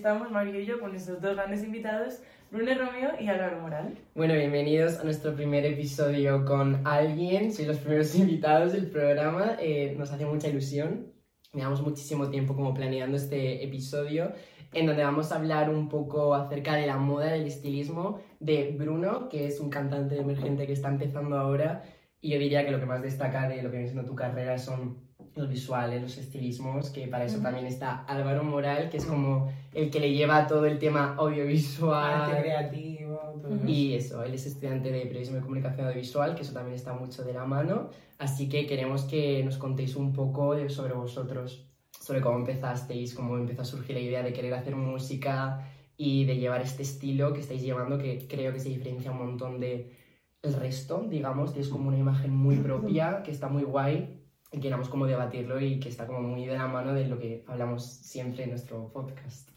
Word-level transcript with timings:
estamos, 0.00 0.30
Mario 0.30 0.58
y 0.58 0.64
yo, 0.64 0.80
con 0.80 0.92
nuestros 0.92 1.20
dos 1.20 1.34
grandes 1.34 1.62
invitados, 1.62 2.22
Bruno 2.50 2.72
Romeo 2.72 3.10
y 3.20 3.28
Álvaro 3.28 3.60
Moral. 3.60 3.98
Bueno, 4.14 4.32
bienvenidos 4.32 4.98
a 4.98 5.04
nuestro 5.04 5.34
primer 5.34 5.66
episodio 5.66 6.46
con 6.46 6.80
alguien. 6.86 7.52
Sois 7.52 7.68
los 7.68 7.76
primeros 7.76 8.14
invitados 8.14 8.72
del 8.72 8.86
programa. 8.86 9.58
Eh, 9.60 9.94
nos 9.98 10.10
hace 10.10 10.24
mucha 10.24 10.48
ilusión. 10.48 11.12
Llevamos 11.52 11.82
muchísimo 11.82 12.30
tiempo 12.30 12.56
como 12.56 12.72
planeando 12.72 13.18
este 13.18 13.62
episodio 13.62 14.32
en 14.72 14.86
donde 14.86 15.04
vamos 15.04 15.32
a 15.32 15.36
hablar 15.36 15.68
un 15.68 15.90
poco 15.90 16.34
acerca 16.34 16.76
de 16.76 16.86
la 16.86 16.96
moda, 16.96 17.26
del 17.26 17.46
estilismo 17.46 18.20
de 18.38 18.74
Bruno, 18.78 19.28
que 19.28 19.48
es 19.48 19.60
un 19.60 19.68
cantante 19.68 20.16
emergente 20.18 20.66
que 20.66 20.72
está 20.72 20.88
empezando 20.88 21.36
ahora. 21.36 21.82
Y 22.22 22.30
yo 22.30 22.38
diría 22.38 22.64
que 22.64 22.70
lo 22.70 22.80
que 22.80 22.86
más 22.86 23.02
destaca 23.02 23.46
de 23.50 23.62
lo 23.62 23.70
que 23.70 23.76
viene 23.76 23.92
siendo 23.92 24.08
tu 24.08 24.16
carrera 24.16 24.56
son 24.56 25.09
los 25.36 25.48
visuales, 25.48 26.02
los 26.02 26.18
estilismos, 26.18 26.90
que 26.90 27.06
para 27.06 27.24
eso 27.24 27.40
también 27.40 27.66
está 27.66 28.04
Álvaro 28.04 28.42
Moral, 28.42 28.90
que 28.90 28.96
es 28.96 29.06
como 29.06 29.52
el 29.72 29.90
que 29.90 30.00
le 30.00 30.12
lleva 30.12 30.46
todo 30.46 30.66
el 30.66 30.78
tema 30.78 31.14
audiovisual. 31.16 32.22
Arte 32.22 32.42
creativo, 32.42 33.18
todo 33.40 33.66
Y 33.66 33.94
eso, 33.94 34.24
él 34.24 34.34
es 34.34 34.46
estudiante 34.46 34.90
de 34.90 35.02
periodismo 35.06 35.38
y 35.38 35.40
comunicación 35.40 35.86
audiovisual, 35.86 36.34
que 36.34 36.42
eso 36.42 36.52
también 36.52 36.74
está 36.74 36.92
mucho 36.92 37.22
de 37.22 37.32
la 37.32 37.44
mano. 37.44 37.90
Así 38.18 38.48
que 38.48 38.66
queremos 38.66 39.04
que 39.04 39.42
nos 39.44 39.56
contéis 39.56 39.96
un 39.96 40.12
poco 40.12 40.56
sobre 40.68 40.94
vosotros, 40.94 41.66
sobre 42.00 42.20
cómo 42.20 42.38
empezasteis, 42.38 43.14
cómo 43.14 43.36
empezó 43.36 43.62
a 43.62 43.64
surgir 43.64 43.96
la 43.96 44.02
idea 44.02 44.22
de 44.22 44.32
querer 44.32 44.54
hacer 44.54 44.74
música 44.74 45.66
y 45.96 46.24
de 46.24 46.36
llevar 46.36 46.60
este 46.60 46.82
estilo 46.82 47.32
que 47.32 47.40
estáis 47.40 47.62
llevando, 47.62 47.98
que 47.98 48.26
creo 48.28 48.52
que 48.52 48.58
se 48.58 48.68
diferencia 48.68 49.12
un 49.12 49.18
montón 49.18 49.60
de 49.60 49.96
el 50.42 50.54
resto, 50.54 51.04
digamos, 51.08 51.52
que 51.52 51.60
es 51.60 51.68
como 51.68 51.88
una 51.88 51.98
imagen 51.98 52.34
muy 52.34 52.56
propia, 52.56 53.22
que 53.22 53.30
está 53.30 53.48
muy 53.48 53.62
guay 53.62 54.19
queramos 54.58 54.88
como 54.88 55.06
debatirlo 55.06 55.60
y 55.60 55.78
que 55.78 55.88
está 55.88 56.06
como 56.06 56.20
muy 56.20 56.46
de 56.46 56.56
la 56.56 56.66
mano 56.66 56.92
de 56.92 57.06
lo 57.06 57.18
que 57.18 57.44
hablamos 57.46 57.84
siempre 57.84 58.44
en 58.44 58.50
nuestro 58.50 58.90
podcast. 58.92 59.50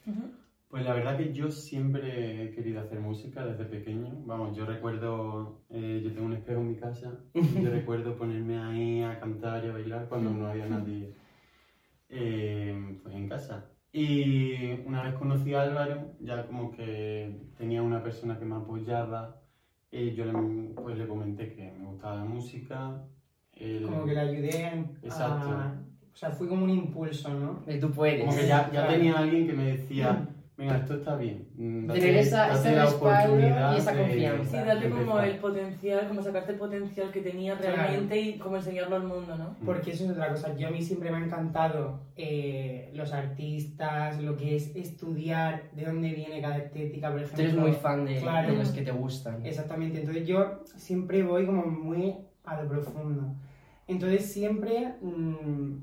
Pues 0.67 0.85
la 0.85 0.93
verdad 0.93 1.17
que 1.17 1.31
yo 1.33 1.51
siempre 1.51 2.43
he 2.43 2.51
querido 2.51 2.81
hacer 2.81 2.99
música 2.99 3.45
desde 3.45 3.65
pequeño. 3.65 4.21
Vamos, 4.25 4.55
yo 4.57 4.65
recuerdo, 4.65 5.61
eh, 5.69 6.01
yo 6.03 6.11
tengo 6.11 6.25
un 6.25 6.33
espejo 6.33 6.61
en 6.61 6.69
mi 6.69 6.75
casa, 6.75 7.21
yo 7.33 7.69
recuerdo 7.71 8.15
ponerme 8.15 8.57
ahí 8.57 9.01
a 9.01 9.19
cantar 9.19 9.63
y 9.65 9.69
a 9.69 9.73
bailar 9.73 10.07
cuando 10.07 10.31
no 10.31 10.47
había 10.47 10.65
nadie 10.67 11.13
eh, 12.09 12.99
pues 13.01 13.15
en 13.15 13.27
casa. 13.27 13.69
Y 13.91 14.71
una 14.85 15.03
vez 15.03 15.13
conocí 15.13 15.53
a 15.53 15.61
Álvaro, 15.61 16.15
ya 16.19 16.47
como 16.47 16.71
que 16.71 17.51
tenía 17.55 17.83
una 17.83 18.01
persona 18.01 18.39
que 18.39 18.45
me 18.45 18.55
apoyaba, 18.55 19.43
y 19.91 20.13
yo 20.15 20.25
le, 20.25 20.33
pues 20.73 20.97
le 20.97 21.07
comenté 21.07 21.53
que 21.53 21.71
me 21.71 21.85
gustaba 21.85 22.15
la 22.15 22.25
música. 22.25 23.05
Como 23.85 24.05
que 24.05 24.13
le 24.13 24.19
ayudé 24.19 24.65
a... 24.65 24.73
Exacto. 25.03 25.49
O 26.13 26.15
sea, 26.15 26.29
fui 26.31 26.47
como 26.47 26.63
un 26.65 26.69
impulso, 26.69 27.29
¿no? 27.33 27.61
De 27.65 27.77
tú 27.79 27.91
puedes. 27.91 28.23
Como 28.23 28.35
que 28.35 28.47
ya, 28.47 28.65
ya 28.65 28.69
Claro. 28.69 28.93
tenía 28.93 29.13
alguien 29.17 29.47
que 29.47 29.53
me 29.53 29.65
decía, 29.65 30.27
venga, 30.55 30.77
esto 30.77 30.93
está 30.95 31.15
bien. 31.15 31.47
mm, 31.55 31.87
date- 31.87 31.99
Tener 31.99 32.15
esa- 32.17 32.47
date 32.49 32.59
ese 32.59 32.75
la 32.75 32.85
respaldo 32.85 33.33
oportunidad 33.33 33.75
y 33.75 33.79
esa 33.79 33.91
de- 33.93 33.99
confianza. 33.99 34.61
Sí, 34.61 34.67
darle 34.67 34.89
como 34.89 35.01
empezar". 35.01 35.27
el 35.27 35.37
potencial, 35.37 36.07
como 36.07 36.21
sacarte 36.21 36.51
el 36.51 36.57
potencial 36.59 37.11
que 37.11 37.21
Claro. 37.23 37.75
realmente 37.75 38.21
y 38.21 38.37
como 38.37 38.57
enseñarlo 38.57 38.95
al 38.95 39.03
mundo, 39.07 39.35
¿no? 39.35 39.55
Mm. 39.59 39.65
Porque 39.65 39.91
eso 39.91 40.03
es 40.05 40.11
otra 40.11 40.29
cosa. 40.29 40.55
Yo 40.55 40.67
a 40.67 40.71
mí 40.71 40.81
siempre 40.83 41.09
me 41.09 41.17
ha 41.17 41.25
encantado 41.25 42.01
eh, 42.15 42.91
los 42.93 43.11
artistas, 43.11 44.21
lo 44.21 44.37
que 44.37 44.55
es 44.55 44.75
estudiar 44.75 45.63
de 45.75 45.85
dónde 45.85 46.13
viene 46.13 46.41
cada 46.41 46.57
estética, 46.59 47.09
por 47.09 47.17
ejemplo. 47.21 47.37
Tú 47.37 47.41
eres 47.41 47.55
muy 47.55 47.71
fan 47.73 48.05
de, 48.05 48.17
Claro. 48.19 48.51
de 48.51 48.57
los 48.57 48.69
que 48.69 48.83
te 48.83 48.91
gustan. 48.91 49.43
Exactamente. 49.43 49.99
Entonces 49.99 50.27
yo 50.27 50.61
siempre 50.75 51.23
voy 51.23 51.45
como 51.47 51.65
muy 51.65 52.15
a 52.43 52.61
lo 52.61 52.67
profundo. 52.69 53.35
Entonces 53.87 54.31
siempre 54.31 54.95
mm, 55.01 55.73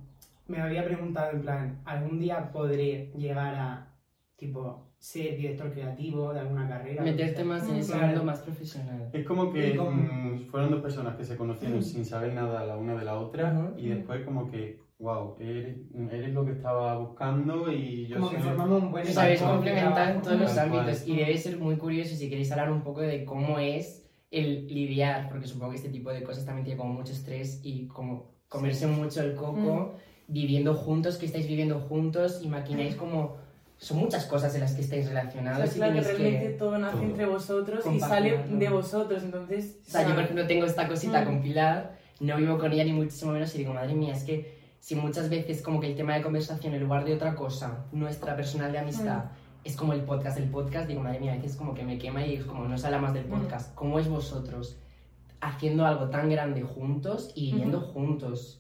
me 0.48 0.60
había 0.60 0.84
preguntado 0.84 1.32
en 1.32 1.42
plan, 1.42 1.80
¿algún 1.84 2.18
día 2.18 2.50
podré 2.52 3.12
llegar 3.16 3.54
a, 3.54 3.94
tipo, 4.36 4.86
ser 4.98 5.36
director 5.36 5.70
creativo 5.72 6.32
de 6.32 6.40
alguna 6.40 6.68
carrera? 6.68 7.02
Meterte 7.02 7.44
más 7.44 7.68
en 7.68 7.76
ese 7.76 7.96
mundo 7.96 8.24
más 8.24 8.40
profesional. 8.40 9.08
Es 9.12 9.24
como 9.26 9.52
que 9.52 9.76
como- 9.76 9.90
mm, 10.02 10.46
fueron 10.50 10.70
dos 10.70 10.80
personas 10.82 11.16
que 11.16 11.24
se 11.24 11.36
conocieron 11.36 11.82
sin 11.82 12.04
saber 12.04 12.34
nada 12.34 12.64
la 12.66 12.76
una 12.76 12.94
de 12.96 13.04
la 13.04 13.18
otra 13.18 13.52
Ujú. 13.52 13.78
y 13.78 13.88
después 13.88 14.24
como 14.24 14.50
que, 14.50 14.80
wow, 14.98 15.36
eres, 15.40 15.76
eres 16.10 16.34
lo 16.34 16.44
que 16.44 16.52
estaba 16.52 16.98
buscando 16.98 17.70
y 17.72 18.08
yo 18.08 18.16
Como 18.16 18.30
que 18.30 18.36
soy- 18.36 18.44
formamos 18.48 18.82
un 18.82 18.90
buen 18.92 19.06
sabéis 19.06 19.40
complementar 19.40 20.16
en 20.16 20.22
todos 20.22 20.40
los 20.40 20.58
ámbitos 20.58 21.06
y 21.06 21.16
debe 21.16 21.36
ser 21.38 21.58
muy 21.58 21.76
curioso 21.76 22.14
si 22.14 22.28
queréis 22.28 22.50
hablar 22.52 22.70
un 22.72 22.82
poco 22.82 23.00
de 23.00 23.24
cómo 23.24 23.58
es 23.58 24.06
el 24.30 24.66
lidiar, 24.68 25.28
porque 25.28 25.46
supongo 25.46 25.72
que 25.72 25.76
este 25.78 25.88
tipo 25.88 26.10
de 26.12 26.22
cosas 26.22 26.44
también 26.44 26.64
tiene 26.64 26.78
como 26.78 26.92
mucho 26.94 27.12
estrés 27.12 27.60
y 27.62 27.86
como 27.88 28.30
comerse 28.48 28.86
mucho 28.86 29.22
el 29.22 29.34
coco, 29.34 29.94
viviendo 30.28 30.74
juntos, 30.74 31.16
que 31.16 31.26
estáis 31.26 31.46
viviendo 31.48 31.80
juntos 31.80 32.40
y 32.42 32.48
maquináis 32.48 32.94
como... 32.96 33.36
Son 33.78 33.96
muchas 33.96 34.26
cosas 34.26 34.54
en 34.54 34.60
las 34.60 34.74
que 34.74 34.82
estáis 34.82 35.06
O 35.06 35.08
sea, 35.08 35.20
relacionados 35.20 35.64
es 35.64 35.76
y 35.76 35.78
claro 35.78 35.94
que 35.94 36.00
realmente 36.02 36.46
que... 36.48 36.52
todo 36.52 36.76
nace 36.76 36.96
Todo. 36.96 37.06
entre 37.06 37.24
vosotros 37.24 37.84
y 37.90 37.98
sale 37.98 38.38
de 38.46 38.68
vosotros, 38.68 39.22
entonces... 39.22 39.78
O 39.86 39.90
sea, 39.90 40.06
yo 40.06 40.14
por 40.14 40.24
ejemplo 40.24 40.46
tengo 40.46 40.66
esta 40.66 40.86
cosita 40.86 41.22
Mm. 41.22 41.24
con 41.24 41.42
Pilar, 41.42 41.98
no 42.20 42.36
vivo 42.36 42.58
con 42.58 42.70
ella 42.72 42.84
ni 42.84 42.92
muchísimo 42.92 43.32
menos 43.32 43.54
y 43.54 43.58
digo, 43.58 43.72
madre 43.72 43.94
mía, 43.94 44.12
es 44.12 44.24
que 44.24 44.60
si 44.80 44.96
muchas 44.96 45.30
veces 45.30 45.62
como 45.62 45.80
que 45.80 45.86
el 45.86 45.96
tema 45.96 46.14
de 46.14 46.20
conversación 46.22 46.74
en 46.74 46.82
lugar 46.82 47.06
de 47.06 47.14
otra 47.14 47.34
cosa, 47.34 47.86
nuestra 47.92 48.36
personal 48.36 48.70
de 48.70 48.78
amistad, 48.80 49.24
es 49.64 49.76
como 49.76 49.92
el 49.92 50.02
podcast, 50.02 50.38
el 50.38 50.48
podcast, 50.50 50.88
digo, 50.88 51.02
madre 51.02 51.20
mía, 51.20 51.32
a 51.32 51.36
veces 51.36 51.56
como 51.56 51.74
que 51.74 51.84
me 51.84 51.98
quema 51.98 52.24
y 52.24 52.34
es 52.36 52.44
como 52.44 52.64
no 52.66 52.76
se 52.78 52.86
habla 52.86 52.98
más 52.98 53.12
del 53.14 53.26
Mm. 53.26 53.30
podcast. 53.30 53.74
¿Cómo 53.74 53.98
es 53.98 54.08
vosotros 54.08 54.78
haciendo 55.40 55.86
algo 55.86 56.08
tan 56.10 56.28
grande 56.30 56.62
juntos 56.62 57.32
y 57.34 57.50
viviendo 57.52 57.80
juntos? 57.80 58.56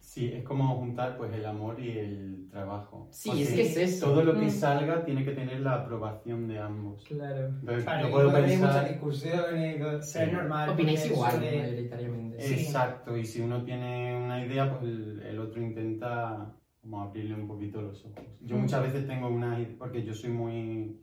Sí, 0.00 0.30
es 0.32 0.44
como 0.44 0.74
juntar 0.76 1.18
pues 1.18 1.30
el 1.34 1.44
amor 1.44 1.78
y 1.78 1.90
el 1.98 2.48
trabajo. 2.50 3.06
Sí, 3.10 3.28
Porque 3.28 3.42
es 3.42 3.52
que 3.52 3.62
es 3.62 3.76
eso. 3.76 4.06
Todo 4.06 4.22
lo 4.24 4.32
que 4.38 4.46
Mm. 4.46 4.50
salga 4.50 5.04
tiene 5.04 5.24
que 5.24 5.32
tener 5.32 5.60
la 5.60 5.74
aprobación 5.74 6.48
de 6.48 6.58
ambos. 6.58 7.04
Claro. 7.04 7.48
Entonces, 7.48 7.84
Claro, 7.84 8.00
yo 8.02 8.08
y 8.08 8.12
puedo 8.12 8.30
puede 8.30 8.44
haber 8.44 8.56
muchas 8.58 8.74
pensar... 8.76 8.88
discusiones, 8.92 9.82
o 9.82 10.02
sea, 10.02 10.22
es 10.24 10.30
Sí. 10.30 10.34
normal. 10.34 10.70
Opináis 10.70 11.06
igual, 11.10 11.40
de- 11.40 11.58
mayoritariamente. 11.58 12.40
Sí. 12.40 12.54
Exacto, 12.54 13.14
y 13.16 13.26
si 13.26 13.42
uno 13.42 13.62
tiene 13.62 14.16
una 14.24 14.42
idea, 14.46 14.70
pues 14.70 14.84
el, 14.84 15.20
el 15.22 15.38
otro 15.38 15.60
intenta 15.60 16.50
como 16.86 17.02
abrirle 17.02 17.34
un 17.34 17.48
poquito 17.48 17.82
los 17.82 18.04
ojos. 18.04 18.24
Yo 18.42 18.56
muchas 18.56 18.80
veces 18.82 19.06
tengo 19.08 19.26
una 19.28 19.58
idea, 19.58 19.74
porque 19.76 20.04
yo 20.04 20.14
soy 20.14 20.30
muy 20.30 20.96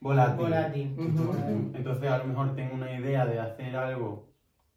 volátil. 0.00 0.44
Volátil. 0.46 0.96
Entonces 0.98 2.10
a 2.10 2.18
lo 2.18 2.24
mejor 2.24 2.56
tengo 2.56 2.74
una 2.74 2.92
idea 2.98 3.24
de 3.24 3.38
hacer 3.38 3.76
algo 3.76 4.26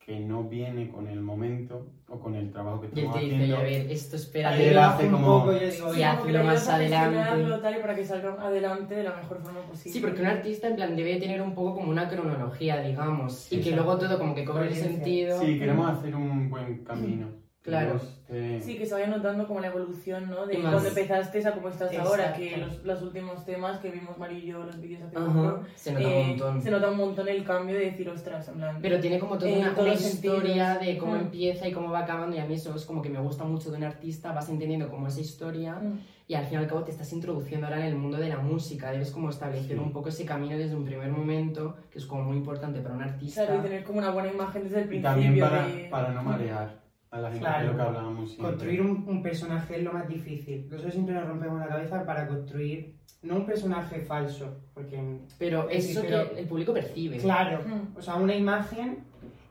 que 0.06 0.20
no 0.20 0.44
viene 0.44 0.90
con 0.90 1.08
el 1.08 1.22
momento 1.22 1.88
o 2.08 2.20
con 2.20 2.36
el 2.36 2.52
trabajo 2.52 2.80
que 2.80 2.88
Y 2.88 2.90
él 2.92 2.98
estamos 3.06 3.16
te 3.20 3.26
dice, 3.26 3.36
haciendo. 3.36 3.58
a 3.58 3.64
ver, 3.64 3.92
esto 3.92 4.16
Ahí 4.16 4.22
espérate. 4.22 4.70
él 4.70 4.78
hace 4.78 5.06
un 5.08 5.12
como- 5.12 5.40
poco, 5.40 5.52
yo 5.54 5.70
digo, 5.72 5.94
Sí, 5.94 6.04
hazlo 6.04 6.44
más 6.44 6.70
adelante. 6.70 7.60
tal, 7.62 7.76
y 7.78 7.82
para 7.82 7.96
que 7.96 8.06
salga 8.06 8.34
adelante 8.40 8.96
de 8.96 9.04
la 9.04 9.16
mejor 9.16 9.42
forma 9.42 9.62
posible. 9.64 9.92
Sí, 9.94 10.00
porque 10.00 10.22
un 10.22 10.28
artista 10.28 10.68
en 10.68 10.76
plan 10.76 10.96
debe 10.96 11.20
tener 11.20 11.42
un 11.42 11.54
poco 11.56 11.74
como 11.76 11.90
una 11.90 12.08
cronología, 12.08 12.80
digamos, 12.82 13.52
y 13.52 13.60
que 13.60 13.72
luego 13.72 13.98
todo 13.98 14.18
como 14.20 14.36
que 14.36 14.46
cobre 14.46 14.68
el 14.68 14.76
sentido. 14.76 15.40
Sí, 15.40 15.58
queremos 15.58 15.90
hacer 15.90 16.16
un 16.16 16.50
buen 16.52 16.84
camino. 16.86 17.47
Claro. 17.68 18.00
Eh, 18.30 18.60
Sí, 18.64 18.78
que 18.78 18.86
se 18.86 18.94
vaya 18.94 19.08
notando 19.08 19.48
como 19.48 19.60
la 19.62 19.68
evolución, 19.68 20.30
¿no? 20.30 20.46
De 20.46 20.58
Y 20.58 20.62
cuando 20.62 20.86
empezaste 20.88 21.48
a 21.48 21.54
cómo 21.54 21.70
estás 21.70 21.96
ahora, 21.98 22.24
Exacto. 22.36 22.40
que 22.42 22.58
los, 22.58 22.84
los 22.84 23.02
últimos 23.02 23.46
temas 23.46 23.80
que 23.80 23.90
vimos 23.90 24.18
Mario 24.18 24.38
y 24.40 24.46
yo, 24.48 24.64
los 24.64 24.82
vídeos 24.82 25.02
hace 25.04 25.16
poco, 25.16 25.62
se 25.76 25.92
nota 25.94 26.04
eh, 26.04 26.22
un 26.22 26.28
montón. 26.30 26.62
se 26.62 26.72
nota 26.72 26.90
un 26.92 26.98
montón 26.98 27.28
el 27.30 27.44
cambio 27.46 27.76
de 27.76 27.86
decir, 27.86 28.10
ostras, 28.10 28.48
en 28.50 28.56
plan... 28.56 28.80
Pero 28.82 29.00
tiene 29.00 29.20
como 29.20 29.38
toda 29.38 29.50
En 29.52 29.60
una, 29.60 29.72
una 29.80 29.94
historia 29.94 30.74
sentidos. 30.76 30.80
de 30.82 30.98
cómo 30.98 31.14
Mm. 31.14 31.20
empieza 31.20 31.68
y 31.68 31.72
cómo 31.72 31.92
va 31.92 32.00
acabando 32.00 32.36
y 32.36 32.40
a 32.40 32.46
mí 32.46 32.54
eso 32.56 32.76
es 32.76 32.84
como 32.86 33.02
que 33.02 33.10
me 33.10 33.20
gusta 33.20 33.44
mucho 33.46 33.72
de 33.72 33.78
un 33.78 33.84
artista, 33.84 34.32
vas 34.34 34.50
entendiendo 34.50 34.90
como 34.90 35.08
esa 35.08 35.22
historia 35.22 35.76
Mm. 35.76 36.00
y 36.28 36.34
al 36.36 36.44
fin 36.46 36.60
y 36.60 36.64
al 36.64 36.68
cabo 36.68 36.84
te 36.84 36.92
estás 36.92 37.12
introduciendo 37.14 37.68
ahora 37.68 37.80
en 37.80 37.86
el 37.86 37.96
mundo 37.96 38.18
de 38.18 38.28
la 38.30 38.40
música, 38.40 38.92
debes 38.92 39.12
como 39.12 39.30
establecer 39.30 39.78
Sí. 39.78 39.84
un 39.84 39.94
poco 39.94 40.10
ese 40.10 40.26
camino 40.26 40.58
desde 40.58 40.76
un 40.76 40.84
primer 40.84 41.10
momento, 41.12 41.76
que 41.92 42.00
es 42.00 42.06
como 42.06 42.24
muy 42.24 42.38
importante 42.38 42.82
para 42.82 42.96
un 42.96 43.04
artista. 43.04 43.46
Claro, 43.46 43.60
y 43.60 43.64
tener 43.64 43.84
como 43.86 44.00
una 44.00 44.10
buena 44.12 44.30
imagen 44.32 44.64
desde 44.64 44.80
el 44.80 44.86
y 44.86 44.88
principio. 45.00 45.10
también 45.12 45.40
para, 45.40 45.68
de... 45.68 45.88
para 45.90 46.12
no 46.12 46.24
marear 46.24 46.87
a 47.12 47.20
la 47.22 47.30
gente, 47.30 47.40
Claro. 47.46 47.58
que 47.60 47.64
es 47.66 47.72
lo 47.72 47.78
que 47.78 47.82
hablábamos 47.88 48.30
siempre. 48.32 48.48
Construir 48.52 48.82
un, 48.82 49.04
un 49.08 49.22
personaje 49.24 49.78
es 49.78 49.84
lo 49.84 49.94
más 49.94 50.08
difícil. 50.08 50.68
Nosotros 50.70 50.94
siempre 50.94 51.16
nos 51.16 51.28
rompemos 51.28 51.60
la 51.60 51.68
cabeza 51.68 52.06
para 52.06 52.28
construir, 52.28 52.96
no 53.24 53.38
un 53.38 53.46
personaje 53.46 54.02
falso, 54.02 54.58
porque, 54.74 55.02
Pero 55.40 55.70
eso 55.70 56.02
pero- 56.02 56.30
que 56.34 56.40
el 56.42 56.48
público 56.48 56.74
percibe. 56.74 57.18
claro, 57.18 57.60
Mm. 57.66 57.98
o 57.98 58.02
sea, 58.02 58.16
una 58.16 58.36
imagen 58.36 59.00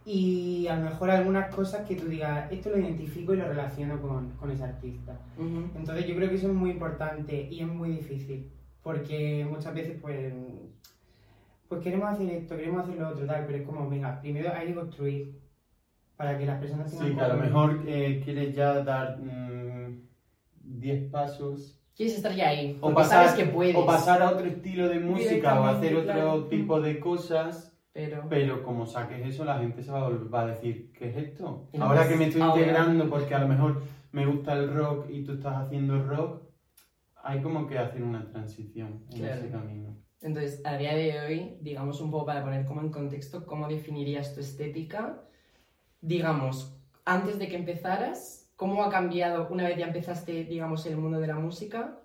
y 0.04 0.66
a 0.68 0.76
lo 0.76 0.84
mejor 0.90 1.10
algunas 1.10 1.52
cosas 1.54 1.84
que 1.86 1.96
tú 1.96 2.06
digas, 2.06 2.50
esto 2.52 2.70
lo 2.70 2.78
identifico 2.78 3.34
y 3.34 3.38
lo 3.38 3.48
relaciono 3.48 4.00
con, 4.00 4.30
con 4.32 4.50
ese 4.50 4.62
artista. 4.64 5.18
Entonces 5.38 6.06
yo 6.06 6.14
creo 6.14 6.28
que 6.28 6.36
eso 6.36 6.46
es 6.48 6.54
muy 6.54 6.70
importante 6.70 7.48
y 7.50 7.60
es 7.60 7.66
muy 7.66 7.90
difícil, 7.90 8.48
porque 8.82 9.44
muchas 9.50 9.74
veces 9.74 9.98
pues, 10.00 10.32
pues 11.68 11.80
queremos 11.82 12.08
hacer 12.10 12.30
esto, 12.30 12.56
queremos 12.56 12.84
hacer 12.84 12.98
lo 13.00 13.08
otro, 13.08 13.26
tal, 13.26 13.44
pero 13.46 13.58
es 13.58 13.64
como, 13.64 13.88
venga, 13.90 14.20
primero 14.20 14.52
hay 14.54 14.68
que 14.68 14.74
construir 14.74 15.34
para 16.16 16.38
que 16.38 16.46
las 16.46 16.58
personas 16.58 16.90
tengan... 16.90 17.08
Sí, 17.08 17.14
que 17.14 17.20
a 17.20 17.28
lo 17.28 17.36
mejor 17.36 17.82
eh, 17.86 18.20
quieres 18.24 18.54
ya 18.54 18.82
dar 18.82 19.18
10 20.62 21.10
pasos 21.10 21.72
Quieres 21.94 22.16
estar 22.16 22.34
ya 22.34 22.48
ahí, 22.50 22.76
o 22.82 22.92
pasar, 22.92 23.26
sabes 23.28 23.42
que 23.42 23.50
puedes. 23.50 23.74
o 23.74 23.86
pasar 23.86 24.20
a 24.20 24.30
otro 24.30 24.44
estilo 24.46 24.86
de 24.86 25.00
música 25.00 25.58
o 25.58 25.64
hacer 25.64 25.94
otro 25.96 26.12
claro. 26.12 26.44
tipo 26.44 26.78
de 26.78 27.00
cosas, 27.00 27.74
Pero... 27.94 28.26
pero 28.28 28.62
como 28.62 28.84
saques 28.84 29.26
eso 29.26 29.46
la 29.46 29.58
gente 29.60 29.82
se 29.82 29.90
va 29.90 30.06
a, 30.06 30.10
va 30.10 30.42
a 30.42 30.46
decir, 30.48 30.92
¿qué 30.92 31.08
es 31.08 31.16
esto? 31.16 31.70
No 31.72 31.84
Ahora 31.86 32.06
que 32.06 32.16
me 32.16 32.26
estoy 32.26 32.42
ahora. 32.42 32.60
integrando 32.60 33.08
porque 33.08 33.34
a 33.34 33.38
lo 33.38 33.48
mejor 33.48 33.82
me 34.12 34.26
gusta 34.26 34.52
el 34.52 34.74
rock 34.74 35.06
y 35.08 35.24
tú 35.24 35.32
estás 35.32 35.56
haciendo 35.56 36.04
rock, 36.04 36.42
hay 37.22 37.40
como 37.40 37.66
que 37.66 37.78
hacer 37.78 38.02
una 38.02 38.28
transición 38.28 39.04
en 39.10 39.18
Claro. 39.18 39.34
ese 39.40 39.50
camino. 39.50 39.96
Entonces, 40.20 40.60
a 40.66 40.76
día 40.76 40.94
de 40.94 41.18
hoy, 41.20 41.56
digamos 41.62 42.02
un 42.02 42.10
poco 42.10 42.26
para 42.26 42.44
poner 42.44 42.66
como 42.66 42.82
en 42.82 42.90
contexto, 42.90 43.46
¿cómo 43.46 43.68
definirías 43.68 44.34
tu 44.34 44.40
estética? 44.40 45.22
Digamos, 46.10 46.72
antes 47.04 47.36
de 47.40 47.48
que 47.48 47.56
empezaras, 47.56 48.48
¿cómo 48.54 48.84
ha 48.84 48.90
cambiado 48.90 49.48
una 49.50 49.64
vez 49.64 49.76
ya 49.76 49.86
empezaste, 49.86 50.44
digamos, 50.44 50.86
el 50.86 50.96
mundo 50.96 51.18
de 51.18 51.26
la 51.26 51.34
música? 51.34 51.98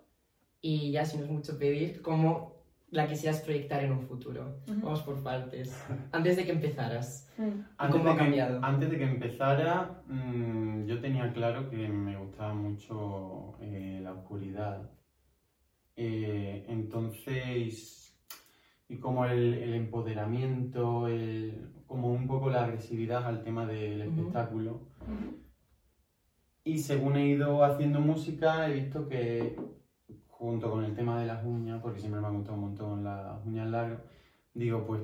Y 0.59 0.89
ya, 0.89 1.05
si 1.05 1.17
no 1.17 1.23
es 1.25 1.29
mucho 1.29 1.59
pedir, 1.59 2.01
¿cómo 2.01 2.55
la 2.89 3.07
quisieras 3.07 3.41
proyectar 3.41 3.83
en 3.83 3.91
un 3.91 4.01
futuro? 4.01 4.57
Vamos 4.65 5.01
por 5.01 5.21
partes. 5.21 5.79
Antes 6.11 6.35
de 6.35 6.45
que 6.45 6.51
empezaras. 6.51 7.29
Antes 7.77 7.91
cómo 8.01 8.05
de 8.05 8.09
ha 8.09 8.13
que- 8.13 8.19
cambiado? 8.23 8.59
antes 8.63 8.89
de 8.89 8.97
que 8.97 9.03
empezara, 9.03 10.01
mm, 10.07 10.85
yo 10.87 10.99
tenía 10.99 11.31
claro 11.31 11.69
que 11.69 11.87
me 11.87 12.17
gustaba 12.17 12.53
mucho 12.55 13.53
eh, 13.61 13.99
la 14.01 14.13
oscuridad. 14.13 14.89
Eh, 15.95 16.65
entonces, 16.67 18.00
y 18.91 18.97
como 18.97 19.25
el, 19.25 19.53
el 19.53 19.73
empoderamiento, 19.73 21.07
el- 21.07 21.69
como 21.87 22.11
un 22.11 22.27
poco 22.27 22.49
la 22.49 22.65
agresividad 22.65 23.25
al 23.25 23.41
tema 23.43 23.65
del 23.65 24.01
espectáculo. 24.01 24.81
Ujú. 25.01 25.37
Y 26.65 26.77
según 26.77 27.15
he 27.15 27.27
ido 27.29 27.63
haciendo 27.63 28.01
música, 28.01 28.67
he 28.69 28.73
visto 28.73 29.07
que 29.07 29.55
junto 30.27 30.69
con 30.71 30.83
el 30.83 30.93
tema 30.93 31.19
de 31.19 31.25
las 31.27 31.45
uñas, 31.45 31.81
porque 31.81 31.99
siempre 31.99 32.19
me 32.21 32.27
han 32.27 32.35
gustado 32.35 32.55
un 32.55 32.61
montón 32.65 33.03
las 33.03 33.45
uñas 33.45 33.69
largas, 33.69 34.01
digo, 34.53 34.85
pues 34.85 35.01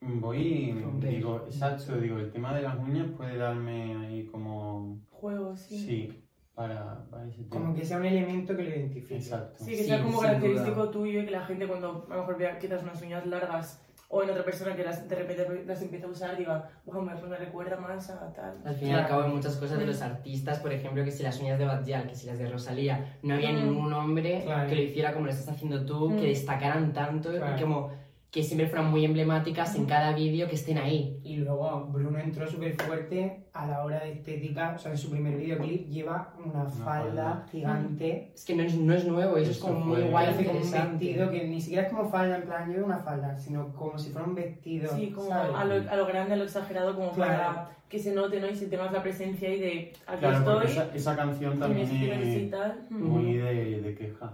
voy, 0.00 0.72
Romper. 0.82 1.10
digo, 1.10 1.42
exacto, 1.46 1.96
digo, 1.98 2.18
el 2.18 2.30
tema 2.32 2.54
de 2.54 2.62
las 2.62 2.76
uñas 2.78 3.08
puede 3.16 3.36
darme 3.36 3.94
ahí 3.96 4.26
como, 4.26 4.98
Juegos, 5.10 5.60
sí. 5.60 5.78
sí, 5.78 6.24
para, 6.54 7.04
para 7.10 7.26
ese 7.26 7.44
tema. 7.44 7.48
Como 7.50 7.74
que 7.74 7.84
sea 7.84 7.98
un 7.98 8.04
elemento 8.06 8.56
que 8.56 8.62
lo 8.64 8.68
identifique. 8.70 9.16
Exacto. 9.16 9.64
Sí, 9.64 9.70
que 9.72 9.76
Sí, 9.78 9.84
sea 9.84 10.02
como 10.02 10.20
característico 10.20 10.80
duda. 10.82 10.90
tuyo 10.90 11.20
y 11.22 11.24
que 11.24 11.30
la 11.30 11.44
gente 11.46 11.66
cuando 11.66 12.06
a 12.10 12.14
lo 12.14 12.20
mejor 12.20 12.38
vea 12.38 12.58
quizás 12.58 12.82
unas 12.82 13.00
uñas 13.00 13.26
largas 13.26 13.86
o 14.12 14.24
en 14.24 14.30
otra 14.30 14.44
persona 14.44 14.74
que 14.74 14.82
las, 14.82 15.08
de 15.08 15.14
repente 15.14 15.64
las 15.64 15.80
empieza 15.82 16.06
a 16.06 16.10
usar 16.10 16.36
diga, 16.36 16.68
wow, 16.84 17.00
me, 17.00 17.14
me 17.14 17.36
recuerda 17.36 17.76
más 17.76 18.10
a 18.10 18.32
tal. 18.32 18.58
Al 18.64 18.74
fin 18.74 18.88
y 18.88 18.92
al 18.92 19.06
cabo 19.06 19.22
hay 19.22 19.30
muchas 19.30 19.56
cosas 19.56 19.78
de 19.78 19.86
los 19.86 20.02
artistas, 20.02 20.58
por 20.58 20.72
ejemplo, 20.72 21.04
que 21.04 21.12
si 21.12 21.22
las 21.22 21.38
uñas 21.40 21.60
de 21.60 21.64
Bad 21.64 21.84
Gyal, 21.84 22.08
que 22.08 22.16
si 22.16 22.26
las 22.26 22.36
de 22.36 22.50
Rosalía, 22.50 23.18
no 23.22 23.34
había 23.34 23.52
Mm. 23.52 23.54
ningún 23.66 23.92
hombre 23.92 24.42
Claro. 24.44 24.68
que 24.68 24.74
lo 24.74 24.82
hiciera 24.82 25.12
como 25.12 25.26
lo 25.26 25.30
estás 25.30 25.48
haciendo 25.54 25.86
tú, 25.86 26.10
Mm. 26.10 26.16
que 26.16 26.26
destacaran 26.26 26.92
tanto 26.92 27.30
Claro. 27.30 27.56
y 27.56 27.60
como 27.62 27.92
que 28.30 28.42
siempre 28.44 28.68
fueran 28.68 28.90
muy 28.90 29.04
emblemáticas 29.04 29.74
en 29.74 29.86
cada 29.86 30.12
vídeo 30.14 30.48
que 30.48 30.54
estén 30.54 30.78
ahí. 30.78 31.18
Y 31.24 31.36
luego 31.38 31.88
Bruno 31.90 32.18
entró 32.18 32.46
súper 32.46 32.76
fuerte 32.76 33.46
a 33.52 33.66
la 33.66 33.84
hora 33.84 34.00
de 34.04 34.12
estética, 34.12 34.74
o 34.76 34.78
sea, 34.78 34.92
en 34.92 34.98
su 34.98 35.10
primer 35.10 35.36
videoclip 35.36 35.88
lleva 35.88 36.34
una, 36.44 36.64
falda 36.66 36.84
falda. 36.84 37.46
gigante, 37.50 38.30
Es 38.34 38.44
que 38.44 38.54
no 38.54 38.62
es, 38.62 38.74
no 38.76 38.94
es 38.94 39.04
nuevo, 39.04 39.36
eso, 39.36 39.50
es 39.50 39.58
como 39.58 39.80
muy 39.80 40.02
guay, 40.02 40.26
parece 40.26 40.44
como 40.46 40.60
un 40.60 41.30
que 41.30 41.48
ni 41.48 41.60
siquiera 41.60 41.82
es 41.86 41.92
como 41.92 42.08
falda, 42.08 42.36
en 42.36 42.42
plan, 42.44 42.70
lleva 42.70 42.86
una 42.86 42.98
falda, 42.98 43.36
sino 43.36 43.72
como 43.74 43.98
si 43.98 44.10
fuera 44.10 44.28
un 44.28 44.34
vestido. 44.36 44.94
Sí, 44.94 45.10
como 45.10 45.32
a 45.34 45.64
lo, 45.64 45.90
a 45.90 45.96
lo 45.96 46.06
grande, 46.06 46.34
a 46.34 46.36
lo 46.36 46.44
exagerado, 46.44 46.94
como 46.94 47.10
Claro. 47.12 47.32
para 47.36 47.70
que 47.88 47.98
se 47.98 48.14
note, 48.14 48.40
¿no? 48.40 48.48
Y 48.48 48.54
si 48.54 48.66
tengas 48.68 48.92
la 48.92 49.02
presencia 49.02 49.48
ahí 49.48 49.58
de 49.58 49.92
aquí 50.06 50.20
Claro, 50.20 50.38
estoy, 50.38 50.66
esa, 50.70 50.94
esa 50.94 51.16
canción 51.16 51.58
también 51.58 51.86
es 51.88 51.92
necesitar. 51.92 52.78
muy 52.90 53.34
de, 53.34 53.80
de 53.80 53.94
queja. 53.96 54.32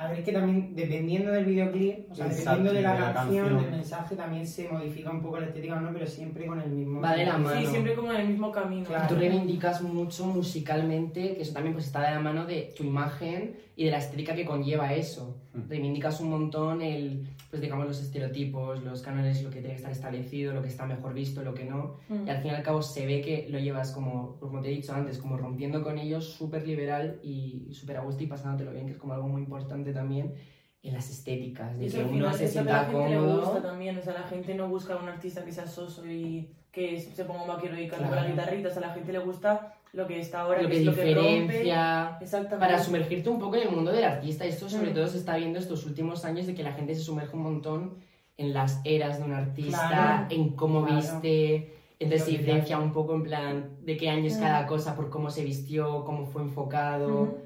A 0.00 0.08
ver, 0.08 0.20
es 0.20 0.24
que 0.24 0.32
también 0.32 0.74
dependiendo 0.74 1.30
del 1.30 1.44
videoclip, 1.44 2.10
o 2.10 2.14
sea, 2.14 2.26
Exacto, 2.26 2.62
dependiendo 2.62 2.72
de 2.72 2.80
la, 2.82 2.94
de 2.94 3.00
la 3.00 3.12
canción, 3.12 3.44
canción. 3.48 3.62
del 3.64 3.70
mensaje, 3.72 4.16
también 4.16 4.46
se 4.46 4.68
modifica 4.68 5.10
un 5.10 5.20
poco 5.20 5.38
la 5.40 5.46
estética, 5.46 5.78
¿no? 5.78 5.92
Pero 5.92 6.06
siempre 6.06 6.46
con 6.46 6.58
el 6.58 6.70
mismo. 6.70 7.00
Va 7.02 7.14
de 7.14 7.26
la 7.26 7.36
Sí, 7.36 7.42
mano. 7.42 7.68
siempre 7.70 7.94
como 7.94 8.10
en 8.12 8.20
el 8.22 8.28
mismo 8.28 8.50
camino. 8.50 8.86
Claro. 8.86 9.08
Tú 9.08 9.16
reivindicas 9.16 9.82
mucho 9.82 10.24
musicalmente, 10.26 11.34
que 11.36 11.42
eso 11.42 11.52
también 11.52 11.74
pues 11.74 11.86
está 11.86 12.00
de 12.02 12.10
la 12.14 12.20
mano 12.20 12.46
de 12.46 12.72
tu 12.76 12.84
imagen 12.84 13.56
y 13.76 13.84
de 13.84 13.90
la 13.90 13.98
estética 13.98 14.34
que 14.34 14.44
conlleva 14.44 14.92
eso. 14.94 15.36
Mm. 15.54 15.68
Reivindicas 15.68 16.20
un 16.20 16.30
montón 16.30 16.82
el, 16.82 17.26
pues 17.48 17.60
digamos 17.62 17.86
los 17.86 18.00
estereotipos, 18.00 18.82
los 18.84 19.02
cánones, 19.02 19.42
lo 19.42 19.48
que 19.50 19.56
tiene 19.60 19.70
que 19.70 19.76
estar 19.76 19.90
establecido, 19.92 20.52
lo 20.52 20.62
que 20.62 20.68
está 20.68 20.86
mejor 20.86 21.14
visto, 21.14 21.42
lo 21.42 21.54
que 21.54 21.64
no. 21.64 21.96
Mm. 22.08 22.26
Y 22.26 22.30
al 22.30 22.38
fin 22.42 22.50
y 22.52 22.54
al 22.54 22.62
cabo 22.62 22.82
se 22.82 23.06
ve 23.06 23.20
que 23.22 23.48
lo 23.50 23.58
llevas 23.58 23.92
como, 23.92 24.36
pues, 24.38 24.50
como 24.50 24.60
te 24.62 24.68
he 24.68 24.72
dicho 24.74 24.92
antes, 24.92 25.18
como 25.18 25.36
rompiendo 25.36 25.82
con 25.82 25.98
ellos, 25.98 26.24
súper 26.26 26.66
liberal 26.66 27.18
y 27.22 27.68
súper 27.72 27.96
a 27.96 28.02
gusto 28.02 28.22
y 28.22 28.26
pasándotelo 28.26 28.72
bien, 28.72 28.86
que 28.86 28.92
es 28.92 28.98
como 28.98 29.14
algo 29.14 29.28
muy 29.28 29.42
importante 29.42 29.89
también 29.92 30.34
en 30.82 30.94
las 30.94 31.10
estéticas, 31.10 31.78
de 31.78 31.86
Y 31.86 31.90
que 31.90 32.02
uno 32.04 32.32
se 32.32 32.44
es 32.46 32.56
lo 32.56 32.62
que 32.64 32.70
a 32.70 32.72
la 32.72 32.78
sienta 32.80 32.84
gente 33.04 33.10
le 33.10 33.20
gusta 33.20 33.44
cómodo. 33.46 33.62
también, 33.62 33.98
o 33.98 34.02
sea, 34.02 34.14
la 34.14 34.22
gente 34.22 34.54
no 34.54 34.68
busca 34.68 34.96
un 34.96 35.08
artista 35.08 35.44
que 35.44 35.52
sea 35.52 35.66
soso 35.66 36.06
y 36.06 36.48
que 36.72 36.98
se 37.00 37.24
ponga 37.24 37.42
un 37.42 37.48
vaquero 37.48 37.74
y 37.78 37.86
cante 37.88 38.04
con 38.04 38.12
Claro. 38.12 38.22
la 38.22 38.30
guitarrita, 38.30 38.68
o 38.68 38.70
sea, 38.72 38.82
a 38.84 38.86
la 38.88 38.94
gente 38.94 39.12
le 39.12 39.18
gusta 39.18 39.74
lo 39.92 40.06
que 40.06 40.20
está 40.20 40.42
ahora, 40.42 40.62
Lo 40.62 40.68
que 40.68 40.78
es 40.78 40.84
lo 40.86 40.94
que 40.94 41.14
rompe. 41.14 41.30
diferencia, 41.58 42.18
para 42.60 42.82
sumergirte 42.82 43.28
un 43.28 43.40
poco 43.40 43.56
en 43.56 43.62
el 43.68 43.74
mundo 43.74 43.90
del 43.92 44.04
artista. 44.04 44.44
Esto 44.44 44.68
sobre 44.70 44.92
Mm. 44.92 44.94
todo 44.94 45.06
se 45.08 45.18
está 45.18 45.36
viendo 45.36 45.58
estos 45.58 45.84
últimos 45.84 46.24
años 46.24 46.46
de 46.46 46.54
que 46.54 46.62
la 46.62 46.72
gente 46.72 46.94
se 46.94 47.00
sumerge 47.02 47.36
un 47.36 47.42
montón 47.42 47.94
en 48.38 48.54
las 48.54 48.80
eras 48.84 49.18
de 49.18 49.24
un 49.24 49.32
artista, 49.32 49.88
Claro. 49.88 50.26
en 50.30 50.50
cómo 50.50 50.80
Claro. 50.86 50.96
viste. 50.96 51.76
Entonces 51.98 52.24
se 52.26 52.30
diferencia 52.38 52.78
un 52.78 52.92
poco 52.94 53.14
en 53.14 53.24
plan 53.24 53.70
de 53.82 53.96
qué 53.98 54.08
año 54.08 54.26
es 54.28 54.38
Mm. 54.38 54.42
cada 54.42 54.66
cosa, 54.66 54.94
por 54.96 55.10
cómo 55.10 55.28
se 55.28 55.44
vistió, 55.44 56.04
cómo 56.04 56.24
fue 56.24 56.40
enfocado. 56.42 57.22
Ujú. 57.24 57.38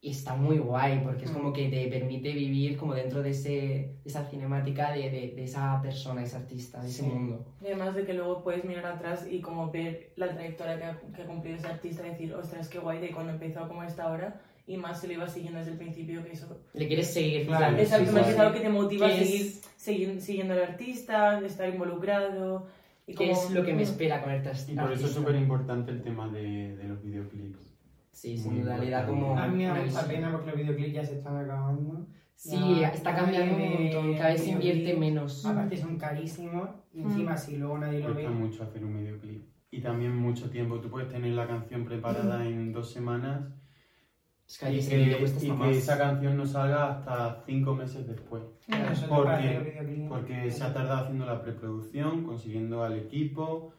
Y 0.00 0.10
está 0.10 0.36
muy 0.36 0.58
guay 0.58 1.00
porque 1.02 1.24
es 1.24 1.32
Mm. 1.32 1.34
como 1.34 1.52
que 1.52 1.68
te 1.68 1.88
permite 1.88 2.32
vivir 2.32 2.76
como 2.76 2.94
dentro 2.94 3.20
de, 3.20 3.30
ese, 3.30 3.50
de 3.50 3.98
esa 4.04 4.24
cinemática 4.26 4.92
de, 4.92 5.10
de, 5.10 5.32
de 5.34 5.42
esa 5.44 5.82
persona, 5.82 6.22
ese 6.22 6.36
artista, 6.36 6.80
de 6.80 6.88
ese 6.88 7.02
Sí. 7.02 7.08
mundo. 7.08 7.44
Y 7.60 7.66
además 7.66 7.96
de 7.96 8.04
que 8.04 8.14
luego 8.14 8.44
puedes 8.44 8.64
mirar 8.64 8.86
atrás 8.86 9.26
y 9.28 9.40
como 9.40 9.72
ver 9.72 10.12
la 10.14 10.28
trayectoria 10.32 10.78
que 10.78 10.84
ha, 10.84 11.00
que 11.16 11.22
ha 11.22 11.26
cumplido 11.26 11.56
ese 11.56 11.66
artista 11.66 12.06
y 12.06 12.10
decir, 12.10 12.32
ostras, 12.34 12.68
qué 12.68 12.78
guay 12.78 13.00
de 13.00 13.10
cuando 13.10 13.32
empezó 13.32 13.66
como 13.66 13.82
está 13.82 14.04
ahora 14.04 14.40
y 14.68 14.76
más 14.76 15.00
se 15.00 15.08
lo 15.08 15.14
iba 15.14 15.28
siguiendo 15.28 15.58
desde 15.58 15.72
el 15.72 15.78
principio 15.78 16.22
que 16.22 16.30
eso. 16.30 16.60
Le 16.74 16.86
quieres 16.86 17.12
seguir. 17.12 17.46
Claro. 17.48 17.76
Exacto, 17.76 18.06
sí, 18.10 18.14
me 18.14 18.22
sí. 18.24 18.30
es 18.30 18.38
algo 18.38 18.54
que 18.54 18.60
te 18.60 18.68
motiva 18.68 19.06
a 19.06 19.10
¿Qué 19.10 19.20
es- 19.22 19.28
seguir, 19.28 19.52
seguir 19.76 20.20
siguiendo 20.20 20.54
al 20.54 20.62
artista, 20.62 21.40
estar 21.44 21.68
involucrado. 21.68 22.66
Y 23.06 23.14
¿Qué 23.14 23.30
como, 23.30 23.32
es 23.32 23.50
lo 23.50 23.64
que 23.64 23.72
me 23.72 23.78
Mm. 23.80 23.88
espera 23.88 24.22
con 24.22 24.32
este 24.32 24.50
artista? 24.50 24.72
Y 24.72 24.76
por 24.76 24.92
eso 24.92 25.06
es 25.06 25.12
súper 25.12 25.34
importante 25.34 25.90
el 25.90 26.02
tema 26.02 26.28
de, 26.28 26.76
de 26.76 26.84
los 26.84 27.02
videoclips. 27.02 27.67
Sí, 28.20 28.36
sin 28.36 28.62
duda, 28.62 28.78
le 28.78 28.90
da 28.90 29.06
como... 29.06 29.38
A 29.38 29.46
mí 29.46 29.58
me 29.58 29.66
da 29.66 29.74
una 29.74 29.84
mucha 29.84 30.08
pena 30.08 30.32
porque 30.32 30.48
los 30.48 30.56
videoclips 30.56 30.92
ya 30.92 31.04
se 31.04 31.18
están 31.18 31.36
acabando. 31.36 32.04
Sí, 32.34 32.80
Ya, 32.80 32.88
está 32.88 33.14
cambiando 33.14 33.54
un 33.54 33.72
montón, 33.74 34.14
cada 34.16 34.30
vez 34.30 34.42
se 34.42 34.50
invierte 34.50 34.96
menos. 34.96 35.46
Aparte 35.46 35.76
son 35.76 35.96
carísimos 35.96 36.68
y 36.92 37.02
encima 37.02 37.36
si 37.36 37.58
luego 37.58 37.78
nadie 37.78 38.00
lo 38.00 38.08
ve. 38.08 38.14
Cuesta 38.14 38.30
mucho 38.30 38.62
hacer 38.64 38.84
un 38.84 38.98
videoclip. 38.98 39.44
Y 39.70 39.80
también 39.80 40.16
mucho 40.16 40.50
tiempo. 40.50 40.80
Tú 40.80 40.90
puedes 40.90 41.08
tener 41.08 41.30
la 41.32 41.46
canción 41.46 41.84
preparada 41.84 42.44
en 42.44 42.72
dos 42.72 42.90
semanas 42.90 43.52
Es 44.48 44.58
que 44.58 44.72
y 44.72 44.84
que, 44.84 45.46
y 45.46 45.50
que 45.52 45.70
esa 45.70 45.96
canción 45.96 46.36
no 46.36 46.44
salga 46.44 46.90
hasta 46.90 47.44
cinco 47.46 47.76
meses 47.76 48.04
después. 48.08 48.42
Pero 48.66 48.84
eso 48.90 49.04
es 49.04 49.08
¿Por 49.08 49.24
para 49.26 49.38
qué? 49.40 49.48
hacer 49.48 49.76
los 49.76 49.86
videoclips. 49.86 50.08
Porque 50.08 50.50
se 50.50 50.64
ha 50.64 50.74
tardado 50.74 51.04
haciendo 51.04 51.24
la 51.24 51.40
preproducción, 51.40 52.24
consiguiendo 52.24 52.82
al 52.82 52.98
equipo. 52.98 53.74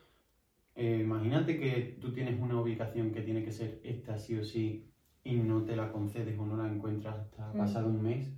Eh, 0.81 1.01
imagínate 1.03 1.59
que 1.59 1.97
tú 1.99 2.13
tienes 2.13 2.39
una 2.41 2.55
ubicación 2.61 3.11
que 3.11 3.19
tiene 3.21 3.43
que 3.43 3.51
ser 3.51 3.81
esta 3.83 4.17
sí 4.17 4.37
o 4.37 4.43
sí 4.45 4.89
y 5.25 5.35
no 5.35 5.63
te 5.63 5.75
la 5.75 5.91
concedes 5.91 6.39
o 6.39 6.45
no 6.45 6.55
la 6.55 6.69
encuentras 6.71 7.17
hasta 7.17 7.51
Mm. 7.53 7.57
pasado 7.57 7.87
un 7.89 8.01
mes. 8.01 8.29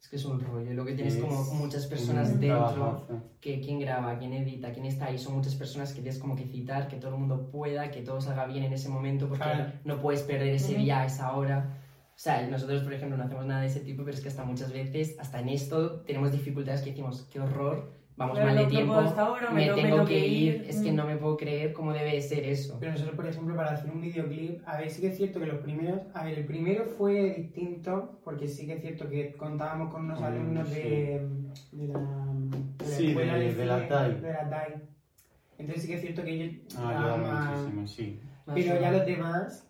Es 0.00 0.08
que 0.08 0.16
es 0.16 0.24
un 0.24 0.40
rollo, 0.40 0.72
lo 0.72 0.86
que 0.86 0.94
tienes 0.94 1.16
Es 1.16 1.20
como 1.22 1.42
muchas 1.52 1.86
personas 1.86 2.40
dentro, 2.40 2.68
trabajazo. 2.72 3.28
que 3.42 3.60
quién 3.60 3.78
graba, 3.78 4.18
quién 4.18 4.32
edita, 4.32 4.72
quién 4.72 4.86
está 4.86 5.06
ahí, 5.06 5.18
son 5.18 5.34
muchas 5.34 5.54
personas 5.54 5.92
que 5.92 6.00
tienes 6.00 6.18
como 6.18 6.34
que 6.34 6.46
citar, 6.46 6.88
que 6.88 6.96
todo 6.96 7.12
el 7.12 7.18
mundo 7.18 7.50
pueda, 7.50 7.90
que 7.90 8.00
todo 8.00 8.20
salga 8.22 8.46
bien 8.46 8.64
en 8.64 8.72
ese 8.72 8.88
momento, 8.88 9.28
porque 9.28 9.44
Claro. 9.44 9.72
no 9.84 10.00
puedes 10.00 10.22
perder 10.22 10.54
ese 10.54 10.76
día, 10.76 11.04
esa 11.04 11.36
hora. 11.36 11.76
O 12.14 12.18
sea, 12.18 12.46
nosotros, 12.48 12.82
por 12.84 12.94
ejemplo, 12.94 13.18
no 13.18 13.24
hacemos 13.24 13.44
nada 13.44 13.60
de 13.60 13.66
ese 13.66 13.80
tipo, 13.80 14.02
pero 14.04 14.16
es 14.16 14.22
que 14.22 14.28
hasta 14.28 14.44
muchas 14.44 14.72
veces, 14.72 15.16
hasta 15.18 15.40
en 15.40 15.50
esto, 15.50 16.00
tenemos 16.06 16.32
dificultades 16.32 16.80
que 16.80 16.90
decimos, 16.90 17.28
qué 17.30 17.40
horror, 17.40 17.92
vamos 18.16 18.38
Claro, 18.38 18.54
mal 18.54 18.64
de 18.64 18.66
tiempo, 18.70 18.94
ahora, 18.94 19.50
me, 19.50 19.66
me 19.66 19.74
tengo- 19.74 20.04
que 20.04 20.14
que 20.14 20.26
ir, 20.26 20.54
ir. 20.54 20.64
es 20.68 20.80
que 20.80 20.90
Mm. 20.92 20.96
no 20.96 21.04
me 21.06 21.16
puedo 21.16 21.36
creer 21.36 21.72
cómo 21.72 21.92
debe 21.92 22.20
ser 22.22 22.44
eso. 22.44 22.76
Pero 22.80 22.92
nosotros, 22.92 23.14
por 23.16 23.26
ejemplo, 23.26 23.54
para 23.56 23.72
hacer 23.72 23.90
un 23.90 24.00
videoclip, 24.00 24.62
a 24.66 24.78
ver, 24.78 24.90
sí 24.90 25.00
que 25.00 25.08
es 25.08 25.16
cierto 25.16 25.38
que 25.40 25.46
los 25.46 25.58
primeros, 25.60 26.00
a 26.14 26.24
ver, 26.24 26.38
el 26.38 26.46
primero 26.46 26.86
fue 26.86 27.34
distinto, 27.36 28.20
porque 28.24 28.48
sí 28.48 28.66
que 28.66 28.74
es 28.74 28.80
cierto 28.80 29.08
que 29.08 29.32
contábamos 29.36 29.90
con 29.92 30.04
unos 30.04 30.20
Mm, 30.20 30.24
alumnos 30.24 30.68
sí. 30.68 30.80
de, 30.80 31.28
de 31.72 31.88
la, 31.88 31.98
de 31.98 32.84
la 32.84 32.90
Sí, 32.90 33.06
escuela 33.08 33.34
de- 33.34 33.48
de, 33.48 33.54
de 33.54 33.66
la 33.66 33.88
TAI. 33.88 34.20
de 34.20 34.32
la 34.32 34.48
TAI. 34.50 34.72
Entonces 35.58 35.82
sí 35.82 35.88
que 35.88 35.94
es 35.94 36.00
cierto 36.00 36.22
que 36.24 36.30
ellos 36.32 36.76
Ah, 36.78 37.16
muchísimo, 37.18 37.86
sí. 37.86 38.20
Pero 38.46 38.80
ya 38.80 38.90
los 38.92 39.04
demás, 39.06 39.68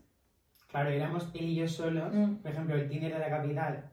claro, 0.71 0.91
éramos 0.91 1.31
él 1.35 1.45
y 1.49 1.55
yo 1.57 1.67
solos. 1.69 2.13
Mm. 2.13 2.35
Por 2.37 2.51
ejemplo, 2.51 2.75
el 2.77 2.89
Tinder 2.89 3.13
de 3.13 3.19
la 3.19 3.31
capital, 3.31 3.91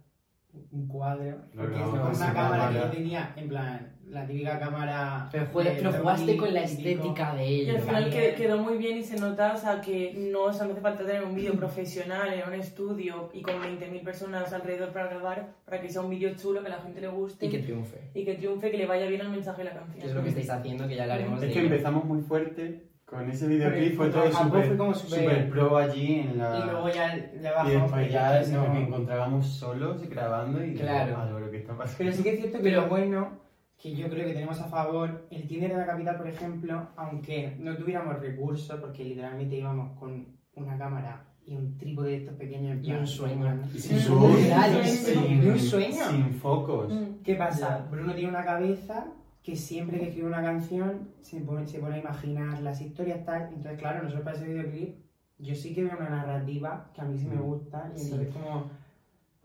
un 0.72 0.88
cuadro. 0.88 1.38
Porque 1.56 1.76
es 1.76 1.82
con 1.82 2.16
sí, 2.16 2.22
una 2.24 2.34
cámara 2.34 2.70
que 2.70 2.76
yo 2.76 2.86
tenía, 2.92 3.34
en 3.36 3.48
plan, 3.50 3.90
la 4.10 4.26
típica 4.28 4.60
cámara. 4.60 5.28
Pero, 5.32 5.48
pero 5.54 5.92
jugaste 5.92 6.26
2000 6.26 6.38
con 6.38 6.54
la 6.54 6.62
y 6.62 6.64
estética 6.66 7.36
de 7.36 7.46
Y 7.52 7.62
ellos. 7.62 7.76
al 7.78 7.82
final 7.82 8.10
que- 8.12 8.36
quedó 8.36 8.58
muy 8.60 8.78
bien 8.78 8.98
y 8.98 9.04
se 9.04 9.20
nota, 9.20 9.54
o 9.54 9.58
sea, 9.58 9.82
que 9.82 10.14
no, 10.32 10.44
o 10.44 10.54
sea, 10.54 10.66
no 10.66 10.74
hace 10.74 10.82
falta 10.82 11.06
tener 11.06 11.24
un 11.24 11.34
vídeo 11.36 11.54
profesional 11.56 12.32
en 12.34 12.48
un 12.48 12.54
estudio 12.54 13.30
y 13.34 13.42
con 13.42 13.56
20.000 13.62 14.04
personas 14.04 14.52
alrededor 14.54 14.90
para 14.94 15.08
grabar, 15.08 15.54
para 15.66 15.82
que 15.82 15.90
sea 15.90 16.02
un 16.02 16.10
vídeo 16.12 16.34
chulo, 16.36 16.62
que 16.62 16.68
a 16.68 16.78
la 16.78 16.82
gente 16.82 17.02
le 17.02 17.08
guste 17.08 17.46
Y 17.46 17.50
que 17.50 17.60
triunfe. 17.60 17.98
y 18.14 18.24
que 18.26 18.36
triunfe, 18.36 18.70
que 18.72 18.78
le 18.78 18.86
vaya 18.86 19.08
bien 19.08 19.22
al 19.22 19.30
mensaje 19.30 19.64
de 19.64 19.70
la 19.70 19.76
canción. 19.80 20.08
Es 20.08 20.14
lo 20.14 20.22
que 20.22 20.30
estáis 20.30 20.50
haciendo, 20.50 20.88
que 20.88 20.96
ya 20.96 21.04
hablaremos 21.04 21.42
Es 21.42 21.48
de 21.48 21.54
que 21.54 21.60
empezamos 21.62 22.06
muy 22.06 22.22
fuerte 22.22 22.93
Con 23.06 23.30
ese 23.30 23.48
videoclip 23.48 23.96
fue 23.96 24.10
todo 24.10 24.32
súper 24.32 24.78
súper 24.96 25.50
pro 25.50 25.78
allí 25.78 26.20
en 26.22 26.38
la... 26.38 26.58
Y 26.60 26.64
luego 26.72 26.88
ya, 26.90 27.16
ya 27.18 27.50
Y 27.50 27.54
bajamos. 27.54 27.72
después 27.72 27.92
porque 27.92 28.10
ya 28.10 28.42
no- 28.52 28.68
nos 28.68 28.78
encontrábamos 28.88 29.46
solos 29.48 30.10
grabando 30.10 30.64
y 30.66 30.74
Claro. 30.76 31.18
a 31.18 31.26
lo 31.30 31.52
que 31.52 31.58
está 31.58 31.78
pasando. 31.78 31.98
Pero 32.00 32.12
sí 32.14 32.24
que 32.24 32.30
es 32.34 32.40
cierto 32.40 32.62
que 32.62 32.72
lo 32.72 32.88
bueno, 32.88 33.40
que 33.78 33.94
yo 33.96 34.10
creo 34.10 34.26
que 34.26 34.34
tenemos 34.34 34.60
a 34.62 34.66
favor, 34.68 35.28
el 35.30 35.48
Tinder 35.48 35.72
de 35.72 35.78
la 35.78 35.86
capital, 35.86 36.18
por 36.18 36.28
ejemplo, 36.28 36.88
aunque 36.96 37.56
no 37.60 37.76
tuviéramos 37.76 38.20
recursos, 38.20 38.80
porque 38.80 39.04
literalmente 39.04 39.58
íbamos 39.58 40.00
con 40.00 40.26
una 40.56 40.78
cámara 40.78 41.26
y 41.46 41.56
un 41.56 41.78
trípode 41.78 42.12
de 42.12 42.18
estos 42.18 42.36
pequeños 42.36 42.80
Y 42.82 42.94
un 42.94 43.06
sueño. 43.06 43.60
Y 43.76 43.80
sin 43.80 43.98
y 43.98 45.48
un 45.50 45.60
sueño. 45.60 46.06
sin 46.10 46.34
focos. 46.36 46.92
Mm. 46.92 47.22
¿Qué 47.24 47.36
pasa? 47.36 47.86
Bruno 47.92 48.14
tiene 48.14 48.30
una 48.30 48.46
cabeza 48.46 49.06
que 49.44 49.56
siempre 49.56 50.00
que 50.00 50.08
escribe 50.08 50.28
una 50.28 50.42
canción 50.42 51.10
se 51.22 51.42
pone, 51.42 51.68
se 51.68 51.80
pone 51.80 51.96
a 51.96 52.00
imaginar 52.00 52.62
las 52.62 52.80
historias 52.82 53.26
tal. 53.26 53.50
Entonces, 53.50 53.78
claro, 53.78 54.02
nosotros 54.04 54.24
para 54.24 54.38
ese 54.38 54.48
videoclip, 54.48 54.96
yo 55.38 55.54
sí 55.54 55.76
que 55.76 55.84
veo 55.84 55.98
una 55.98 56.10
narrativa 56.10 56.90
que 56.94 57.02
a 57.02 57.04
mí 57.06 57.18
sí 57.18 57.26
me 57.28 57.36
Mm. 57.36 57.42
gusta. 57.42 57.92
Y 57.96 58.00
Sí. 58.00 58.12
entonces 58.12 58.34
como... 58.34 58.72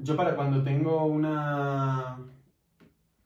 Yo 0.00 0.16
para 0.16 0.36
cuando 0.36 0.62
tengo 0.62 1.04
una 1.06 2.18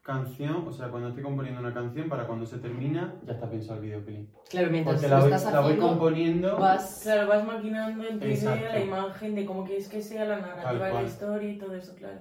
canción, 0.00 0.67
o 0.67 0.73
sea, 0.73 0.88
cuando 0.88 1.09
estoy 1.11 1.23
componiendo 1.23 1.61
una 1.61 1.75
canción, 1.75 2.09
para 2.09 2.26
cuando 2.26 2.47
se 2.47 2.59
termina, 2.59 3.14
ya 3.26 3.35
está 3.35 3.49
pensado 3.50 3.79
el 3.79 3.85
videoclip. 3.85 4.31
Claro, 4.50 4.71
mientras 4.71 4.97
Porque 4.97 5.09
lo 5.09 5.14
la 5.17 5.23
voy, 5.23 5.33
estás 5.33 5.52
la 5.52 5.61
voy 5.61 5.69
haciendo, 5.73 5.88
componiendo... 5.88 6.59
vas... 6.59 7.00
Claro, 7.02 7.29
vas 7.29 7.45
maquinando 7.47 8.09
en 8.09 8.19
tu 8.19 8.26
idea 8.26 8.73
la 8.73 8.81
imagen 8.81 9.35
de 9.35 9.45
cómo 9.45 9.64
quieres 9.64 9.88
que 9.88 10.00
sea 10.00 10.25
la 10.25 10.41
narrativa 10.41 10.87
de 10.87 10.95
la 10.95 11.02
historia 11.02 11.52
y 11.52 11.59
todo 11.59 11.75
eso, 11.76 11.95
claro. 11.95 12.21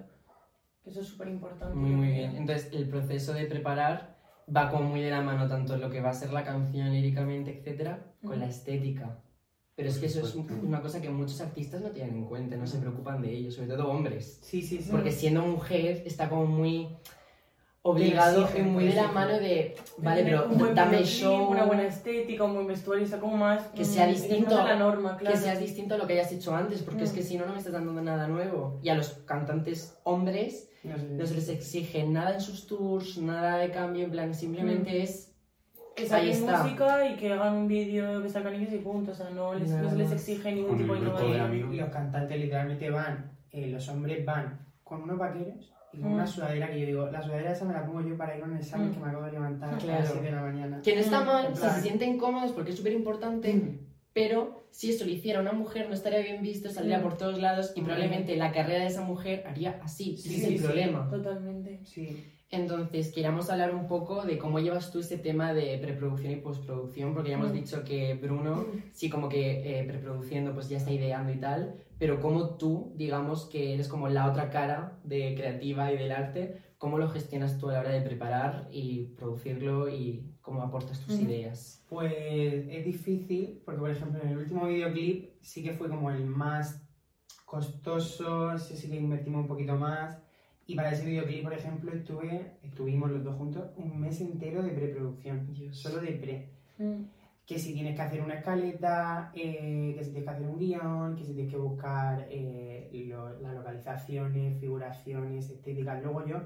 Eso 0.86 1.00
es 1.00 1.08
súper 1.08 1.30
importante. 1.30 1.74
Muy, 1.76 1.92
muy 1.92 2.08
bien. 2.10 2.36
Entonces, 2.36 2.70
el 2.74 2.90
proceso 2.90 3.34
de 3.34 3.46
preparar 3.46 4.11
va 4.54 4.70
como 4.70 4.90
muy 4.90 5.02
de 5.02 5.12
la 5.12 5.22
mano 5.22 5.48
tanto 5.48 5.78
lo 5.78 5.90
que 5.90 6.02
va 6.02 6.10
a 6.10 6.14
ser 6.14 6.34
la 6.34 6.44
canción 6.44 6.92
líricamente, 6.92 7.58
etcétera, 7.58 8.14
con 8.24 8.40
la 8.40 8.48
estética. 8.48 9.20
Pero 9.76 9.90
es 9.90 9.98
que 9.98 10.06
eso 10.08 10.22
es 10.22 10.36
una 10.36 10.82
cosa 10.82 11.02
que 11.02 11.10
muchos 11.10 11.40
artistas 11.42 11.82
no 11.82 11.90
tienen 11.90 12.16
en 12.16 12.26
cuenta, 12.26 12.56
no 12.56 12.68
se 12.68 12.78
preocupan 12.78 13.22
de 13.22 13.32
ello, 13.32 13.52
sobre 13.52 13.70
todo 13.70 13.90
hombres. 13.90 14.40
Sí, 14.44 14.62
sí, 14.62 14.82
sí. 14.82 14.90
Porque 14.92 15.12
siendo 15.12 15.42
mujer 15.42 16.04
está 16.06 16.30
como 16.30 16.46
muy 16.46 16.90
obligado 17.84 18.48
y 18.56 18.62
muy 18.62 18.86
de 18.88 18.94
la 18.96 19.12
mano 19.12 19.40
de, 19.40 19.76
vale, 19.98 20.24
pero 20.24 20.48
un 20.48 20.76
dame 20.76 21.04
show, 21.04 21.50
Una 21.50 21.64
buena 21.66 21.84
estética, 21.88 22.44
un 22.44 22.54
buen 22.54 22.68
vestuario, 22.68 23.04
está 23.04 23.20
como 23.20 23.38
más. 23.38 23.64
Que 23.70 23.84
sea 23.86 24.06
mm, 24.06 24.10
distinto, 24.12 24.56
más 24.56 24.66
de 24.66 24.70
la 24.74 24.80
norma, 24.80 25.18
claro. 25.18 25.36
que 25.36 25.42
seas 25.42 25.60
distinto 25.60 25.96
a 25.96 25.98
lo 25.98 26.06
que 26.06 26.14
hayas 26.14 26.32
hecho 26.32 26.56
antes, 26.56 26.84
porque 26.84 27.04
es 27.04 27.12
Mm. 27.12 27.16
que 27.16 27.24
si 27.24 27.38
no, 27.38 27.46
no 27.46 27.54
me 27.54 27.58
estás 27.58 27.74
dando 27.74 27.94
nada 28.02 28.28
nuevo. 28.28 28.80
Y 28.84 28.90
a 28.90 28.96
los 28.96 29.10
cantantes 29.26 29.98
hombres 30.04 30.70
No 30.84 30.98
sé. 30.98 31.06
no 31.10 31.26
se 31.26 31.34
les 31.36 31.50
exige 31.50 32.06
nada 32.06 32.36
en 32.36 32.42
sus 32.42 32.68
tours, 32.68 33.18
nada 33.18 33.58
de 33.58 33.72
cambio, 33.72 34.06
en 34.06 34.12
plan, 34.12 34.34
simplemente 34.36 35.02
es 35.02 35.34
Que 35.96 36.08
saquen 36.08 36.40
música 36.46 37.08
y 37.08 37.16
que 37.16 37.34
hagan 37.34 37.54
un 37.56 37.68
vídeo 37.68 38.22
que 38.22 38.30
sacan 38.30 38.54
ellos 38.54 38.72
y 38.74 38.78
punto. 38.78 39.12
O 39.12 39.16
sea, 39.16 39.30
no, 39.32 39.54
les, 39.56 39.70
no 39.72 39.90
se 39.90 39.96
les 39.98 40.12
exige 40.12 40.52
ningún 40.54 40.78
tipo 40.78 40.94
de 40.94 41.00
innovación. 41.00 41.78
los 41.78 41.90
cantantes 41.90 42.40
literalmente 42.40 42.90
van, 42.92 43.32
eh, 43.52 43.68
los 43.68 43.90
hombres 43.90 44.24
van 44.24 44.68
con 44.84 45.02
unos 45.04 45.18
vaqueros 45.18 45.74
y 45.94 46.00
con 46.00 46.12
Mm. 46.12 46.14
una 46.14 46.28
sudadera 46.28 46.70
que 46.72 46.80
yo 46.80 46.86
digo, 46.86 47.06
la 47.12 47.22
sudadera 47.22 47.52
esa 47.52 47.66
me 47.66 47.74
la 47.74 47.86
pongo 47.86 48.02
yo 48.02 48.16
para 48.18 48.36
ir 48.38 48.44
a 48.44 48.46
un 48.46 48.56
examen 48.58 48.90
Mm. 48.90 48.94
que 48.94 49.00
me 49.00 49.08
acabo 49.10 49.26
de 49.26 49.32
levantar 49.34 49.74
a 49.74 49.78
Claro. 49.78 50.00
las 50.00 50.10
7 50.12 50.26
de 50.26 50.32
la 50.32 50.42
mañana. 50.42 50.82
que 50.82 50.96
no 50.96 51.02
está 51.02 51.22
Mm, 51.22 51.26
mal, 51.28 51.54
plan- 51.54 51.76
se 51.76 51.82
sienten 51.82 52.18
cómodos 52.18 52.52
porque 52.54 52.72
es 52.72 52.78
súper 52.78 52.94
importante, 52.94 53.54
Mm. 53.54 53.80
pero 54.14 54.64
si 54.72 54.90
esto 54.90 55.04
lo 55.06 55.12
hiciera 55.12 55.42
una 55.42 55.52
mujer 55.52 55.88
no 55.90 55.94
estaría 55.94 56.20
bien 56.20 56.42
visto, 56.42 56.70
saldría 56.70 57.00
Mm. 57.00 57.04
por 57.04 57.18
todos 57.18 57.40
lados 57.42 57.74
y 57.76 57.82
Mm. 57.82 57.84
probablemente 57.86 58.36
la 58.38 58.52
carrera 58.52 58.80
de 58.82 58.88
esa 58.88 59.02
mujer 59.04 59.44
haría 59.48 59.80
así, 59.84 60.16
Sí, 60.18 60.36
ese 60.36 60.38
es 60.38 60.48
el 60.54 60.58
sí. 60.60 60.64
problema. 60.66 61.10
Totalmente. 61.10 61.82
Sí. 61.84 62.26
Entonces, 62.52 63.14
queríamos 63.14 63.50
hablar 63.50 63.74
un 63.74 63.88
poco 63.88 64.26
de 64.26 64.38
cómo 64.38 64.60
llevas 64.60 64.92
tú 64.92 65.00
ese 65.00 65.18
tema 65.18 65.54
de 65.54 65.78
preproducción 65.78 66.34
y 66.34 66.36
postproducción, 66.36 67.14
porque 67.14 67.30
ya 67.30 67.36
hemos 67.36 67.52
Mm. 67.52 67.54
dicho 67.54 67.84
que 67.86 68.14
Bruno, 68.16 68.66
sí, 68.92 69.10
como 69.10 69.30
que 69.30 69.80
eh, 69.80 69.84
preproduciendo, 69.86 70.54
pues 70.54 70.68
ya 70.68 70.76
está 70.76 70.92
ideando 70.92 71.32
y 71.32 71.38
tal, 71.40 71.76
pero 71.98 72.20
cómo 72.20 72.58
tú, 72.58 72.92
digamos 72.96 73.46
que 73.46 73.74
eres 73.74 73.88
como 73.88 74.10
la 74.10 74.30
otra 74.30 74.50
cara 74.50 75.00
de 75.04 75.34
creativa 75.36 75.94
y 75.94 75.98
del 75.98 76.12
arte, 76.12 76.58
¿cómo 76.78 76.98
lo 76.98 77.08
gestionas 77.08 77.58
tú 77.58 77.70
a 77.70 77.74
la 77.74 77.80
hora 77.80 77.90
de 77.92 78.02
preparar 78.02 78.68
y 78.70 79.14
producirlo 79.16 79.88
y 79.88 80.34
cómo 80.42 80.62
aportas 80.62 81.00
tus 81.00 81.16
Ujú. 81.16 81.24
ideas? 81.30 81.86
Pues 81.88 82.66
es 82.68 82.84
difícil, 82.84 83.62
porque 83.64 83.80
por 83.80 83.92
ejemplo 83.92 84.22
en 84.22 84.28
el 84.28 84.38
último 84.38 84.68
videoclip 84.68 85.36
sí 85.42 85.64
que 85.64 85.72
fue 85.72 85.88
como 85.88 86.12
el 86.12 86.26
más 86.26 86.86
costoso, 87.46 88.54
ese 88.54 88.76
sí 88.76 88.90
que 88.90 88.98
invertimos 88.98 89.44
un 89.44 89.48
poquito 89.48 89.78
más. 89.78 90.22
Y 90.68 90.76
para 90.76 90.92
ese 90.92 91.06
videoclip, 91.06 91.44
por 91.44 91.54
ejemplo, 91.54 91.92
estuve, 91.92 92.52
estuvimos 92.64 93.10
los 93.12 93.24
dos 93.24 93.36
juntos 93.36 93.72
un 93.78 94.00
mes 94.00 94.22
entero 94.22 94.62
de 94.62 94.70
preproducción, 94.72 95.54
Dios. 95.54 95.78
solo 95.78 96.02
de 96.02 96.12
pre. 96.14 96.50
Mm. 96.78 97.04
Que 97.46 97.60
si 97.60 97.74
tienes 97.74 97.96
que 97.96 98.02
hacer 98.02 98.22
una 98.22 98.36
escaleta, 98.36 99.32
eh, 99.36 99.94
que 99.98 100.04
si 100.04 100.12
tienes 100.12 100.24
que 100.24 100.30
hacer 100.30 100.48
un 100.48 100.58
guion, 100.60 101.16
que 101.16 101.26
si 101.26 101.34
tienes 101.34 101.52
que 101.52 101.60
buscar 101.60 102.26
eh, 102.30 102.90
lo- 103.10 103.40
las 103.42 103.54
localizaciones, 103.54 104.58
figuraciones, 104.60 105.50
estéticas. 105.50 106.02
Luego 106.02 106.26
yo, 106.26 106.38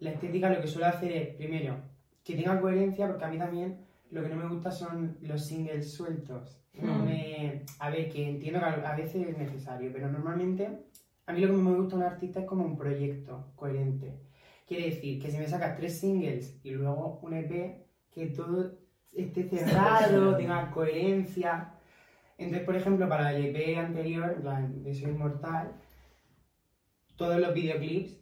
la 0.00 0.10
estética 0.10 0.50
lo 0.50 0.60
que 0.60 0.66
suelo 0.66 0.86
hacer 0.88 1.12
es, 1.12 1.28
primero, 1.36 1.76
que 2.24 2.34
tenga 2.34 2.60
coherencia, 2.60 3.06
porque 3.06 3.24
a 3.24 3.28
mí 3.30 3.38
también 3.38 3.78
lo 4.10 4.22
que 4.22 4.28
no 4.28 4.36
me 4.36 4.48
gusta 4.48 4.70
son 4.70 5.16
los 5.22 5.46
singles 5.46 5.92
sueltos. 5.94 6.58
No 6.74 6.92
Mm. 6.98 7.04
me- 7.06 7.62
a 7.78 7.88
ver, 7.90 8.10
que 8.10 8.28
entiendo 8.28 8.58
que 8.58 8.66
a 8.66 8.92
a 8.92 8.96
veces 8.96 9.26
es 9.26 9.38
necesario, 9.38 9.90
pero 9.92 10.10
normalmente 10.10 10.68
a 11.26 11.32
mí 11.32 11.40
lo 11.40 11.48
que 11.48 11.54
me 11.54 11.74
gusta 11.74 11.96
de 11.96 12.02
un 12.02 12.08
artista 12.08 12.40
es 12.40 12.46
como 12.46 12.64
un 12.64 12.76
proyecto 12.76 13.52
coherente. 13.56 14.20
Quiere 14.66 14.86
decir 14.86 15.20
que 15.20 15.30
si 15.30 15.38
me 15.38 15.46
sacas 15.46 15.76
tres 15.76 15.98
singles 16.00 16.58
y 16.62 16.70
luego 16.70 17.18
un 17.22 17.34
EP, 17.34 17.84
que 18.10 18.26
todo 18.28 18.72
esté 19.12 19.44
cerrado, 19.48 20.36
tenga 20.36 20.70
coherencia. 20.70 21.74
Entonces, 22.38 22.64
por 22.66 22.74
ejemplo, 22.76 23.08
para 23.08 23.34
el 23.34 23.46
EP 23.54 23.78
anterior, 23.78 24.42
de 24.42 24.94
Soy 24.94 25.10
Inmortal, 25.10 25.72
todos 27.16 27.38
los 27.40 27.54
videoclips 27.54 28.20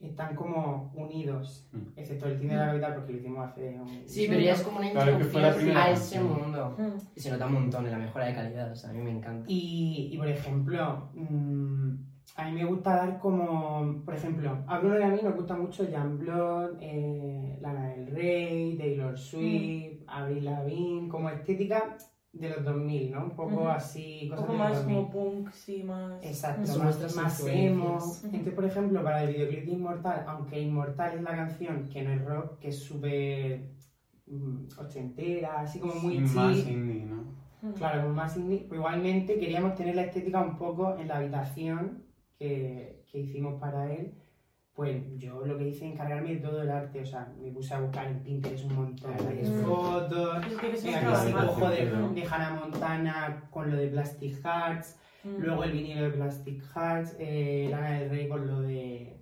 están 0.00 0.34
como 0.34 0.92
unidos, 0.96 1.68
Mm. 1.72 1.96
excepto 1.96 2.26
el 2.26 2.36
cine 2.36 2.54
de 2.54 2.58
la 2.58 2.66
capital 2.66 2.94
porque 2.96 3.12
lo 3.12 3.18
hicimos 3.18 3.48
hace 3.48 3.78
un... 3.80 4.02
Sí, 4.08 4.26
pero 4.28 4.40
ya 4.40 4.52
es 4.54 4.62
como 4.62 4.78
una 4.78 4.90
Claro, 4.90 5.12
introducción 5.12 5.54
primera 5.54 5.84
a 5.84 5.90
ese 5.92 6.20
mundo. 6.20 6.74
Mm. 6.76 6.98
Y 7.14 7.20
se 7.20 7.30
nota 7.30 7.46
un 7.46 7.52
montón 7.52 7.84
en 7.86 7.92
la 7.92 7.98
mejora 7.98 8.26
de 8.26 8.34
calidad, 8.34 8.72
o 8.72 8.74
sea, 8.74 8.90
a 8.90 8.92
mí 8.92 9.00
me 9.00 9.12
encanta. 9.12 9.44
Y, 9.48 10.10
y, 10.12 10.16
por 10.18 10.26
ejemplo, 10.26 11.08
mm, 11.14 11.94
a 12.36 12.44
mí 12.44 12.52
me 12.52 12.64
gusta 12.64 12.96
dar 12.96 13.18
como, 13.18 14.02
por 14.04 14.14
ejemplo, 14.14 14.58
a 14.66 14.78
Bruno 14.78 14.98
y 14.98 15.02
a 15.02 15.08
mí 15.08 15.20
nos 15.22 15.34
gusta 15.36 15.54
mucho 15.54 15.86
Jan 15.90 16.18
Blood, 16.18 16.76
eh, 16.80 17.58
Lana 17.60 17.88
del 17.88 18.06
Rey, 18.06 18.76
Taylor 18.78 19.18
Swift, 19.18 20.02
Avril 20.06 20.44
Lavigne, 20.44 21.08
como 21.08 21.28
estética 21.28 21.96
de 22.32 22.48
los 22.48 22.64
2000, 22.64 23.12
¿no? 23.12 23.24
Un 23.24 23.30
poco 23.30 23.52
Ujú. 23.52 23.68
así, 23.68 24.22
Un 24.24 24.30
cosas 24.30 24.40
poco 24.46 24.52
de 24.52 24.58
más 24.58 24.70
los 24.70 24.78
2000. 24.86 24.96
como 24.96 25.10
punk, 25.10 25.50
sí, 25.52 25.82
más. 25.82 26.24
Exacto, 26.24 26.78
más, 26.78 27.14
más 27.16 27.40
emo. 27.46 27.98
Entonces, 28.24 28.54
por 28.54 28.64
ejemplo, 28.64 29.02
para 29.04 29.22
el 29.24 29.32
videoclip 29.34 29.64
de 29.66 29.72
Inmortal, 29.72 30.24
aunque 30.26 30.60
Inmortal 30.60 31.16
es 31.18 31.22
la 31.22 31.36
canción 31.36 31.88
que 31.90 32.02
no 32.02 32.10
es 32.12 32.24
rock, 32.24 32.58
que 32.58 32.68
es 32.68 32.78
súper 32.78 33.64
mm, 34.26 34.68
ochentera, 34.78 35.60
así 35.60 35.78
como 35.80 35.94
muy 35.94 36.14
Sí, 36.26 36.34
más 36.36 36.56
chill, 36.56 36.68
indie, 36.72 37.04
¿no? 37.04 37.24
Mm. 37.62 37.74
Claro, 37.74 38.02
como 38.02 38.14
más 38.14 38.36
indie. 38.36 38.64
Pues 38.68 38.78
igualmente 38.78 39.38
queríamos 39.38 39.74
tener 39.74 39.94
la 39.94 40.02
estética 40.02 40.40
un 40.40 40.56
poco 40.56 40.96
en 40.98 41.08
la 41.08 41.16
habitación 41.18 42.01
que, 42.42 43.02
que 43.10 43.18
hicimos 43.20 43.60
para 43.60 43.92
él. 43.92 44.12
Pues 44.74 45.02
yo 45.18 45.44
lo 45.44 45.58
que 45.58 45.68
hice 45.68 45.86
es 45.86 45.92
encargarme 45.92 46.30
de 46.36 46.40
todo 46.40 46.62
el 46.62 46.70
arte. 46.70 47.00
O 47.02 47.06
sea, 47.06 47.30
me 47.42 47.50
puse 47.50 47.74
a 47.74 47.80
buscar 47.80 48.06
en 48.06 48.20
Pinterest 48.20 48.64
un 48.64 48.74
montón 48.74 49.14
de 49.18 49.48
Mm. 49.48 49.64
fotos. 49.64 50.46
Es 50.46 50.56
que 50.56 51.32
cojo 51.46 51.68
de, 51.68 51.86
de 52.14 52.24
Hannah 52.24 52.58
Montana 52.58 53.44
con 53.50 53.70
lo 53.70 53.76
de 53.76 53.88
Plastic 53.88 54.42
Hearts. 54.42 54.96
Mm. 55.24 55.36
Luego 55.42 55.64
el 55.64 55.72
vinilo 55.72 56.02
de 56.04 56.10
Plastic 56.10 56.62
Hearts. 56.74 57.16
Eh, 57.18 57.68
Lana 57.70 58.00
del 58.00 58.10
Rey 58.10 58.28
con 58.28 58.46
lo 58.46 58.62
de. 58.62 59.14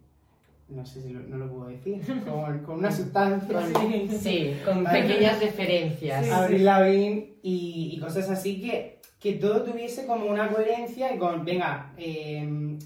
No 0.68 0.86
sé 0.86 1.02
si 1.02 1.12
lo, 1.12 1.18
no 1.20 1.36
lo 1.36 1.50
puedo 1.52 1.66
decir. 1.66 2.00
Con, 2.24 2.60
con 2.60 2.78
una 2.78 2.92
sustancia. 2.92 3.60
Sí. 3.66 4.08
Sí, 4.08 4.56
con 4.64 4.84
Vale. 4.84 5.02
pequeñas 5.02 5.40
referencias. 5.40 6.24
Sí. 6.26 6.30
Avril 6.30 6.64
Lavigne 6.64 7.34
y, 7.42 7.90
y 7.96 7.98
cosas 7.98 8.30
así 8.30 8.60
que, 8.60 9.00
que 9.18 9.32
todo 9.32 9.64
tuviese 9.64 10.06
como 10.06 10.26
una 10.26 10.48
coherencia 10.48 11.12
y 11.12 11.18
con, 11.18 11.44
venga, 11.44 11.92
eh, 11.98 12.78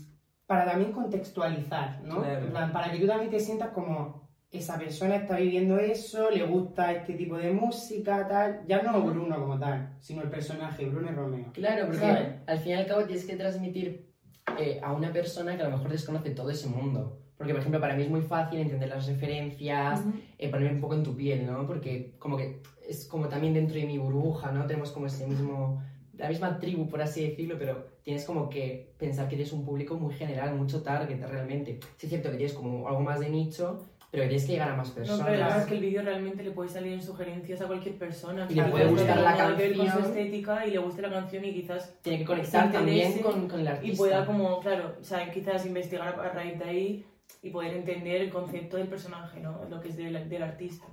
para 0.47 0.65
también 0.65 0.93
contextualizar, 0.93 2.01
¿no? 2.03 2.23
Claro. 2.23 2.47
En 2.47 2.51
plan, 2.51 2.73
para 2.73 2.91
que 2.93 2.99
tú 2.99 3.07
también 3.07 3.31
te 3.31 3.41
sientas 3.41 3.71
como 3.71 4.25
esa 4.51 4.79
persona 4.79 5.17
está 5.17 5.37
viviendo 5.37 5.79
eso, 5.79 6.31
le 6.31 6.47
gusta 6.47 6.93
este 6.93 7.15
tipo 7.15 7.37
de 7.37 7.51
música, 7.51 8.29
tal. 8.29 8.61
Ya 8.69 8.83
no 8.83 9.03
Bruno 9.03 9.39
como 9.41 9.59
tal, 9.59 9.97
sino 10.01 10.23
el 10.23 10.31
personaje, 10.31 10.87
Bruno 10.87 11.11
y 11.11 11.15
Romeo. 11.15 11.47
Claro, 11.53 11.87
porque 11.87 12.01
¿Sabes? 12.01 12.29
al 12.47 12.59
fin 12.61 12.73
y 12.73 12.75
al 12.75 12.87
cabo 12.87 13.05
tienes 13.05 13.25
que 13.25 13.37
transmitir 13.37 14.13
eh, 14.59 14.81
a 14.83 14.93
una 14.93 15.13
persona 15.13 15.57
que 15.57 15.63
a 15.63 15.69
lo 15.69 15.77
mejor 15.77 15.91
desconoce 15.91 16.31
todo 16.31 16.51
ese 16.51 16.69
mundo. 16.69 17.19
Porque, 17.37 17.53
por 17.53 17.61
ejemplo, 17.61 17.81
para 17.81 17.97
mí 17.97 18.05
es 18.05 18.11
muy 18.11 18.21
fácil 18.23 18.61
entender 18.61 18.89
las 18.89 19.09
referencias, 19.09 20.01
Ujú. 20.01 20.13
eh, 20.39 20.49
ponerme 20.49 20.77
un 20.77 20.81
poco 20.81 20.95
en 20.95 21.03
tu 21.03 21.17
piel, 21.17 21.45
¿no? 21.47 21.67
Porque 21.67 22.15
como 22.21 22.37
que 22.37 22.63
es 22.89 23.07
como 23.07 23.27
también 23.29 23.55
dentro 23.55 23.75
de 23.75 23.87
mi 23.87 23.99
burbuja, 23.99 24.53
¿no? 24.53 24.67
Tenemos 24.67 24.93
como 24.93 25.07
ese 25.07 25.27
mismo, 25.27 25.83
la 26.19 26.29
misma 26.29 26.59
tribu, 26.59 26.89
por 26.89 27.01
así 27.03 27.27
decirlo, 27.29 27.57
pero 27.59 27.87
tienes 28.03 28.25
como 28.25 28.49
que 28.49 28.95
pensar 28.99 29.29
que 29.29 29.37
tienes 29.37 29.53
un 29.53 29.65
público 29.65 29.97
muy 29.97 30.15
general, 30.15 30.55
mucho 30.57 30.83
target 30.83 31.21
realmente. 31.29 31.79
Sí 31.97 32.07
es 32.07 32.09
cierto 32.11 32.31
que 32.31 32.37
tienes 32.37 32.55
como 32.55 32.87
algo 32.89 33.01
más 33.01 33.21
de 33.21 33.29
nicho, 33.31 33.85
pero 34.11 34.25
tienes 34.29 34.45
que 34.47 34.53
llegar 34.53 34.71
a 34.71 34.77
más 34.77 34.91
No, 34.91 34.95
personas. 34.95 35.27
pero 35.27 35.43
además 35.45 35.63
es 35.63 35.67
que 35.67 35.75
el 35.75 35.81
vídeo 35.81 36.03
realmente 36.03 36.43
le 36.45 36.51
puede 36.53 36.69
salir 36.71 36.93
en 36.93 37.03
sugerencias 37.03 37.61
a 37.63 37.67
cualquier 37.67 37.97
persona. 37.97 38.47
Y 38.49 38.55
le 38.55 38.65
que 38.65 38.71
puede 38.71 38.85
no 38.85 38.91
gustar 38.93 39.21
la 39.21 39.35
que 39.57 39.63
ver 39.63 39.77
con 39.77 39.87
su 39.87 39.93
canción. 39.93 40.17
estética 40.19 40.67
y 40.67 40.71
le 40.71 40.79
guste 40.79 41.03
la 41.03 41.11
canción 41.11 41.45
y 41.45 41.53
quizás 41.53 41.95
Tiene 42.03 42.19
que 42.21 42.25
conectar 42.25 42.71
también 42.71 43.19
con, 43.19 43.49
con 43.49 43.61
el 43.61 43.67
artista. 43.69 43.93
y 43.93 43.97
pueda 43.97 44.25
como, 44.25 44.61
claro, 44.61 44.95
o 45.01 45.05
sea, 45.05 45.31
quizás 45.33 45.67
investigar 45.67 46.09
a 46.21 46.29
raíz 46.29 46.59
de 46.61 46.65
ahí 46.65 47.07
y 47.43 47.51
poder 47.51 47.75
entender 47.75 48.21
el 48.21 48.31
concepto 48.31 48.77
del 48.77 48.87
personaje, 48.87 49.41
¿no? 49.41 49.65
Lo 49.69 49.81
que 49.81 49.89
es 49.89 49.97
del, 49.97 50.29
del 50.29 50.43
artista. 50.45 50.87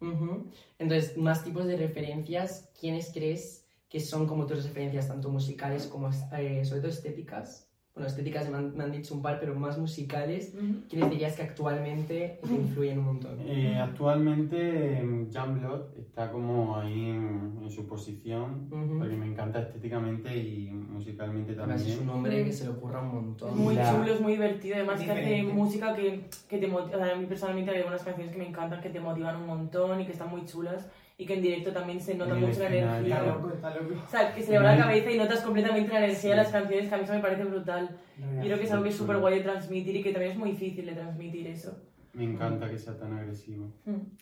Ujú. 0.00 0.50
Entonces, 0.78 1.16
más 1.16 1.44
tipos 1.44 1.66
de 1.66 1.76
referencias, 1.76 2.68
¿quiénes 2.78 3.12
crees 3.12 3.65
que 3.96 4.00
son 4.00 4.26
como 4.26 4.44
tus 4.44 4.62
referencias, 4.62 5.08
tanto 5.08 5.30
musicales 5.30 5.86
como 5.86 6.10
eh, 6.36 6.62
sobre 6.66 6.80
todo 6.82 6.90
estéticas? 6.90 7.66
Bueno, 7.94 8.08
estéticas 8.08 8.50
me 8.50 8.58
han, 8.58 8.76
me 8.76 8.84
han 8.84 8.92
dicho 8.92 9.14
un 9.14 9.22
par, 9.22 9.40
pero 9.40 9.54
más 9.54 9.78
musicales. 9.78 10.52
¿Quiénes 10.90 11.08
dirías 11.08 11.34
que 11.34 11.44
actualmente 11.44 12.38
te 12.46 12.54
influyen 12.54 12.98
un 12.98 13.04
montón? 13.06 13.38
Eh, 13.40 13.78
actualmente 13.78 14.98
em, 14.98 15.32
Jamblot 15.32 15.96
está 15.98 16.30
como 16.30 16.76
ahí 16.76 17.08
en, 17.08 17.58
en 17.62 17.70
su 17.70 17.86
posición, 17.86 18.68
Ujú. 18.70 18.98
porque 18.98 19.16
me 19.16 19.24
encanta 19.26 19.60
estéticamente 19.62 20.36
y 20.36 20.68
musicalmente 20.72 21.54
Además 21.56 21.80
es 21.80 21.86
un 21.92 21.96
también. 22.00 22.10
hombre 22.16 22.44
que 22.44 22.52
se 22.52 22.64
le 22.64 22.70
ocurra 22.72 23.00
un 23.00 23.14
montón. 23.14 23.48
Es 23.48 23.56
muy 23.56 23.74
La- 23.76 23.90
chulo, 23.90 24.12
es 24.12 24.20
muy 24.20 24.32
divertido. 24.32 24.76
Además, 24.76 25.00
que 25.00 25.10
hace 25.10 25.42
música 25.44 25.94
que, 25.96 26.20
que 26.50 26.58
te 26.58 26.66
motiva. 26.66 26.98
O 26.98 27.00
sea, 27.02 27.14
a 27.14 27.16
mí 27.16 27.24
personalmente 27.24 27.70
hay 27.70 27.78
algunas 27.78 28.02
canciones 28.02 28.30
que 28.30 28.38
me 28.38 28.48
encantan, 28.48 28.82
que 28.82 28.90
te 28.90 29.00
motivan 29.00 29.36
un 29.36 29.46
montón 29.46 30.02
y 30.02 30.04
que 30.04 30.12
están 30.12 30.28
muy 30.28 30.44
chulas 30.44 30.86
y 31.18 31.24
que 31.24 31.34
en 31.34 31.42
directo 31.42 31.72
también 31.72 32.00
se 32.00 32.14
nota 32.14 32.34
En 32.36 32.40
mucho 32.42 32.60
la 32.60 32.66
energía. 32.68 33.16
Está 33.16 33.26
loco, 33.26 33.50
está 33.54 33.74
loco. 33.74 33.94
O 34.06 34.10
sea, 34.10 34.34
que 34.34 34.42
se 34.42 34.52
le 34.52 34.58
va 34.58 34.64
la 34.64 34.72
Muy- 34.74 34.82
cabeza 34.82 35.10
y 35.10 35.18
notas 35.18 35.40
completamente 35.40 35.92
la 35.92 36.04
energía 36.04 36.30
de 36.30 36.36
las 36.36 36.48
canciones, 36.50 36.88
que 36.88 36.94
a 36.94 36.98
mí 36.98 37.04
eso 37.04 37.12
me 37.14 37.20
parece 37.20 37.44
brutal. 37.44 37.96
Yo 38.18 38.40
creo 38.42 38.58
que 38.58 38.64
es 38.64 38.70
algo 38.72 38.82
que 38.84 38.90
es 38.90 38.96
súper 38.96 39.16
guay 39.18 39.38
de 39.38 39.40
transmitir 39.44 39.96
y 39.96 40.02
que 40.02 40.12
también 40.12 40.32
es 40.32 40.38
muy 40.38 40.50
difícil 40.52 40.84
de 40.86 40.92
transmitir 40.92 41.46
eso. 41.46 41.78
Me 42.12 42.24
encanta 42.24 42.68
que 42.70 42.78
sea 42.78 42.96
tan 42.98 43.12
agresivo. 43.14 43.70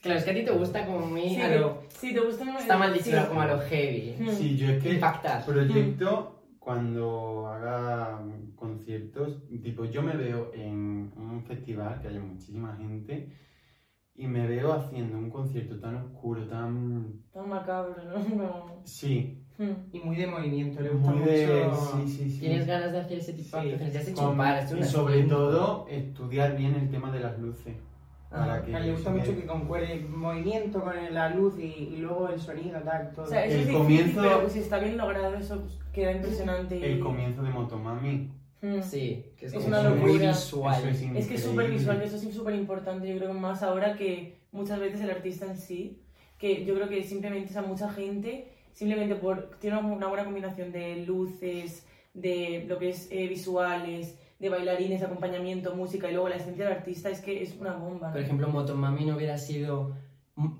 Claro, 0.02 0.18
es 0.18 0.24
que 0.24 0.30
a 0.30 0.34
ti 0.34 0.44
te 0.44 0.50
gusta 0.50 0.84
como 0.86 1.06
muy 1.06 1.28
Sí, 1.30 1.40
a 1.40 1.56
lo... 1.56 1.82
sí, 1.88 2.12
te 2.14 2.20
gusta 2.20 2.44
más. 2.44 2.62
Está 2.62 2.76
mal 2.76 2.92
dicho, 2.92 3.04
sí. 3.10 3.16
como 3.28 3.40
a 3.40 3.46
lo 3.46 3.58
heavy. 3.60 4.16
Mm. 4.18 4.28
Sí, 4.30 4.56
yo 4.56 4.68
es 4.68 4.82
que 4.82 4.94
Impactar. 4.94 5.44
proyecto 5.44 6.42
cuando 6.58 7.46
haga 7.48 8.20
conciertos, 8.56 9.42
tipo 9.62 9.84
yo 9.84 10.02
me 10.02 10.16
veo 10.16 10.50
en 10.54 11.12
un 11.16 11.44
festival 11.46 12.00
que 12.00 12.08
haya 12.08 12.20
muchísima 12.20 12.74
gente 12.76 13.28
y 14.16 14.26
me 14.26 14.46
veo 14.46 14.72
haciendo 14.72 15.18
un 15.18 15.28
concierto 15.30 15.78
tan 15.80 15.96
oscuro, 15.96 16.46
tan... 16.46 17.20
Tan 17.32 17.48
macabro, 17.48 17.94
¿no? 18.36 18.66
Sí. 18.84 19.40
Y 19.92 20.00
muy 20.00 20.16
de 20.16 20.26
movimiento, 20.26 20.80
le 20.80 20.90
gusta 20.90 21.10
muy 21.12 21.24
de... 21.28 21.64
mucho. 21.64 21.76
Sí, 21.96 22.08
sí, 22.08 22.30
sí. 22.30 22.40
¿Tienes 22.40 22.66
ganas 22.66 22.92
de 22.92 22.98
hacer 23.00 23.18
ese 23.18 23.32
tipo 23.34 23.56
de 23.56 23.74
hecho 23.74 24.14
Con- 24.14 24.78
y 24.78 24.82
sobre 24.84 25.22
todo 25.24 25.86
estudiar 25.88 26.56
bien 26.56 26.74
el 26.74 26.90
tema 26.90 27.10
de 27.12 27.20
las 27.20 27.38
luces. 27.38 27.74
Ah, 28.30 28.38
para 28.38 28.62
que 28.64 28.72
le 28.80 28.92
gusta 28.92 29.10
mucho 29.10 29.36
que 29.36 29.46
concuerde 29.46 29.92
el 29.92 30.08
movimiento 30.08 30.82
con 30.82 30.92
la 31.12 31.30
luz 31.30 31.56
y, 31.56 31.62
y 31.94 31.96
luego 31.98 32.28
el 32.28 32.40
sonido, 32.40 32.80
tal, 32.80 33.12
todo. 33.12 33.26
O 33.26 33.28
sea, 33.28 33.44
eso 33.44 33.54
El 33.54 33.60
es 33.60 33.66
difícil, 33.68 33.80
comienzo- 34.14 34.22
pero 34.22 34.48
si 34.50 34.58
está 34.58 34.78
bien 34.80 34.96
logrado, 34.96 35.34
eso 35.36 35.60
pues, 35.60 35.78
queda 35.92 36.10
impresionante. 36.12 36.76
y- 36.80 36.82
El 36.84 36.98
comienzo 37.00 37.42
de 37.44 37.50
Motomami. 37.50 38.32
Hmm. 38.64 38.82
Sí, 38.82 39.26
que 39.36 39.44
es, 39.46 39.52
Es 39.52 39.66
una 39.66 39.82
muy 39.90 40.12
locura. 40.12 40.28
visual. 40.30 40.88
Eso 40.88 40.88
es 40.88 41.16
Es 41.16 41.26
que 41.28 41.34
es 41.34 41.42
súper 41.42 41.70
visual, 41.70 42.00
eso 42.00 42.16
es 42.16 42.34
súper 42.34 42.54
importante, 42.54 43.06
yo 43.06 43.16
creo 43.18 43.28
que 43.28 43.38
más 43.38 43.62
ahora 43.62 43.94
que 43.94 44.38
muchas 44.52 44.80
veces 44.80 45.02
el 45.02 45.10
artista 45.10 45.44
en 45.44 45.58
sí, 45.58 46.00
que 46.38 46.64
yo 46.64 46.74
creo 46.74 46.88
que 46.88 47.02
simplemente, 47.04 47.50
o 47.50 47.52
sea, 47.52 47.62
mucha 47.62 47.90
gente, 47.90 48.48
simplemente 48.72 49.16
por, 49.16 49.50
tiene 49.60 49.76
una 49.78 50.06
buena 50.08 50.24
combinación 50.24 50.72
de 50.72 51.04
luces, 51.04 51.86
de 52.14 52.64
lo 52.66 52.78
que 52.78 52.90
es 52.90 53.08
eh, 53.10 53.28
visuales, 53.28 54.18
de 54.38 54.48
bailarines, 54.48 55.00
de 55.00 55.06
acompañamiento, 55.06 55.74
música 55.74 56.08
y 56.08 56.12
luego 56.12 56.28
la 56.30 56.36
esencia 56.36 56.64
del 56.64 56.74
artista, 56.78 57.10
es 57.10 57.20
que 57.20 57.42
es 57.42 57.54
una 57.60 57.74
bomba. 57.74 58.12
Por 58.12 58.20
ejemplo, 58.22 58.48
Motomami 58.48 59.04
no 59.04 59.16
hubiera 59.16 59.36
sido 59.36 59.94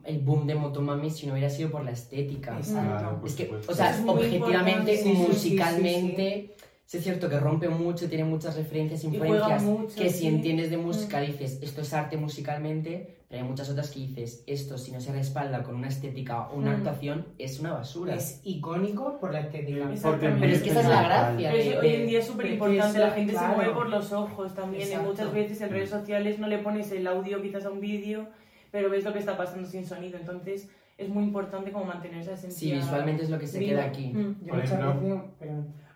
el 0.05 0.19
boom 0.21 0.47
de 0.47 0.55
Motomami 0.57 1.11
si 1.11 1.27
no 1.27 1.33
hubiera 1.33 1.51
sido 1.51 1.71
por 1.71 1.85
la 1.85 1.91
estética. 1.93 2.57
Exacto. 2.59 2.99
Claro, 2.99 3.23
Es 3.25 3.35
que, 3.35 3.45
supuesto. 3.47 3.73
o 3.73 3.75
sea, 3.75 3.91
Es 3.91 4.01
muy 4.01 4.11
objetivamente, 4.15 4.95
importante, 4.95 4.97
sí, 4.97 5.03
sí, 5.03 5.17
sí, 5.17 5.27
musicalmente, 5.29 6.55
sí, 6.87 6.99
es 6.99 7.05
cierto 7.05 7.29
que 7.29 7.39
rompe 7.41 7.69
mucho, 7.69 8.09
tiene 8.09 8.25
muchas 8.25 8.57
referencias, 8.57 9.03
Y 9.05 9.09
juega 9.09 9.27
influencias, 9.27 9.63
mucho, 9.63 9.95
que 9.97 10.11
si 10.11 10.19
sí. 10.21 10.27
entiendes 10.29 10.71
de 10.71 10.77
música 10.77 11.21
dices, 11.21 11.59
esto 11.63 11.81
es 11.83 11.93
arte 11.95 12.17
musicalmente, 12.17 13.17
pero 13.29 13.43
hay 13.43 13.49
muchas 13.49 13.69
otras 13.71 13.91
que 13.91 14.01
dices, 14.01 14.45
esto 14.47 14.79
si 14.79 14.93
no 14.93 15.01
se 15.01 15.11
respalda 15.13 15.63
con 15.65 15.75
una 15.75 15.89
estética 15.89 16.49
o 16.51 16.57
una 16.57 16.71
Mm. 16.73 16.75
actuación, 16.77 17.27
es 17.39 17.59
una 17.59 17.73
basura. 17.73 18.15
Es 18.15 18.41
icónico 18.45 19.19
por 19.19 19.33
la 19.33 19.41
estética. 19.41 19.91
Exactamente. 19.93 20.41
Pero 20.41 20.53
es 20.53 20.63
que 20.63 20.71
esa 20.71 20.81
es 20.81 20.89
la 20.89 21.03
gracia. 21.03 21.51
Pero 21.53 21.71
de- 21.71 21.79
hoy 21.79 21.95
en 21.97 22.07
día 22.07 22.19
es 22.21 22.27
súper 22.27 22.47
importante, 22.47 22.99
la 22.99 23.11
gente 23.11 23.33
claro. 23.33 23.49
se 23.51 23.57
mueve 23.57 23.73
por 23.75 23.89
los 23.89 24.13
ojos 24.13 24.55
también, 24.55 24.89
y 24.93 24.97
muchas 25.05 25.33
veces 25.33 25.61
en 25.63 25.71
redes 25.71 25.91
sociales 25.91 26.39
no 26.39 26.47
le 26.47 26.59
pones 26.59 26.93
el 26.93 27.07
audio 27.07 27.43
quizás 27.43 27.65
a 27.65 27.71
un 27.71 27.81
vídeo, 27.81 28.29
pero 28.71 28.89
ves 28.91 29.03
lo 29.05 29.13
que 29.13 29.19
está 29.21 29.37
pasando 29.37 29.69
sin 29.69 29.85
sonido, 29.87 30.19
entonces 30.19 30.69
es 30.97 31.09
muy 31.09 31.25
importante 31.25 31.73
como 31.73 31.87
mantener 31.87 32.21
esa 32.21 32.35
esencia. 32.35 32.59
Sí, 32.61 32.73
visualmente 32.73 33.25
es 33.25 33.31
lo 33.31 33.39
que 33.41 33.49
se 33.49 33.59
viva. 33.59 33.71
queda 33.81 33.85
aquí. 33.85 34.13
Mm. 34.13 34.37
Yo 34.45 34.49
Por 34.49 34.61
ejemplo- 34.61 35.25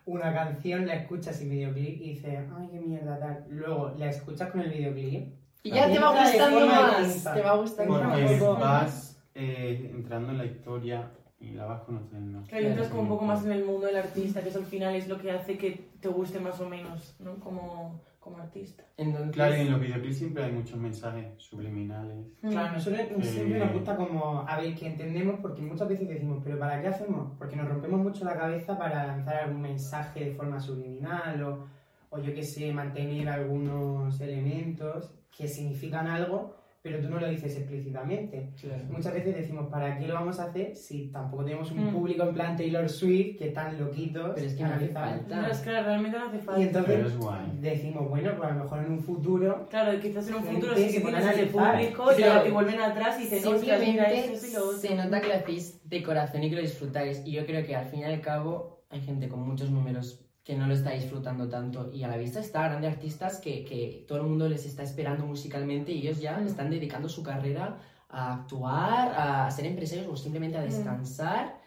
una 0.09 0.33
canción 0.33 0.87
la 0.87 0.95
escuchas 0.95 1.37
sin 1.37 1.51
videoclip 1.51 2.01
y 2.01 2.09
dices, 2.15 2.41
ay, 2.57 2.69
qué 2.73 2.81
mierda, 2.81 3.19
tal. 3.19 3.45
Luego 3.51 3.95
la 3.99 4.07
escuchas 4.09 4.51
con 4.51 4.61
el 4.61 4.71
videoclip. 4.71 5.35
Y 5.63 5.71
ya 5.71 5.91
te 5.91 5.99
va 5.99 6.11
gustando 6.23 6.67
más, 6.67 7.25
te 7.35 7.43
va 7.43 7.57
gustando 7.57 7.93
más. 8.03 8.19
Porque 8.21 8.37
poco- 8.39 8.61
vas 8.61 9.21
eh, 9.35 9.91
entrando 9.95 10.31
en 10.33 10.39
la 10.39 10.47
historia 10.47 11.11
y 11.39 11.51
la 11.51 11.67
vas 11.67 11.83
conociendo. 11.83 12.43
Claro, 12.49 12.67
entras 12.69 12.89
como 12.89 13.03
un 13.03 13.09
poco 13.09 13.25
más 13.27 13.45
en 13.45 13.53
el 13.53 13.65
mundo 13.65 13.87
del 13.87 13.97
artista, 13.97 14.43
que 14.43 14.49
eso 14.49 14.59
al 14.61 14.65
final 14.67 14.95
es 14.97 15.09
lo 15.09 15.19
que 15.19 15.31
hace 15.31 15.59
que 15.59 15.91
te 16.01 16.09
guste 16.09 16.41
más 16.41 16.59
o 16.61 16.69
menos, 16.69 17.15
¿no? 17.21 17.37
Como, 17.37 18.01
como 18.31 18.43
artista. 18.43 18.85
Entonces, 18.97 19.33
Claro, 19.33 19.57
y 19.57 19.61
en 19.61 19.71
los 19.73 19.81
videoclips 19.81 20.19
siempre 20.19 20.45
hay 20.45 20.53
muchos 20.53 20.79
mensajes 20.79 21.27
subliminales. 21.37 22.27
Claro, 22.41 22.73
nosotros 22.73 23.01
Eh, 23.01 23.23
siempre 23.23 23.59
nos 23.59 23.73
gusta 23.73 23.97
como, 23.97 24.45
a 24.47 24.61
ver, 24.61 24.75
que 24.75 24.87
entendemos, 24.87 25.41
porque 25.41 25.63
muchas 25.63 25.89
veces 25.89 26.09
decimos, 26.09 26.41
pero 26.45 26.59
¿para 26.59 26.81
qué 26.81 26.89
hacemos? 26.89 27.33
Porque 27.39 27.57
nos 27.57 27.69
rompemos 27.69 28.01
mucho 28.01 28.25
la 28.25 28.37
cabeza 28.37 28.77
para 28.79 29.07
lanzar 29.07 29.37
algún 29.45 29.61
mensaje 29.63 30.25
de 30.25 30.35
forma 30.35 30.61
subliminal 30.61 31.43
o, 31.43 31.67
o 32.11 32.19
yo 32.19 32.33
qué 32.35 32.43
sé, 32.43 32.73
mantener 32.73 33.29
algunos 33.29 34.21
elementos 34.21 35.13
que 35.37 35.47
significan 35.49 36.07
algo, 36.07 36.57
pero 36.83 37.01
tú 37.01 37.09
no 37.09 37.19
lo 37.19 37.29
dices 37.29 37.57
explícitamente. 37.57 38.53
claro. 38.61 38.85
Muchas 38.89 39.13
veces 39.13 39.35
decimos, 39.37 39.67
¿para 39.69 39.99
qué 39.99 40.07
lo 40.07 40.15
vamos 40.15 40.39
a 40.41 40.45
hacer 40.45 40.77
si 40.77 41.09
tampoco 41.09 41.45
tenemos 41.45 41.71
un 41.73 41.87
Mm. 41.87 41.93
público 41.93 42.23
en 42.23 42.35
plan 42.35 42.57
Taylor 42.57 42.89
Swift 42.89 43.37
que 43.39 43.49
están 43.49 43.79
loquitos? 43.79 44.33
Pero 44.35 44.47
es 44.47 44.55
que 44.55 44.63
no 44.63 44.75
hace 44.75 44.89
falta. 44.89 45.37
No, 45.43 45.47
es 45.49 45.59
que 45.59 45.71
realmente 45.71 46.19
no 46.19 46.27
hace 46.27 46.39
falta. 46.39 46.61
Y 46.61 46.65
entonces 46.65 46.95
Pero 46.95 47.09
es 47.09 47.17
guay. 47.19 47.59
decimos, 47.61 48.09
bueno, 48.09 48.31
pues 48.37 48.49
a 48.51 48.55
lo 48.55 48.63
mejor 48.65 48.79
en 48.85 48.93
un 48.93 49.01
futuro 49.01 49.67
Claro, 49.69 50.01
quizás 50.01 50.29
en 50.29 50.35
un 50.35 50.45
futuro 50.45 50.75
sí 50.77 50.83
que 50.85 50.91
se 50.91 51.01
pone 51.01 51.17
tienes 51.19 51.29
a 51.29 51.33
ese 51.43 51.59
analizar. 51.59 51.73
público 51.97 52.13
y 52.13 52.17
Claro. 52.17 52.43
te 52.43 52.51
vuelven 52.51 52.81
atrás 52.81 53.19
y 53.19 53.23
dicen, 53.25 53.39
"Ostras, 53.39 53.63
mira 53.63 53.79
Simplemente 53.79 54.33
esto 54.35 54.47
y 54.47 54.53
lo 54.53 54.65
otro". 54.67 54.79
se 54.79 54.95
nota 54.95 55.21
que 55.21 55.29
lo 55.29 55.35
hacéis 55.35 55.89
de 55.89 56.03
corazón 56.03 56.45
y 56.45 56.51
que 56.51 56.57
lo 56.57 56.63
disfrutáis. 56.63 57.23
Y 57.27 57.33
yo 57.33 57.45
creo 57.45 57.67
que 57.67 57.75
al 57.77 57.87
fin 57.87 58.01
y 58.01 58.05
al 58.05 58.21
cabo 58.21 58.85
hay 58.91 59.01
gente 59.01 59.29
con 59.29 59.41
muchos 59.47 59.71
números 59.71 60.25
que 60.49 60.57
no 60.57 60.67
lo 60.67 60.73
está 60.73 60.93
disfrutando 60.93 61.47
tanto. 61.47 61.91
Y 61.93 62.05
a 62.05 62.09
la 62.09 62.17
vista 62.17 62.41
está 62.41 62.67
grandes 62.69 62.91
artistas 62.91 63.39
que, 63.39 63.67
que 63.67 64.07
todo 64.09 64.17
el 64.23 64.25
mundo 64.25 64.49
les 64.49 64.65
está 64.65 64.83
esperando 64.83 65.27
musicalmente 65.27 65.93
y 65.93 65.99
ellos 66.01 66.21
ya 66.23 66.39
Mm. 66.39 66.47
están 66.47 66.71
dedicando 66.71 67.07
su 67.07 67.23
carrera 67.23 67.77
a 68.09 68.33
actuar, 68.37 69.13
a 69.15 69.51
ser 69.51 69.67
empresarios 69.67 70.07
o 70.09 70.17
simplemente 70.17 70.57
a 70.57 70.63
Mm. 70.63 70.65
descansar. 70.71 71.59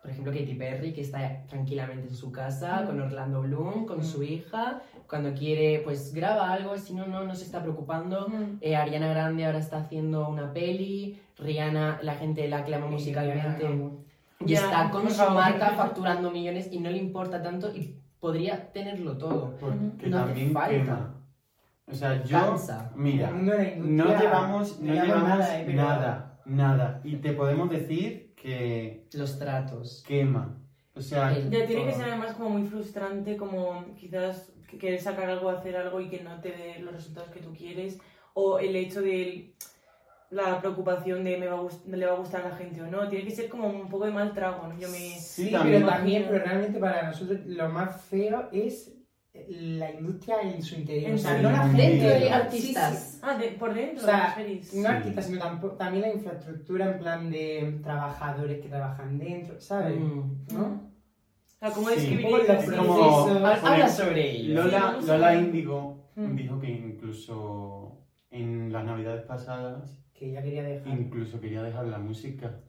Por 0.00 0.12
ejemplo, 0.12 0.30
Katy 0.32 0.54
Perry, 0.54 0.92
que 0.92 1.00
está 1.00 1.44
tranquilamente 1.48 2.06
en 2.06 2.14
su 2.14 2.30
casa, 2.30 2.82
Mm. 2.82 2.86
con 2.86 3.00
Orlando 3.00 3.42
Bloom, 3.42 3.84
con 3.84 3.98
Mm. 3.98 4.04
su 4.04 4.22
hija. 4.22 4.80
Cuando 5.08 5.34
quiere, 5.34 5.80
pues 5.82 6.14
graba 6.14 6.52
algo, 6.52 6.78
si 6.78 6.94
no, 6.94 7.08
no, 7.08 7.24
no 7.24 7.34
se 7.34 7.42
está 7.44 7.60
preocupando. 7.60 8.28
Mm. 8.28 8.58
Eh, 8.60 8.76
Ariana 8.76 9.08
Grande 9.08 9.44
ahora 9.44 9.58
está 9.58 9.78
haciendo 9.78 10.28
una 10.28 10.52
peli, 10.52 11.18
Rihanna, 11.36 11.98
la 12.02 12.14
gente 12.14 12.46
la 12.46 12.58
aclama 12.58 12.86
musicalmente 12.86 13.66
y 14.46 14.52
está 14.54 14.88
con 14.92 15.10
su 15.10 15.28
marca 15.32 15.70
facturando 15.70 16.30
millones 16.30 16.68
y 16.70 16.78
no 16.78 16.90
le 16.90 16.98
importa 16.98 17.42
tanto 17.42 17.74
y 17.74 17.96
podría 18.20 18.70
tenerlo 18.72 19.16
todo. 19.16 19.56
Porque 19.58 20.06
No 20.08 20.18
también 20.18 20.52
falta. 20.52 20.70
quema. 20.70 21.16
O 21.86 21.94
sea, 21.94 22.22
yo. 22.22 22.38
Cansa. 22.38 22.92
Mira, 22.94 23.30
no 23.32 23.54
llevamos, 24.18 24.80
no 24.80 24.92
llevamos 24.92 25.28
nada, 25.28 25.60
eh, 25.60 25.72
nada, 25.74 26.40
nada. 26.44 27.00
Y 27.02 27.16
te 27.16 27.32
podemos 27.32 27.68
decir 27.70 28.34
que 28.36 29.08
Los 29.14 29.38
tratos. 29.38 30.04
quema. 30.06 30.56
O 30.94 31.00
sea, 31.00 31.34
El- 31.36 31.50
Ya 31.50 31.66
tiene 31.66 31.86
que 31.86 31.92
ser 31.92 32.04
además 32.04 32.34
como 32.34 32.50
muy 32.50 32.66
frustrante, 32.68 33.36
como 33.36 33.94
quizás 33.96 34.52
que 34.68 34.78
querer 34.78 35.00
sacar 35.00 35.28
algo, 35.30 35.48
hacer 35.50 35.76
algo 35.76 36.00
y 36.00 36.08
que 36.08 36.22
no 36.22 36.40
te 36.40 36.50
dé 36.50 36.78
los 36.80 36.92
resultados 36.94 37.30
que 37.30 37.40
tú 37.40 37.52
quieres, 37.52 37.98
o 38.34 38.58
el 38.60 38.76
hecho 38.76 39.00
de 39.00 39.54
la 40.30 40.60
preocupación 40.60 41.24
de 41.24 41.36
me 41.38 41.48
va 41.48 41.58
a 41.58 41.68
le 41.96 42.06
va 42.06 42.12
a 42.12 42.16
gustar 42.18 42.42
a 42.46 42.50
la 42.50 42.56
gente 42.56 42.80
o 42.82 42.86
no, 42.86 43.08
tiene 43.08 43.24
que 43.24 43.30
ser 43.32 43.48
como 43.48 43.68
un 43.68 43.88
poco 43.88 44.04
de 44.06 44.12
mal 44.12 44.32
trago, 44.32 44.66
¿no? 44.68 44.78
Yo 44.78 44.88
me... 44.88 44.96
sí, 44.98 45.46
Sí, 45.46 45.50
también. 45.50 45.82
pero 45.82 45.92
también, 45.92 46.24
pero 46.28 46.44
realmente 46.44 46.78
para 46.78 47.02
nosotros 47.08 47.40
lo 47.46 47.68
más 47.68 48.00
feo 48.02 48.48
es 48.52 48.94
la 49.48 49.90
industria 49.92 50.40
en 50.42 50.62
su 50.62 50.74
interior. 50.76 51.10
En 51.10 51.14
O 51.16 51.18
sea, 51.18 51.40
no 51.40 51.50
la 51.50 51.68
gente. 51.68 51.82
Dentro 51.82 52.08
de 52.08 52.18
Sí, 52.18 52.24
sí. 52.26 52.28
artistas. 52.32 53.18
Ah, 53.22 53.36
de, 53.38 53.48
por 53.48 53.74
dentro, 53.74 54.02
O 54.02 54.06
sea. 54.06 54.36
No 54.36 54.62
Sí. 54.62 54.84
artistas, 54.86 55.26
sino 55.26 55.40
tampo- 55.40 55.76
también 55.76 56.02
la 56.02 56.12
infraestructura 56.12 56.92
en 56.92 56.98
plan 56.98 57.30
de 57.30 57.78
trabajadores 57.82 58.60
que 58.60 58.68
trabajan 58.68 59.18
dentro, 59.18 59.60
¿sabes? 59.60 59.98
Mm. 59.98 60.46
¿No? 60.52 60.62
O 60.64 61.58
sea, 61.60 61.70
¿cómo 61.70 61.88
Sí. 61.90 61.94
describir 61.96 62.26
eso? 62.48 62.70
Sí. 62.72 63.66
Habla 63.66 63.88
sobre 63.88 64.30
ello. 64.30 64.54
Lola, 64.64 64.96
Sí, 65.00 65.06
Lola. 65.06 65.34
Índigo 65.36 66.10
Mm. 66.16 66.34
dijo 66.36 66.60
que 66.60 66.70
incluso 66.70 67.98
en 68.30 68.72
las 68.72 68.84
navidades 68.84 69.22
pasadas 69.22 69.96
Que 70.20 70.28
ella 70.32 70.42
quería 70.42 70.62
dejar. 70.64 70.86
incluso 70.98 71.40
quería 71.40 71.62
dejar 71.62 71.86
la 71.86 71.98
música 71.98 72.60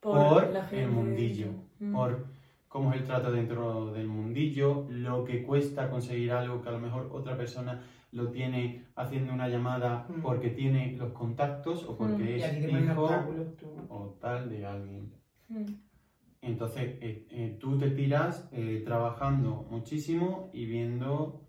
Por, 0.00 0.16
por, 0.28 0.50
la 0.52 0.62
gente 0.64 0.84
el 0.84 0.90
mundillo, 0.90 1.48
Mm. 1.80 1.92
por 1.92 2.26
cómo 2.66 2.92
es 2.92 3.00
el 3.00 3.04
trato 3.04 3.30
dentro 3.30 3.92
del 3.92 4.06
mundillo, 4.08 4.86
lo 4.88 5.22
que 5.24 5.42
cuesta 5.42 5.90
conseguir 5.90 6.32
algo 6.32 6.62
que 6.62 6.70
a 6.70 6.72
lo 6.72 6.78
mejor 6.80 7.10
otra 7.12 7.36
persona 7.36 7.82
lo 8.12 8.30
tiene 8.30 8.86
haciendo 8.96 9.34
una 9.34 9.48
llamada 9.48 10.06
Mm. 10.08 10.22
porque 10.22 10.48
tiene 10.48 10.96
los 10.96 11.12
contactos 11.12 11.84
o 11.84 11.96
porque 11.98 12.24
Mm. 12.24 12.42
Es 12.42 12.72
hijo 12.72 13.06
o 13.90 14.16
tal 14.18 14.48
de 14.48 14.64
alguien. 14.64 15.12
Mm. 15.48 15.64
Entonces, 16.40 16.96
eh, 17.02 17.26
eh, 17.30 17.56
tú 17.60 17.76
te 17.76 17.90
tiras 17.90 18.48
eh, 18.52 18.80
trabajando 18.84 19.66
muchísimo 19.70 20.48
y 20.54 20.64
viendo 20.64 21.44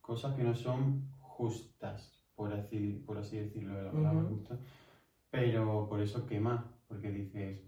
cosas 0.00 0.34
que 0.36 0.42
no 0.44 0.54
son 0.54 1.10
justas, 1.20 2.19
por 2.40 2.54
así, 2.54 3.02
por 3.06 3.18
así 3.18 3.36
decirlo 3.36 3.76
de 3.76 3.82
la 3.82 3.90
palabra 3.90 4.20
Ujú. 4.22 4.28
justa. 4.36 4.56
Pero 5.30 5.86
por 5.90 6.00
eso 6.00 6.24
quema, 6.26 6.64
porque 6.88 7.10
dices, 7.10 7.60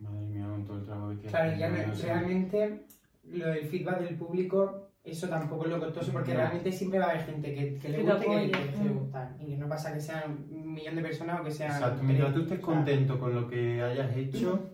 madre 0.00 0.26
mía, 0.26 0.46
con 0.50 0.64
todo 0.64 0.78
el 0.78 0.84
trabajo 0.84 1.10
que 1.10 1.28
Claro, 1.28 1.56
ya 1.56 1.94
sé". 1.94 2.02
realmente 2.08 2.86
lo 3.22 3.46
del 3.46 3.64
feedback 3.66 4.00
del 4.00 4.16
público, 4.16 4.88
eso 5.04 5.28
tampoco 5.28 5.66
es 5.66 5.70
lo 5.70 5.78
costoso, 5.78 6.10
porque 6.12 6.32
No. 6.32 6.38
realmente 6.40 6.72
siempre 6.72 6.98
va 6.98 7.06
a 7.06 7.10
haber 7.10 7.22
gente 7.24 7.54
que, 7.54 7.74
que 7.76 7.88
le 7.88 8.02
guste 8.02 8.44
y 8.44 8.50
que 8.50 8.82
le 8.82 8.90
mm. 8.90 8.98
gustar. 8.98 9.36
Y 9.38 9.46
que 9.46 9.56
no 9.56 9.68
pasa 9.68 9.94
que 9.94 10.00
sean 10.00 10.44
un 10.50 10.74
millón 10.74 10.96
de 10.96 11.02
personas 11.02 11.40
o 11.40 11.44
que 11.44 11.52
sean. 11.52 11.70
Exacto, 11.70 12.02
mientras 12.02 12.34
tú 12.34 12.40
estés 12.40 12.58
O 12.58 12.66
sea, 12.66 12.74
contento 12.74 13.20
con 13.20 13.32
lo 13.32 13.48
que 13.48 13.80
hayas 13.80 14.16
hecho, 14.16 14.70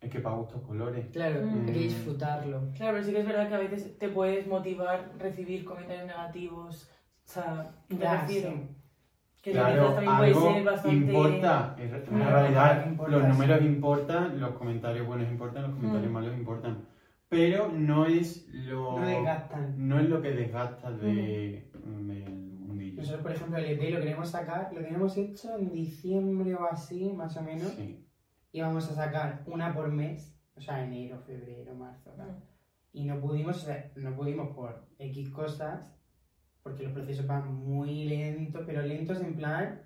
es 0.00 0.10
que 0.10 0.20
para 0.20 0.36
gustos 0.36 0.62
colores. 0.62 1.06
Claro, 1.12 1.42
Mm. 1.44 1.66
hay 1.66 1.72
que 1.74 1.78
disfrutarlo. 1.80 2.62
Claro, 2.74 2.92
pero 2.94 3.04
sí 3.04 3.12
que 3.12 3.20
es 3.20 3.26
verdad 3.26 3.46
que 3.48 3.54
a 3.56 3.58
veces 3.58 3.98
te 3.98 4.08
puedes 4.08 4.46
motivar 4.46 5.10
recibir 5.18 5.66
comentarios 5.66 6.06
negativos. 6.06 6.88
O 7.28 7.30
sea, 7.30 7.70
me 7.90 7.98
Ya, 7.98 8.20
refiero. 8.22 8.50
sí. 8.52 8.68
Que 9.42 9.52
Claro, 9.52 9.96
algo 9.98 10.52
ser 10.52 10.64
bastante. 10.64 10.96
importa. 10.96 11.76
En 11.78 11.90
realidad, 12.18 12.86
importa, 12.88 13.12
los 13.12 13.22
sí. 13.22 13.28
números 13.28 13.62
importan, 13.62 14.40
los 14.40 14.50
comentarios 14.52 15.06
buenos 15.06 15.28
importan, 15.30 15.62
los 15.64 15.72
comentarios 15.72 16.10
Mm. 16.10 16.14
malos 16.14 16.36
importan. 16.36 16.78
Pero 17.28 17.70
no 17.70 18.06
es 18.06 18.48
lo, 18.48 18.98
No 18.98 19.06
desgastan. 19.06 19.74
no 19.88 20.00
es 20.00 20.08
lo 20.08 20.22
que 20.22 20.30
desgasta 20.30 20.90
de, 20.90 21.70
del 21.74 22.30
mundillo. 22.58 22.96
Nosotros, 22.96 23.22
por 23.22 23.32
ejemplo, 23.32 23.58
el 23.58 23.66
EP 23.66 23.90
lo 23.92 24.00
queremos 24.00 24.28
sacar, 24.30 24.70
lo 24.72 24.80
tenemos 24.80 25.16
hecho 25.18 25.56
en 25.58 25.70
diciembre 25.72 26.54
o 26.54 26.64
así, 26.64 27.12
más 27.12 27.36
o 27.36 27.42
menos, 27.42 27.72
Sí. 27.72 28.06
y 28.52 28.60
vamos 28.62 28.90
a 28.90 28.94
sacar 28.94 29.42
una 29.46 29.74
por 29.74 29.92
mes, 29.92 30.34
o 30.56 30.60
sea, 30.60 30.82
enero, 30.82 31.18
febrero, 31.20 31.74
marzo, 31.74 32.10
tal. 32.16 32.30
Mm. 32.30 32.42
Y 32.94 33.04
no 33.04 33.20
pudimos, 33.20 33.62
o 33.62 33.66
sea, 33.66 33.90
no 33.96 34.16
pudimos 34.16 34.48
por 34.56 34.86
X 34.98 35.28
cosas, 35.30 35.94
porque 36.62 36.84
los 36.84 36.92
procesos 36.92 37.26
van 37.26 37.54
muy 37.54 38.04
lentos, 38.04 38.62
pero 38.66 38.82
lentos 38.82 39.20
en 39.20 39.34
plan 39.34 39.80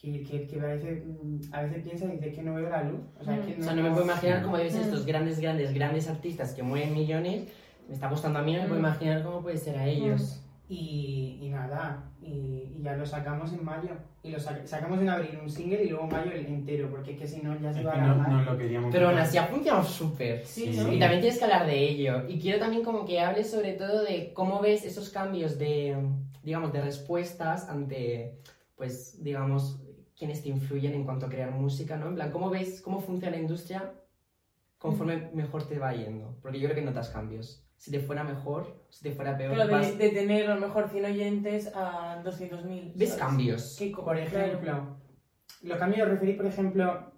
que, 0.00 0.22
que, 0.22 0.46
que 0.46 0.56
parece, 0.58 1.04
mm, 1.06 1.40
a 1.52 1.62
veces 1.62 1.82
piensas 1.82 2.08
y 2.12 2.16
dices 2.16 2.34
que 2.34 2.42
no 2.42 2.54
veo 2.54 2.68
la 2.68 2.82
luz. 2.82 3.00
O 3.20 3.24
sea, 3.24 3.40
que 3.40 3.56
O 3.60 3.62
sea, 3.62 3.74
no 3.74 3.82
me 3.82 3.90
puedo 3.90 4.04
imaginar 4.04 4.42
cómo 4.42 4.56
deben 4.56 4.72
ser 4.72 4.82
Mm. 4.82 4.84
estos 4.84 5.06
grandes, 5.06 5.40
grandes, 5.40 5.72
grandes 5.72 6.08
artistas 6.08 6.52
que 6.52 6.62
mueven 6.62 6.92
millones. 6.94 7.48
Me 7.88 7.94
está 7.94 8.08
costando 8.08 8.38
a 8.38 8.42
mí, 8.42 8.54
no 8.54 8.62
me 8.62 8.68
puedo 8.68 8.80
Mm. 8.80 8.84
imaginar 8.84 9.22
cómo 9.22 9.42
puede 9.42 9.58
ser 9.58 9.76
a 9.78 9.86
ellos. 9.86 10.40
Y, 10.66 11.38
y 11.42 11.48
nada, 11.50 12.10
y, 12.22 12.72
y 12.78 12.80
ya 12.82 12.96
lo 12.96 13.04
sacamos 13.04 13.52
en 13.52 13.62
mayo. 13.64 13.90
Y 14.22 14.30
lo 14.30 14.38
sac- 14.38 14.64
sacamos 14.64 14.98
en 15.00 15.10
abril 15.10 15.38
un 15.42 15.50
single 15.50 15.84
y 15.84 15.88
luego 15.90 16.04
en 16.04 16.10
mayo 16.10 16.32
el 16.32 16.46
entero, 16.46 16.88
porque 16.90 17.12
es 17.12 17.18
que 17.18 17.26
si 17.26 17.42
no 17.42 17.58
ya 17.60 17.70
se 17.72 17.82
va 17.82 17.92
a 17.92 17.96
no, 17.98 18.04
alargar. 18.14 18.28
no 18.30 18.42
lo 18.52 18.56
queríamos 18.58 18.90
Pero 18.90 19.08
aún 19.10 19.18
así 19.18 19.36
ha 19.36 19.44
funcionado 19.44 19.84
súper. 19.84 20.44
Sí, 20.46 20.72
Sí. 20.72 20.78
¿no? 20.80 20.90
Y 20.92 20.98
también 20.98 21.20
tienes 21.20 21.38
que 21.38 21.44
hablar 21.44 21.66
de 21.66 21.78
ello. 21.78 22.22
Y 22.28 22.38
quiero 22.40 22.58
también 22.58 22.82
como 22.82 23.04
que 23.04 23.20
hables 23.20 23.50
sobre 23.50 23.74
todo 23.74 24.04
de 24.04 24.32
cómo 24.32 24.60
ves 24.60 24.84
esos 24.86 25.10
cambios 25.10 25.58
de, 25.58 25.96
digamos, 26.42 26.72
de 26.72 26.80
respuestas 26.80 27.68
ante, 27.68 28.38
pues, 28.74 29.22
digamos, 29.22 29.78
quienes 30.16 30.42
te 30.42 30.48
influyen 30.48 30.94
en 30.94 31.04
cuanto 31.04 31.26
a 31.26 31.28
crear 31.28 31.50
música, 31.50 31.96
¿no? 31.98 32.06
En 32.08 32.14
plan, 32.14 32.30
¿cómo 32.30 32.48
ves 32.48 32.80
cómo 32.80 33.00
funciona 33.00 33.36
la 33.36 33.42
industria 33.42 33.92
conforme 34.78 35.28
mejor 35.34 35.66
te 35.68 35.78
va 35.78 35.92
yendo? 35.92 36.36
Porque 36.40 36.58
yo 36.58 36.68
creo 36.68 36.76
que 36.80 36.86
notas 36.86 37.10
cambios. 37.10 37.63
Si 37.84 37.90
te 37.90 38.00
fuera 38.00 38.24
mejor, 38.24 38.74
si 38.88 39.02
te 39.02 39.12
fuera 39.12 39.36
peor, 39.36 39.50
Pero 39.52 39.66
de, 39.66 39.72
vas- 39.74 39.98
de 39.98 40.08
tener 40.08 40.50
a 40.50 40.54
lo 40.54 40.60
mejor 40.62 40.88
100 40.88 41.04
oyentes 41.04 41.70
a 41.74 42.18
200.000. 42.24 42.92
ves 42.94 43.12
cambios. 43.12 43.78
Co- 43.94 44.02
Por 44.06 44.18
claro. 44.24 44.46
ejemplo, 44.46 44.96
los 45.64 45.76
cambios 45.76 46.08
referís, 46.08 46.36
por 46.38 46.46
ejemplo, 46.46 47.12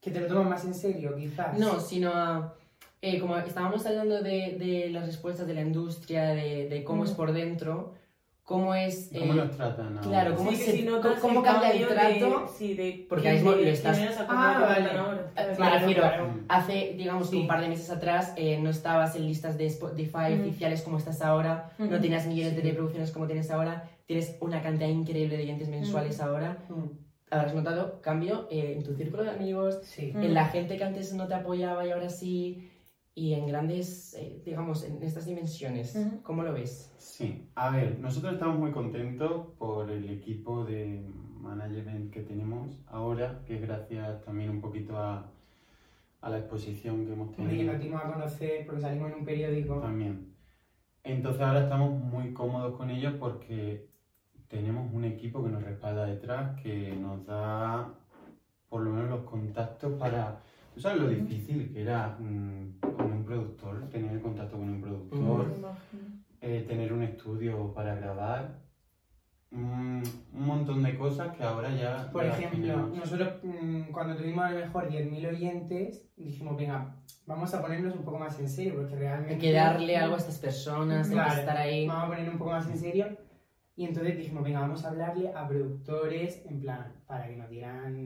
que 0.00 0.10
te 0.10 0.20
lo 0.20 0.26
tomas 0.26 0.48
más 0.48 0.64
en 0.64 0.72
serio, 0.72 1.14
quizás. 1.14 1.58
No, 1.58 1.78
sino 1.78 2.10
a... 2.14 2.54
eh, 3.02 3.20
como 3.20 3.36
estábamos 3.36 3.84
hablando 3.84 4.22
de, 4.22 4.56
de 4.58 4.88
las 4.90 5.04
respuestas 5.04 5.46
de 5.46 5.52
la 5.52 5.60
industria, 5.60 6.28
de, 6.28 6.70
de 6.70 6.84
cómo 6.84 7.02
Mm. 7.02 7.06
es 7.06 7.10
por 7.12 7.32
dentro, 7.34 7.92
cómo 8.48 8.74
es... 8.74 9.10
¿Cómo 9.12 9.34
eh, 9.34 9.36
los 9.36 9.50
tratan 9.50 9.88
ahora? 9.98 10.00
claro, 10.08 10.34
¿cómo 10.34 10.50
Sí, 10.52 10.56
se- 10.56 10.72
si 10.72 10.82
notas 10.82 11.20
cómo 11.20 11.42
cambia 11.42 11.70
el 11.70 11.86
trato? 11.86 12.40
De, 12.40 12.48
sí, 12.56 12.72
de 12.72 13.04
Porque 13.06 13.28
ahora 13.28 13.56
de 13.56 13.62
lo 13.66 13.70
estás- 13.70 14.00
Ah, 14.26 14.58
vale. 14.58 14.90
ahora, 14.98 15.32
¿sabes? 15.36 15.58
Me 15.58 15.70
refiero, 15.70 16.00
claro. 16.00 16.34
hace, 16.48 16.94
digamos, 16.96 17.28
Sí. 17.28 17.40
un 17.42 17.46
par 17.46 17.60
de 17.60 17.68
meses 17.68 17.90
atrás 17.90 18.32
eh, 18.36 18.58
no 18.58 18.70
estabas 18.70 19.14
en 19.16 19.26
listas 19.26 19.58
de 19.58 19.66
Spotify 19.66 20.32
Ujú. 20.32 20.40
oficiales 20.48 20.80
como 20.80 20.96
estás 20.96 21.20
ahora, 21.20 21.72
no 21.76 21.84
Ujú. 21.88 22.00
tenías 22.00 22.26
millones 22.26 22.54
Sí. 22.54 22.62
de 22.62 22.68
reproducciones 22.70 23.10
como 23.12 23.26
tienes 23.26 23.50
ahora, 23.50 23.86
tienes 24.06 24.34
una 24.40 24.62
cantidad 24.62 24.88
increíble 24.88 25.36
de 25.36 25.42
oyentes 25.42 25.68
mensuales 25.68 26.18
ahora. 26.20 26.56
Mm, 26.70 26.84
Habrás 27.30 27.54
notado 27.54 28.00
cambio 28.00 28.48
eh, 28.50 28.72
en 28.78 28.82
tu 28.82 28.94
círculo 28.94 29.22
de 29.24 29.28
amigos, 29.32 29.80
Sí. 29.82 30.12
Mm. 30.14 30.22
en 30.22 30.32
la 30.32 30.46
gente 30.46 30.78
que 30.78 30.84
antes 30.84 31.12
no 31.12 31.28
te 31.28 31.34
apoyaba 31.34 31.86
y 31.86 31.90
ahora 31.90 32.08
sí, 32.08 32.70
y 33.18 33.34
en 33.34 33.46
grandes, 33.48 34.14
eh, 34.14 34.40
digamos, 34.44 34.84
en 34.84 35.02
estas 35.02 35.26
dimensiones. 35.26 35.96
Ujú. 35.96 36.22
¿Cómo 36.22 36.42
lo 36.44 36.52
ves? 36.52 36.94
Sí, 36.98 37.48
a 37.56 37.70
ver, 37.70 37.98
nosotros 37.98 38.34
estamos 38.34 38.58
muy 38.58 38.70
contentos 38.70 39.48
por 39.58 39.90
el 39.90 40.08
equipo 40.08 40.64
de 40.64 41.04
management 41.40 42.12
que 42.12 42.20
tenemos 42.20 42.78
ahora, 42.86 43.42
que 43.44 43.56
es 43.56 43.60
gracias 43.62 44.22
también 44.24 44.50
un 44.50 44.60
poquito 44.60 44.96
a, 44.96 45.28
a 46.20 46.30
la 46.30 46.38
exposición 46.38 47.06
que 47.06 47.12
hemos 47.12 47.28
Hombre, 47.30 47.42
que 47.44 47.50
tenido 47.56 47.72
nos 47.72 47.82
dimos 47.82 48.04
a 48.04 48.12
conocer 48.12 48.66
porque 48.66 48.82
salimos 48.82 49.10
en 49.10 49.18
un 49.18 49.24
periódico. 49.24 49.80
también. 49.80 50.34
Entonces 51.02 51.42
ahora 51.42 51.62
estamos 51.64 52.00
muy 52.00 52.32
cómodos 52.32 52.76
con 52.76 52.88
ellos 52.90 53.14
porque 53.18 53.88
tenemos 54.46 54.92
un 54.92 55.04
equipo 55.04 55.42
que 55.42 55.50
nos 55.50 55.62
respalda 55.62 56.06
detrás, 56.06 56.60
que 56.62 56.94
nos 56.94 57.26
da 57.26 57.94
por 58.68 58.82
lo 58.82 58.90
menos 58.90 59.10
los 59.10 59.24
contactos 59.24 59.92
para... 59.98 60.42
¿Tú 60.78 60.82
sabes 60.82 61.02
lo 61.02 61.08
difícil 61.08 61.72
que 61.72 61.82
era 61.82 62.16
mm, 62.20 62.78
con 62.78 63.10
un 63.10 63.24
productor, 63.24 63.88
tener 63.88 64.12
el 64.12 64.20
contacto 64.20 64.56
con 64.56 64.68
un 64.68 64.80
productor? 64.80 65.52
Eh, 66.40 66.64
tener 66.68 66.92
un 66.92 67.02
estudio 67.02 67.74
para 67.74 67.96
grabar, 67.96 68.60
mm, 69.50 70.02
un 70.34 70.46
montón 70.46 70.84
de 70.84 70.96
cosas 70.96 71.36
que 71.36 71.42
ahora 71.42 71.74
ya... 71.74 72.08
Por 72.12 72.24
ejemplo, 72.24 72.60
tenemos. 72.60 72.96
nosotros 72.96 73.40
mm, 73.42 73.90
cuando 73.90 74.14
tuvimos 74.14 74.44
a 74.44 74.50
lo 74.52 74.60
mejor 74.60 74.88
10.000 74.88 75.28
oyentes, 75.28 76.08
dijimos, 76.16 76.56
venga, 76.56 76.94
vamos 77.26 77.52
a 77.54 77.60
ponernos 77.60 77.96
un 77.96 78.04
poco 78.04 78.20
más 78.20 78.38
en 78.38 78.48
serio, 78.48 78.76
porque 78.76 78.94
realmente... 78.94 79.34
Hay 79.34 79.40
que 79.40 79.52
darle 79.52 79.96
algo 79.96 80.14
a 80.14 80.18
estas 80.18 80.38
personas, 80.38 81.10
hay 81.10 81.16
que 81.16 81.40
estar 81.40 81.56
ahí. 81.56 81.88
Vamos 81.88 82.04
a 82.04 82.06
poner 82.06 82.30
un 82.30 82.38
poco 82.38 82.52
más 82.52 82.70
en 82.70 82.78
serio. 82.78 83.18
Y 83.74 83.84
entonces 83.84 84.16
dijimos, 84.16 84.44
venga, 84.44 84.60
vamos 84.60 84.84
a 84.84 84.90
hablarle 84.90 85.32
a 85.32 85.48
productores, 85.48 86.46
en 86.46 86.60
plan, 86.60 86.92
para 87.08 87.26
que 87.26 87.34
nos 87.34 87.50
dieran 87.50 87.96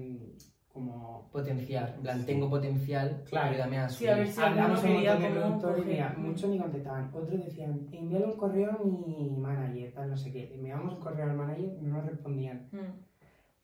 como... 0.73 1.29
Potenciar, 1.33 1.95
en 1.97 2.03
plan, 2.03 2.27
tengo 2.27 2.51
potencial, 2.51 3.23
Claro. 3.29 3.51
ayúdame 3.51 3.79
a 3.79 3.89
Sí, 3.89 4.07
a 4.07 4.17
ver 4.17 4.27
subir. 4.27 4.35
si 4.35 4.43
Hablamos 4.43 4.83
un 4.85 4.93
montón 4.93 5.23
de 5.23 5.29
productores, 5.31 5.87
mira, 5.87 6.15
muchos 6.19 6.51
ni 6.51 6.59
contestaban. 6.59 7.11
Otros 7.15 7.45
decían, 7.45 7.89
envíale 7.93 8.27
un 8.27 8.37
correo 8.37 8.71
a 8.71 8.85
mi 8.85 9.31
manager, 9.39 9.93
tal, 9.93 10.11
no 10.11 10.17
sé 10.17 10.33
qué. 10.33 10.53
Enviamos 10.55 10.93
un 10.95 11.01
correo 11.01 11.25
al 11.31 11.37
manager, 11.37 11.73
no 11.81 11.97
nos 11.97 12.07
respondían. 12.07 12.69
Mm. 12.73 12.79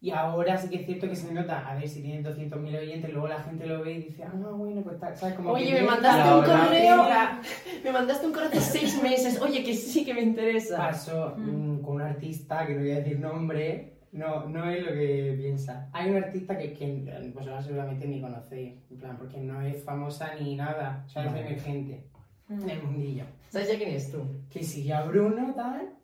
Y 0.00 0.10
ahora 0.12 0.56
sí 0.56 0.68
que 0.70 0.76
es 0.76 0.86
cierto 0.86 1.08
que 1.08 1.16
se 1.16 1.34
nota, 1.34 1.68
a 1.68 1.74
ver 1.74 1.88
si 1.88 2.00
tienen 2.00 2.24
200.000 2.24 2.78
oyentes, 2.78 3.10
luego 3.10 3.26
la 3.26 3.40
gente 3.40 3.66
lo 3.66 3.82
ve 3.82 3.94
y 3.94 4.02
dice, 4.04 4.22
ah, 4.22 4.32
bueno, 4.32 4.80
pues 4.82 5.00
tal, 5.00 5.16
¿sabes? 5.16 5.34
Como 5.34 5.50
Oye, 5.50 5.66
que 5.66 5.80
me 5.80 5.82
mandaste 5.82 6.34
un 6.34 6.44
correo. 6.44 6.96
La- 7.08 7.42
Me 7.84 7.90
mandaste 7.92 8.26
un 8.26 8.32
correo 8.32 8.48
hace 8.48 8.60
seis 8.60 9.02
meses, 9.02 9.42
oye, 9.42 9.64
que 9.64 9.74
sí 9.74 10.04
que 10.04 10.14
me 10.14 10.20
interesa. 10.22 10.76
Pasó 10.76 11.34
mm, 11.36 11.80
con 11.80 11.96
un 11.96 12.02
artista, 12.02 12.64
que 12.66 12.74
no 12.74 12.80
voy 12.80 12.92
a 12.92 12.96
decir 12.96 13.18
nombre, 13.18 13.97
no, 14.12 14.48
no 14.48 14.68
es 14.70 14.84
lo 14.84 14.92
que 14.92 15.34
piensa. 15.38 15.88
Hay 15.92 16.10
un 16.10 16.16
artista 16.16 16.56
que, 16.58 16.72
que 16.72 17.30
vosotros 17.34 17.64
seguramente 17.64 18.06
ni 18.06 18.20
conocéis, 18.20 18.74
en 18.90 18.98
plan, 18.98 19.16
porque 19.16 19.38
no 19.38 19.60
es 19.62 19.82
famosa 19.84 20.34
ni 20.40 20.56
nada, 20.56 21.04
o 21.06 21.08
sea, 21.08 21.24
es 21.24 21.32
emergente 21.32 22.04
Mm. 22.48 22.62
en 22.62 22.70
el 22.70 22.82
mundillo. 22.82 23.24
¿Sabes 23.50 23.68
ya 23.68 23.76
quién 23.76 23.90
es 23.90 24.10
tú? 24.10 24.22
que 24.48 24.62
sigue 24.62 24.92
a 24.94 25.02
Bruno, 25.04 25.52
tal, 25.54 25.94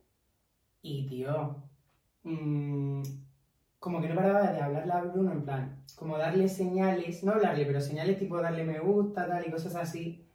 y 0.82 1.06
tío, 1.06 1.56
mm, 2.22 3.02
como 3.78 4.00
que 4.02 4.08
no 4.08 4.14
paraba 4.14 4.52
de 4.52 4.60
hablarle 4.60 4.92
a 4.92 5.00
Bruno, 5.02 5.32
en 5.32 5.42
plan, 5.42 5.82
como 5.96 6.18
darle 6.18 6.48
señales, 6.48 7.24
no 7.24 7.32
hablarle, 7.32 7.64
pero 7.64 7.80
señales 7.80 8.18
tipo 8.18 8.40
darle 8.40 8.64
me 8.64 8.78
gusta, 8.78 9.26
tal, 9.26 9.46
y 9.46 9.50
cosas 9.50 9.74
así. 9.76 10.26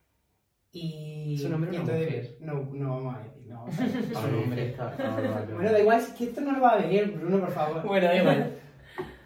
Y, 0.71 1.35
¿Es 1.35 1.45
un 1.45 1.53
hombre 1.53 1.69
o 1.71 1.73
y 1.73 1.77
entonces, 1.77 2.41
no, 2.41 2.53
no 2.73 2.89
vamos 2.95 3.15
a 3.15 3.19
decir, 3.23 3.38
no. 4.13 5.55
bueno, 5.55 5.71
da 5.71 5.79
igual, 5.79 5.99
es 5.99 6.09
que 6.09 6.23
esto 6.25 6.41
no 6.41 6.51
lo 6.53 6.61
va 6.61 6.71
a 6.73 6.77
ver, 6.77 7.11
Bruno, 7.11 7.39
por 7.39 7.51
favor. 7.51 7.83
Bueno, 7.85 8.07
da 8.07 8.15
igual. 8.15 8.53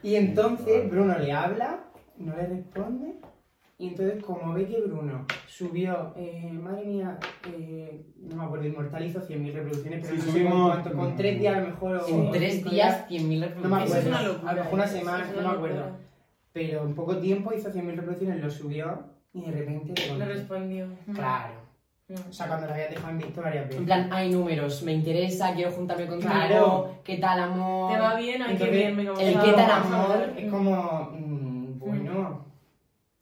Y 0.01 0.15
entonces 0.15 0.89
Bruno 0.89 1.17
le 1.17 1.31
habla, 1.31 1.79
no 2.17 2.35
le 2.35 2.47
responde, 2.47 3.15
Y 3.79 3.87
entonces, 3.89 4.23
como 4.23 4.53
ve 4.53 4.67
que 4.67 4.81
Bruno 4.81 5.25
subió, 5.47 6.13
eh, 6.15 6.49
madre 6.53 6.85
mía, 6.85 7.17
eh, 7.51 8.05
no 8.17 8.35
me 8.37 8.43
acuerdo, 8.43 8.67
inmortalizó 8.67 9.19
100.000 9.19 9.53
reproducciones, 9.53 10.01
pero 10.07 10.15
Sí, 10.15 10.17
no 10.27 10.31
sé 10.33 10.39
subimos- 10.39 10.51
con 10.53 10.81
cuánto, 10.83 10.93
con 10.97 11.15
tres 11.17 11.39
días 11.39 11.55
a 11.55 11.59
lo 11.61 11.67
mejor. 11.67 11.95
o 11.97 12.07
En 12.07 12.31
tres 12.31 12.63
días, 12.63 13.07
100.000 13.09 13.39
No 13.39 13.45
me 13.47 13.47
reproducciones. 13.47 13.89
Eso 13.89 13.97
es 13.97 14.05
acuerdo. 14.05 14.09
una 14.09 14.21
locura. 14.33 14.51
A 14.51 14.53
lo 14.55 14.63
mejor 14.63 14.73
una 14.79 14.87
semana, 14.87 15.25
no 15.25 15.41
me 15.41 15.47
acuerdo. 15.55 15.75
locura. 15.79 15.99
Pero 16.53 16.83
en 16.83 16.95
poco 16.95 17.17
tiempo 17.17 17.53
hizo 17.53 17.71
100.000 17.71 17.95
reproducciones, 17.95 18.41
lo 18.43 18.49
subió 18.51 19.03
y 19.33 19.41
de 19.41 19.51
repente 19.51 19.93
le 20.17 20.25
respondió. 20.25 20.87
Claro. 21.13 21.53
Mm. 22.13 22.29
O 22.29 22.33
sea, 22.33 22.47
cuando 22.47 22.67
lo 22.67 22.73
habías 22.73 22.89
dejado 22.89 23.09
en 23.11 23.17
visto 23.17 23.41
varias 23.41 23.65
veces. 23.65 23.79
En 23.79 23.85
plan, 23.85 24.09
hay 24.13 24.29
números, 24.31 24.83
me 24.83 24.93
interesa, 24.93 25.53
quiero 25.53 25.71
juntarme 25.71 26.07
contigo, 26.07 26.31
Claro. 26.31 26.95
¿qué 27.03 27.17
tal, 27.17 27.39
amor? 27.39 27.93
¿Te 27.93 27.99
va 27.99 28.15
bien? 28.15 28.41
Ay, 28.41 28.55
qué 28.57 28.69
bien, 28.69 28.97
vamos 28.97 29.19
el 29.21 29.37
a- 29.37 29.43
qué 29.43 29.51
tal, 29.53 29.69
a 29.71 29.77
amor 29.81 30.33
es 30.37 30.51
como, 30.51 31.09
mm, 31.13 31.79
bueno. 31.79 32.45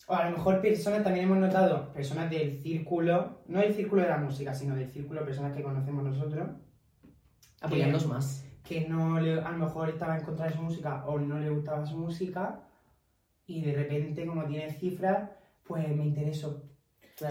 O 0.08 0.14
a 0.14 0.26
lo 0.30 0.32
mejor 0.38 0.62
personas, 0.62 1.04
también 1.04 1.26
hemos 1.26 1.38
notado, 1.38 1.94
personas 1.94 2.30
del 2.30 2.62
círculo, 2.62 3.40
no 3.48 3.60
del 3.60 3.74
círculo 3.74 4.02
de 4.02 4.10
la 4.10 4.18
música, 4.18 4.54
sino 4.54 4.76
del 4.76 4.90
círculo 4.90 5.22
de 5.22 5.26
personas 5.28 5.56
que 5.56 5.64
conocemos 5.64 6.04
nosotros, 6.04 6.50
Apoyándonos 7.62 8.08
más. 8.08 8.46
que 8.64 8.88
no 8.90 9.20
le, 9.22 9.40
a 9.40 9.52
lo 9.52 9.58
mejor 9.58 9.90
estaba 9.90 10.18
en 10.18 10.26
contra 10.26 10.48
de 10.48 10.54
su 10.54 10.62
música 10.62 11.06
o 11.06 11.18
no 11.18 11.40
le 11.40 11.50
gustaba 11.50 11.86
su 11.86 11.98
música 11.98 12.60
y 13.46 13.62
de 13.62 13.74
repente 13.74 14.26
como 14.26 14.44
tiene 14.46 14.72
cifras, 14.74 15.30
pues 15.64 15.88
me 15.96 16.04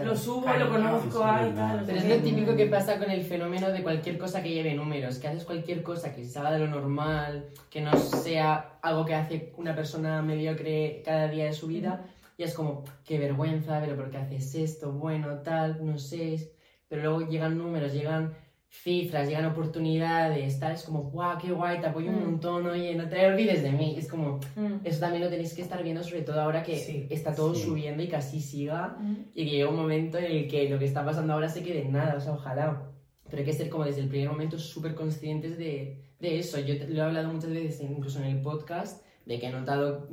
Lo 0.03 0.15
subo, 0.15 0.43
Claro, 0.43 0.65
lo 0.65 0.71
conozco, 0.71 1.19
tal. 1.19 1.55
no 1.55 1.85
Pero 1.85 1.97
es 1.97 2.05
lo 2.05 2.15
típico 2.17 2.55
que 2.55 2.67
pasa 2.67 2.97
con 2.97 3.11
el 3.11 3.23
fenómeno 3.23 3.71
de 3.71 3.83
cualquier 3.83 4.17
cosa 4.17 4.41
que 4.41 4.49
lleve 4.49 4.73
números, 4.73 5.17
que 5.19 5.27
haces 5.27 5.43
cualquier 5.43 5.83
cosa 5.83 6.13
que 6.13 6.25
salga 6.25 6.51
de 6.51 6.59
lo 6.59 6.67
normal, 6.67 7.49
que 7.69 7.81
no 7.81 7.95
sea 7.97 8.77
algo 8.81 9.05
que 9.05 9.15
hace 9.15 9.53
una 9.57 9.75
persona 9.75 10.21
mediocre 10.21 11.01
cada 11.03 11.27
día 11.27 11.45
de 11.45 11.53
su 11.53 11.67
vida, 11.67 12.05
y 12.37 12.43
es 12.43 12.53
como, 12.53 12.83
qué 13.03 13.19
vergüenza, 13.19 13.79
pero 13.81 13.95
¿por 13.95 14.09
qué 14.09 14.17
haces 14.17 14.55
esto? 14.55 14.91
Bueno, 14.91 15.39
tal, 15.39 15.85
no 15.85 15.97
sé. 15.99 16.53
Pero 16.87 17.03
luego 17.03 17.29
llegan 17.29 17.57
números, 17.57 17.93
llegan 17.93 18.33
cifras, 18.73 19.27
llegan 19.27 19.45
oportunidades, 19.45 20.57
tal, 20.59 20.71
es 20.71 20.83
como, 20.83 21.03
guau, 21.11 21.37
qué 21.37 21.51
guay, 21.51 21.81
te 21.81 21.87
apoyo 21.87 22.09
un 22.09 22.19
Mm. 22.21 22.25
montón, 22.25 22.65
oye, 22.67 22.95
no 22.95 23.07
te 23.09 23.25
olvides 23.27 23.61
de 23.63 23.71
mí. 23.73 23.95
Es 23.97 24.07
como, 24.07 24.39
Mm. 24.55 24.75
eso 24.85 24.99
también 25.01 25.23
lo 25.23 25.29
tenéis 25.29 25.53
que 25.53 25.61
estar 25.61 25.83
viendo, 25.83 26.01
sobre 26.03 26.21
todo 26.21 26.39
ahora 26.41 26.63
que 26.63 26.77
Sí, 26.77 27.05
está 27.09 27.35
todo 27.35 27.53
sí. 27.53 27.63
subiendo 27.63 28.01
y 28.01 28.07
que 28.07 28.15
así 28.15 28.39
siga 28.39 28.95
Mm. 28.97 29.15
y 29.35 29.43
que 29.43 29.51
llegue 29.51 29.65
un 29.65 29.75
momento 29.75 30.17
en 30.17 30.23
el 30.25 30.47
que 30.47 30.69
lo 30.69 30.79
que 30.79 30.85
está 30.85 31.03
pasando 31.05 31.33
ahora 31.33 31.49
se 31.49 31.63
quede 31.63 31.81
en 31.81 31.91
nada, 31.91 32.15
o 32.15 32.21
sea, 32.21 32.31
ojalá. 32.31 32.87
Pero 33.25 33.39
hay 33.39 33.45
que 33.45 33.53
ser 33.53 33.69
como 33.69 33.83
desde 33.83 34.01
el 34.01 34.07
primer 34.07 34.29
momento 34.29 34.57
súper 34.57 34.95
conscientes 34.95 35.57
de, 35.57 36.01
de 36.19 36.39
eso. 36.39 36.57
Yo 36.59 36.77
te- 36.77 36.87
lo 36.87 37.01
he 37.01 37.05
hablado 37.05 37.31
muchas 37.31 37.51
veces, 37.51 37.81
incluso 37.81 38.19
en 38.19 38.25
el 38.25 38.41
podcast, 38.41 39.05
de 39.25 39.37
que 39.37 39.47
he 39.47 39.51
notado 39.51 40.07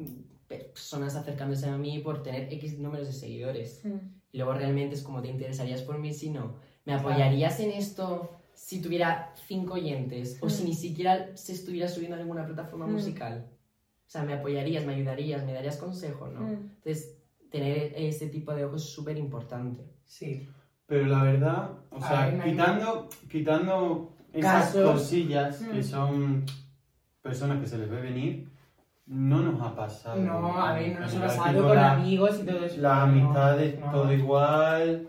personas 0.48 1.14
acercándose 1.16 1.68
a 1.68 1.76
mí 1.78 1.98
por 2.00 2.22
tener 2.22 2.52
X 2.52 2.78
números 2.78 3.06
de 3.06 3.12
seguidores. 3.12 3.82
Mm. 3.84 3.98
Y 4.32 4.38
luego 4.38 4.52
realmente 4.54 4.94
es 4.94 5.02
como, 5.02 5.22
¿te 5.22 5.28
interesarías 5.28 5.82
por 5.82 5.98
mí 5.98 6.12
si 6.12 6.30
no? 6.30 6.56
¿Me 6.84 6.94
Claro. 6.94 7.00
apoyarías 7.10 7.60
en 7.60 7.70
esto 7.72 8.37
si 8.58 8.82
tuviera 8.82 9.32
cinco 9.46 9.74
oyentes? 9.74 10.36
O 10.42 10.48
si 10.50 10.64
Mm. 10.64 10.66
ni 10.66 10.74
siquiera 10.74 11.36
se 11.36 11.52
estuviera 11.52 11.86
subiendo 11.88 12.16
a 12.16 12.18
ninguna 12.18 12.44
plataforma 12.44 12.86
Mm. 12.88 12.92
musical. 12.92 13.46
O 14.06 14.10
sea, 14.10 14.24
¿me 14.24 14.34
apoyarías, 14.34 14.84
me 14.84 14.94
ayudarías, 14.94 15.44
me 15.44 15.52
darías 15.52 15.76
consejo, 15.76 16.26
no? 16.28 16.40
Mm. 16.40 16.52
Entonces, 16.76 17.16
tener 17.50 17.92
ese 17.96 18.26
tipo 18.28 18.52
de 18.54 18.64
ojos 18.64 18.82
es 18.84 18.90
súper 18.90 19.16
importante. 19.16 19.84
Sí. 20.04 20.48
Pero 20.86 21.06
la 21.06 21.22
verdad, 21.22 21.70
o 21.90 21.96
A 21.98 22.08
sea, 22.08 22.26
ver, 22.26 22.34
no 22.38 22.44
quitando, 22.44 23.08
quitando 23.30 24.12
esas 24.32 24.64
Casos. 24.66 24.90
cosillas 24.92 25.58
que 25.58 25.78
Mm. 25.78 25.82
son 25.84 26.44
personas 27.22 27.60
que 27.60 27.66
se 27.68 27.78
les 27.78 27.88
ve 27.88 28.00
venir, 28.00 28.48
no 29.06 29.40
nos 29.40 29.60
ha 29.62 29.74
pasado. 29.76 30.20
No, 30.20 30.60
a 30.60 30.74
ver, 30.74 30.94
no 30.94 31.00
nos 31.00 31.14
ha 31.14 31.20
pasado 31.20 31.62
con 31.68 31.76
la- 31.76 31.92
amigos 31.92 32.40
y 32.42 32.44
todo 32.44 32.64
eso. 32.64 32.80
Las 32.80 32.96
No, 32.96 33.02
amistades, 33.04 33.78
no, 33.80 33.90
todo 33.92 34.12
igual. 34.12 35.08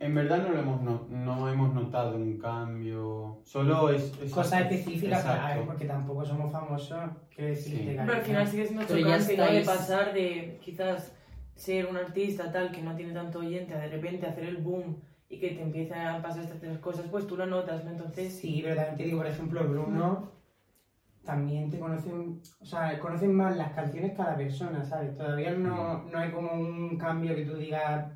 En 0.00 0.14
verdad 0.14 0.38
no, 0.42 0.48
lo 0.54 0.58
hemos, 0.60 0.80
no, 0.82 1.06
no 1.10 1.48
hemos 1.48 1.74
notado 1.74 2.16
un 2.16 2.38
cambio. 2.38 3.38
Solo 3.44 3.90
es. 3.90 4.12
es 4.22 4.32
Cosas 4.32 4.62
específicas, 4.62 5.24
a 5.26 5.54
ver, 5.56 5.66
porque 5.66 5.84
tampoco 5.84 6.24
somos 6.24 6.50
famosos, 6.50 6.98
quiero 7.34 7.50
decirte, 7.50 7.78
Sí. 7.80 7.86
que 7.90 7.94
Pero 7.96 8.12
al 8.14 8.22
final 8.22 8.46
sigue 8.48 8.66
siendo 8.66 8.86
Pero 8.86 8.98
ya 8.98 9.04
chocante 9.18 9.36
de 9.36 9.60
estáis- 9.60 9.66
pasar 9.66 10.14
de 10.14 10.58
quizás 10.64 11.14
ser 11.54 11.84
un 11.86 11.98
artista 11.98 12.50
tal 12.50 12.72
que 12.72 12.80
no 12.82 12.96
tiene 12.96 13.12
tanto 13.12 13.40
oyente 13.40 13.74
a 13.74 13.78
de 13.78 13.88
repente 13.88 14.26
hacer 14.26 14.44
el 14.44 14.56
boom 14.56 14.96
y 15.28 15.38
que 15.38 15.50
te 15.50 15.62
empiezan 15.62 16.06
a 16.06 16.22
pasar 16.22 16.44
estas 16.44 16.78
cosas, 16.78 17.04
pues 17.10 17.26
tú 17.26 17.36
lo 17.36 17.44
notas, 17.44 17.84
¿no? 17.84 17.90
Entonces, 17.90 18.32
Sí, 18.34 18.60
pero 18.64 18.76
también 18.76 18.96
te 18.96 19.04
digo, 19.04 19.18
por 19.18 19.26
ejemplo, 19.26 19.68
Bruno, 19.68 20.30
también 21.26 21.68
te 21.70 21.78
conocen, 21.78 22.40
o 22.60 22.64
sea, 22.64 22.98
conocen 22.98 23.34
más 23.34 23.54
las 23.56 23.72
canciones 23.72 24.14
cada 24.16 24.34
persona, 24.34 24.82
¿sabes? 24.82 25.14
Todavía 25.14 25.50
no, 25.52 26.04
no 26.04 26.18
hay 26.18 26.30
como 26.30 26.52
un 26.54 26.96
cambio 26.96 27.34
que 27.36 27.44
tú 27.44 27.56
digas... 27.56 28.10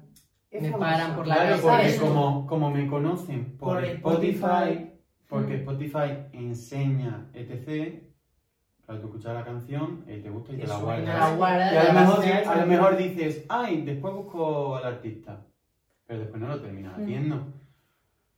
es 0.56 0.62
Me 0.62 0.70
famoso. 0.70 0.90
paran 0.90 1.16
por 1.16 1.26
la 1.26 1.34
Claro, 1.34 1.56
porque 1.62 1.96
como, 2.00 2.46
como 2.46 2.70
me 2.70 2.86
conocen 2.86 3.56
por, 3.58 3.74
Por 3.74 3.84
Spotify, 3.84 4.36
Spotify. 4.38 4.90
porque 5.28 5.52
Mm. 5.54 5.60
Spotify 5.60 6.10
enseña 6.32 7.26
etc. 7.34 8.02
Claro, 8.86 9.00
tú 9.00 9.06
escuchas 9.08 9.34
la 9.34 9.44
canción, 9.44 10.04
eh, 10.06 10.20
te 10.22 10.28
gusta 10.30 10.52
y 10.52 10.56
te, 10.58 10.66
la 10.66 10.78
guardas. 10.78 11.06
La 11.30 11.34
guardas, 11.36 11.72
Y 11.72 11.76
a 11.76 11.84
lo, 11.84 12.00
mejor, 12.00 12.24
a 12.46 12.56
lo 12.60 12.66
mejor 12.66 12.96
dices, 12.98 13.44
ay, 13.48 13.82
después 13.82 14.14
busco 14.14 14.76
al 14.76 14.84
artista. 14.84 15.40
Pero 16.06 16.20
después 16.20 16.40
no 16.40 16.48
lo 16.48 16.60
terminas 16.60 16.98
Mm. 16.98 17.04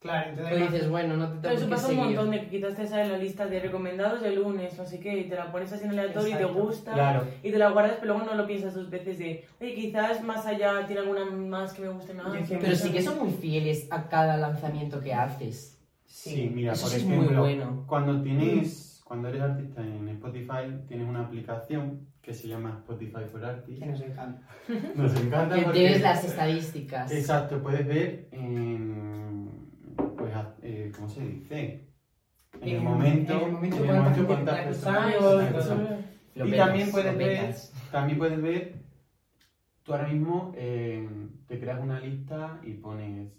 Claro, 0.07 0.31
entonces... 0.31 0.57
Tú 0.59 0.73
dices, 0.73 0.91
bueno, 0.91 1.17
no 1.17 1.29
te 1.29 1.39
Pero 1.41 1.55
eso 1.55 1.69
pasa 1.69 1.89
un 1.89 1.97
montón 1.97 2.31
de 2.31 2.41
que 2.41 2.49
quizás 2.49 2.75
te 2.77 2.87
sale 2.87 3.09
la 3.09 3.19
lista 3.19 3.47
de 3.47 3.61
recomendados 3.61 4.21
de 4.23 4.35
lunes, 4.35 4.77
no 4.79 4.87
sé 4.87 4.99
qué, 5.01 5.19
y 5.19 5.25
te 5.29 5.35
la 5.37 5.53
pones 5.53 5.73
así 5.73 5.85
en 5.85 5.91
aleatorio 5.91 6.35
y 6.35 6.39
te 6.39 6.45
gusta. 6.45 6.93
Claro. 6.95 7.25
Y 7.43 7.51
te 7.51 7.59
la 7.59 7.71
guardas, 7.71 7.97
pero 8.01 8.15
luego 8.15 8.31
no 8.31 8.37
lo 8.37 8.47
piensas 8.47 8.75
dos 8.75 8.89
veces 8.91 9.19
de, 9.19 9.45
oye, 9.61 9.75
quizás 9.75 10.23
más 10.23 10.47
allá 10.47 10.87
tiene 10.87 11.03
alguna 11.03 11.25
más 11.27 11.73
que 11.73 11.83
me 11.83 11.89
guste 11.89 12.15
más. 12.15 12.33
Que 12.49 12.57
Pero 12.57 12.75
sí 12.77 12.91
que 12.91 13.03
son 13.03 13.19
muy 13.19 13.31
fieles 13.33 13.87
a 13.91 14.09
cada 14.09 14.37
lanzamiento 14.37 15.01
que 15.01 15.13
haces. 15.15 15.79
Sí, 16.05 16.51
mira, 16.55 16.73
Eso 16.73 16.83
por 16.83 16.91
sí 16.93 16.97
es 16.99 17.05
muy 17.05 17.17
ejemplo, 17.17 17.41
bueno. 17.43 17.85
cuando 17.87 18.23
tienes, 18.23 19.03
cuando 19.05 19.29
eres 19.29 19.43
artista 19.43 19.83
en 19.83 20.09
Spotify, 20.09 20.73
tienes 20.89 21.09
una 21.09 21.21
aplicación 21.27 22.07
que 22.23 22.33
se 22.35 22.49
llama 22.49 22.79
Spotify 22.83 23.25
for 23.31 23.45
Artists. 23.45 23.81
Que 23.81 23.87
nos 23.87 24.01
encanta. 24.01 24.43
Nos 24.97 25.15
encanta 25.21 25.55
Que 25.55 25.63
porque- 25.63 25.79
tienes 25.79 26.01
las 26.03 26.25
estadísticas. 26.25 27.13
Exacto, 27.13 27.63
puedes 27.63 27.87
ver 27.87 28.29
en, 28.33 29.16
¿cómo 30.97 31.09
se 31.09 31.21
dice? 31.21 31.89
En 32.61 32.69
el 32.69 32.81
momento, 32.81 33.33
en 33.33 33.45
el 33.45 33.53
momento 33.53 33.77
en 33.77 33.83
el 33.83 33.89
cuánta 33.89 34.03
momento 34.03 34.17
gente 34.17 34.27
cuántas 34.27 34.65
personas 34.67 35.15
y 36.35 36.53
también 36.53 36.91
puedes 36.91 37.17
ver-. 37.17 37.55
También 37.91 38.19
puedes 38.19 38.43
ver, 38.43 38.75
tú 39.83 39.93
ahora 39.93 40.09
mismo 40.09 40.53
eh, 40.57 41.09
te 41.47 41.59
creas 41.59 41.81
una 41.83 42.01
lista 42.01 42.61
y 42.63 42.73
pones... 42.75 43.33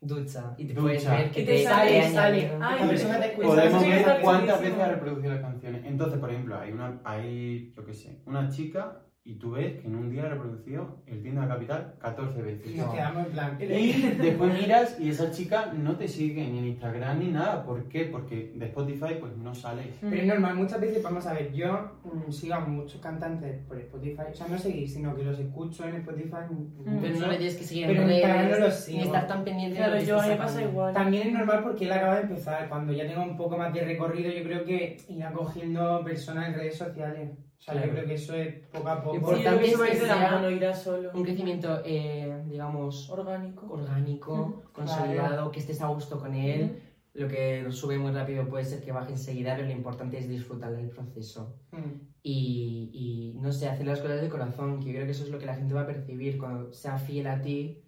Ducha. 0.00 0.54
Y 0.58 0.66
te 0.66 0.74
Ducha. 0.74 0.82
puedes 0.82 1.08
ver 1.08 1.30
que 1.30 1.40
Y 1.40 1.46
te 1.46 1.52
te, 1.52 1.64
sale, 1.64 2.12
sale. 2.12 2.50
Ay, 2.60 2.80
La 2.82 2.88
persona 2.88 3.20
te 3.20 3.26
escucha. 3.28 3.48
Podemos 3.48 3.82
ver 3.82 4.20
cuántas 4.20 4.60
veces 4.60 4.78
ha 4.78 4.88
reproducido 4.88 5.32
las 5.32 5.42
canciones. 5.42 5.82
Entonces, 5.86 6.18
por 6.18 6.30
ejemplo, 6.30 6.58
hay 6.58 6.72
una, 6.72 7.00
hay, 7.04 7.72
yo 7.74 7.84
qué 7.86 7.94
sé, 7.94 8.20
una 8.26 8.50
chica 8.50 9.00
y 9.26 9.36
tú 9.36 9.52
ves 9.52 9.80
que 9.80 9.86
en 9.86 9.94
un 9.96 10.10
día 10.10 10.24
ha 10.24 10.28
reproducido 10.28 10.98
el 11.06 11.22
Tienda 11.22 11.48
Capital 11.48 11.94
14 11.98 12.42
veces. 12.42 12.74
Y 12.74 12.76
nos 12.76 12.92
quedamos 12.92 13.26
en 13.26 13.32
plan... 13.32 13.58
Y 13.58 13.92
después 14.18 14.52
miras 14.52 15.00
y 15.00 15.08
esa 15.08 15.30
chica 15.30 15.72
no 15.72 15.96
te 15.96 16.08
sigue 16.08 16.46
ni 16.46 16.58
en 16.58 16.66
Instagram 16.66 17.20
ni 17.20 17.28
nada. 17.28 17.64
¿Por 17.64 17.88
qué? 17.88 18.04
Porque 18.04 18.52
de 18.54 18.66
Spotify 18.66 19.16
pues 19.18 19.34
no 19.38 19.54
sales. 19.54 19.86
Pero 20.02 20.14
es 20.14 20.26
normal, 20.26 20.56
muchas 20.56 20.78
veces, 20.78 21.02
vamos 21.02 21.26
a 21.26 21.32
ver, 21.32 21.54
yo 21.54 21.98
mm, 22.04 22.30
sigo 22.30 22.54
a 22.54 22.60
muchos 22.60 23.00
cantantes 23.00 23.62
por 23.66 23.78
Spotify, 23.78 24.24
o 24.30 24.34
sea, 24.34 24.46
no 24.46 24.58
seguir, 24.58 24.90
sino 24.90 25.16
que 25.16 25.24
los 25.24 25.38
escucho 25.38 25.88
en 25.88 25.94
Spotify. 25.96 26.44
mucho. 26.50 27.00
Pero 27.00 27.18
no 27.20 27.26
le 27.28 27.36
tienes 27.38 27.56
que 27.56 27.64
seguir 27.64 27.86
Pero 27.86 28.02
en 28.02 28.08
redes, 28.08 28.50
no 28.50 28.66
los 28.66 28.74
sigo. 28.74 28.98
ni 28.98 29.04
estar 29.04 29.26
tan 29.26 29.42
pendiente 29.42 29.76
Claro, 29.78 29.92
de 29.94 30.00
lo 30.00 30.04
que 30.04 30.10
yo 30.10 30.28
me 30.28 30.36
pasa 30.36 30.62
igual. 30.62 30.92
También 30.92 31.28
es 31.28 31.32
normal 31.32 31.62
porque 31.62 31.86
él 31.86 31.92
acaba 31.92 32.16
de 32.16 32.22
empezar, 32.22 32.68
cuando 32.68 32.92
ya 32.92 33.06
tenga 33.06 33.22
un 33.22 33.38
poco 33.38 33.56
más 33.56 33.72
de 33.72 33.84
recorrido, 33.86 34.30
yo 34.30 34.42
creo 34.44 34.64
que 34.66 34.98
irá 35.08 35.32
cogiendo 35.32 36.04
personas 36.04 36.48
en 36.48 36.54
redes 36.56 36.76
sociales. 36.76 37.30
O 37.66 37.72
sea, 37.72 37.74
Claro. 37.74 37.86
yo 37.88 37.92
creo 37.94 38.06
que 38.06 38.14
eso 38.14 38.34
es 38.34 38.54
poco 38.66 38.88
a 38.90 39.02
poco. 39.02 39.12
Sí, 39.14 39.18
Importante 39.40 39.48
a 39.48 39.64
es 39.64 39.90
que 40.00 40.06
sea 40.06 40.30
mano, 40.32 40.50
irá 40.50 40.74
solo. 40.74 41.10
Un 41.14 41.22
crecimiento, 41.22 41.80
eh, 41.82 42.42
digamos, 42.46 43.08
Orgánico. 43.08 43.66
orgánico, 43.72 44.62
consolidado, 44.72 45.50
que 45.50 45.60
estés 45.60 45.80
a 45.80 45.86
gusto 45.86 46.18
con 46.18 46.34
él. 46.34 46.82
Lo 47.14 47.26
que 47.26 47.64
sube 47.70 47.96
muy 47.96 48.10
rápido 48.12 48.46
puede 48.46 48.64
ser 48.64 48.82
que 48.82 48.92
baje 48.92 49.12
enseguida, 49.12 49.54
pero 49.56 49.68
lo 49.68 49.72
importante 49.72 50.18
es 50.18 50.28
disfrutar 50.28 50.76
del 50.76 50.90
proceso. 50.90 51.56
Mm. 51.72 52.00
Y, 52.22 52.90
y, 52.92 53.38
no 53.40 53.50
sé, 53.50 53.68
hacer 53.68 53.86
las 53.86 54.00
cosas 54.00 54.20
de 54.20 54.28
corazón, 54.28 54.80
que 54.80 54.86
yo 54.86 54.92
creo 54.94 55.06
que 55.06 55.12
eso 55.12 55.24
es 55.24 55.30
lo 55.30 55.38
que 55.38 55.46
la 55.46 55.54
gente 55.54 55.72
va 55.72 55.82
a 55.82 55.86
percibir 55.86 56.36
cuando 56.36 56.70
sea 56.72 56.98
fiel 56.98 57.28
a 57.28 57.40
ti. 57.40 57.80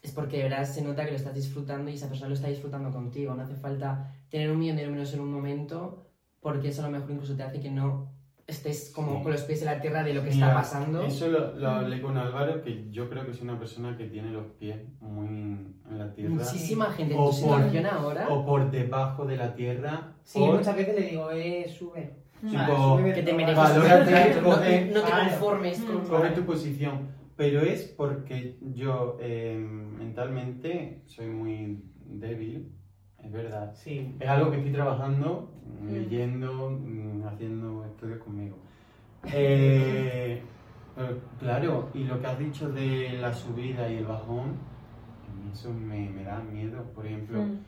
Es 0.00 0.12
porque 0.12 0.38
de 0.38 0.44
verdad 0.44 0.64
se 0.64 0.80
nota 0.82 1.04
que 1.04 1.10
lo 1.10 1.16
estás 1.16 1.34
disfrutando 1.34 1.90
y 1.90 1.94
esa 1.94 2.08
persona 2.08 2.28
lo 2.28 2.34
está 2.34 2.48
disfrutando 2.48 2.90
contigo. 2.92 3.34
No 3.34 3.42
hace 3.42 3.56
falta 3.56 4.14
tener 4.30 4.50
un 4.50 4.58
millón 4.58 4.76
de 4.76 4.86
números 4.86 5.12
en 5.12 5.20
un 5.20 5.32
momento, 5.32 6.06
porque 6.40 6.68
eso 6.68 6.82
a 6.82 6.86
lo 6.86 6.92
mejor 6.92 7.10
incluso 7.10 7.34
te 7.36 7.42
hace 7.42 7.60
que 7.60 7.70
no 7.70 8.12
estés 8.52 8.90
como 8.94 9.22
con 9.22 9.30
los 9.32 9.42
pies 9.42 9.60
en 9.60 9.66
la 9.66 9.80
tierra 9.80 10.02
de 10.02 10.14
lo 10.14 10.22
que 10.24 10.30
Mira, 10.30 10.46
está 10.48 10.58
pasando. 10.58 11.02
Eso 11.02 11.28
lo, 11.28 11.54
lo 11.56 11.68
hablé 11.68 12.00
con 12.00 12.16
Álvaro, 12.16 12.62
que 12.62 12.90
yo 12.90 13.08
creo 13.10 13.24
que 13.26 13.32
es 13.32 13.42
una 13.42 13.58
persona 13.58 13.96
que 13.96 14.06
tiene 14.06 14.30
los 14.30 14.46
pies 14.58 14.78
muy 15.00 15.26
en 15.28 15.74
la 15.98 16.12
tierra. 16.14 16.30
Muchísima 16.34 16.86
gente 16.86 17.12
en 17.14 17.20
O 17.20 17.24
tu 17.24 17.28
por- 17.42 17.58
situación 17.58 17.86
ahora 17.86 18.26
O 18.30 18.46
por 18.46 18.70
debajo 18.70 19.26
de 19.26 19.36
la 19.36 19.54
tierra. 19.54 20.14
Sí, 20.24 20.38
por- 20.38 20.56
muchas 20.56 20.74
veces 20.76 20.94
le 20.98 21.06
digo, 21.08 21.30
eh, 21.30 21.68
sube. 21.68 22.14
Mm. 22.40 22.50
Tipo, 22.50 22.98
sube, 22.98 23.12
que 23.12 23.22
te 23.22 23.32
mereces. 23.34 23.56
valórate, 23.56 24.40
no, 24.40 24.48
coge- 24.50 24.86
no 24.92 25.00
te 25.02 25.06
Claro. 25.06 25.30
conformes 25.30 25.80
con... 25.80 25.96
Mm. 25.96 26.08
coge 26.08 26.30
tu 26.30 26.42
posición. 26.44 27.18
pero 27.36 27.60
es 27.60 27.82
porque 27.96 28.56
yo 28.74 29.16
eh, 29.20 29.56
mentalmente 29.58 31.02
soy 31.06 31.26
muy 31.26 31.84
débil, 32.06 32.72
es 33.28 33.32
verdad. 33.32 33.72
Sí. 33.74 34.14
Es 34.18 34.28
algo 34.28 34.50
que 34.50 34.56
estoy 34.58 34.72
trabajando, 34.72 35.50
Mm. 35.80 35.92
leyendo, 35.92 36.70
mm, 36.70 37.26
haciendo 37.26 37.84
estudios 37.84 38.18
conmigo. 38.18 38.56
Eh, 39.34 40.42
pero 40.96 41.18
claro, 41.38 41.90
y 41.94 42.04
lo 42.04 42.18
que 42.20 42.26
has 42.26 42.38
dicho 42.38 42.68
de 42.70 43.18
la 43.20 43.32
subida 43.32 43.88
y 43.90 43.96
el 43.98 44.06
bajón, 44.06 44.56
eso 45.52 45.72
me, 45.72 46.08
me 46.10 46.24
da 46.24 46.40
miedo. 46.40 46.82
Por 46.94 47.06
ejemplo, 47.06 47.42
Mm. 47.42 47.58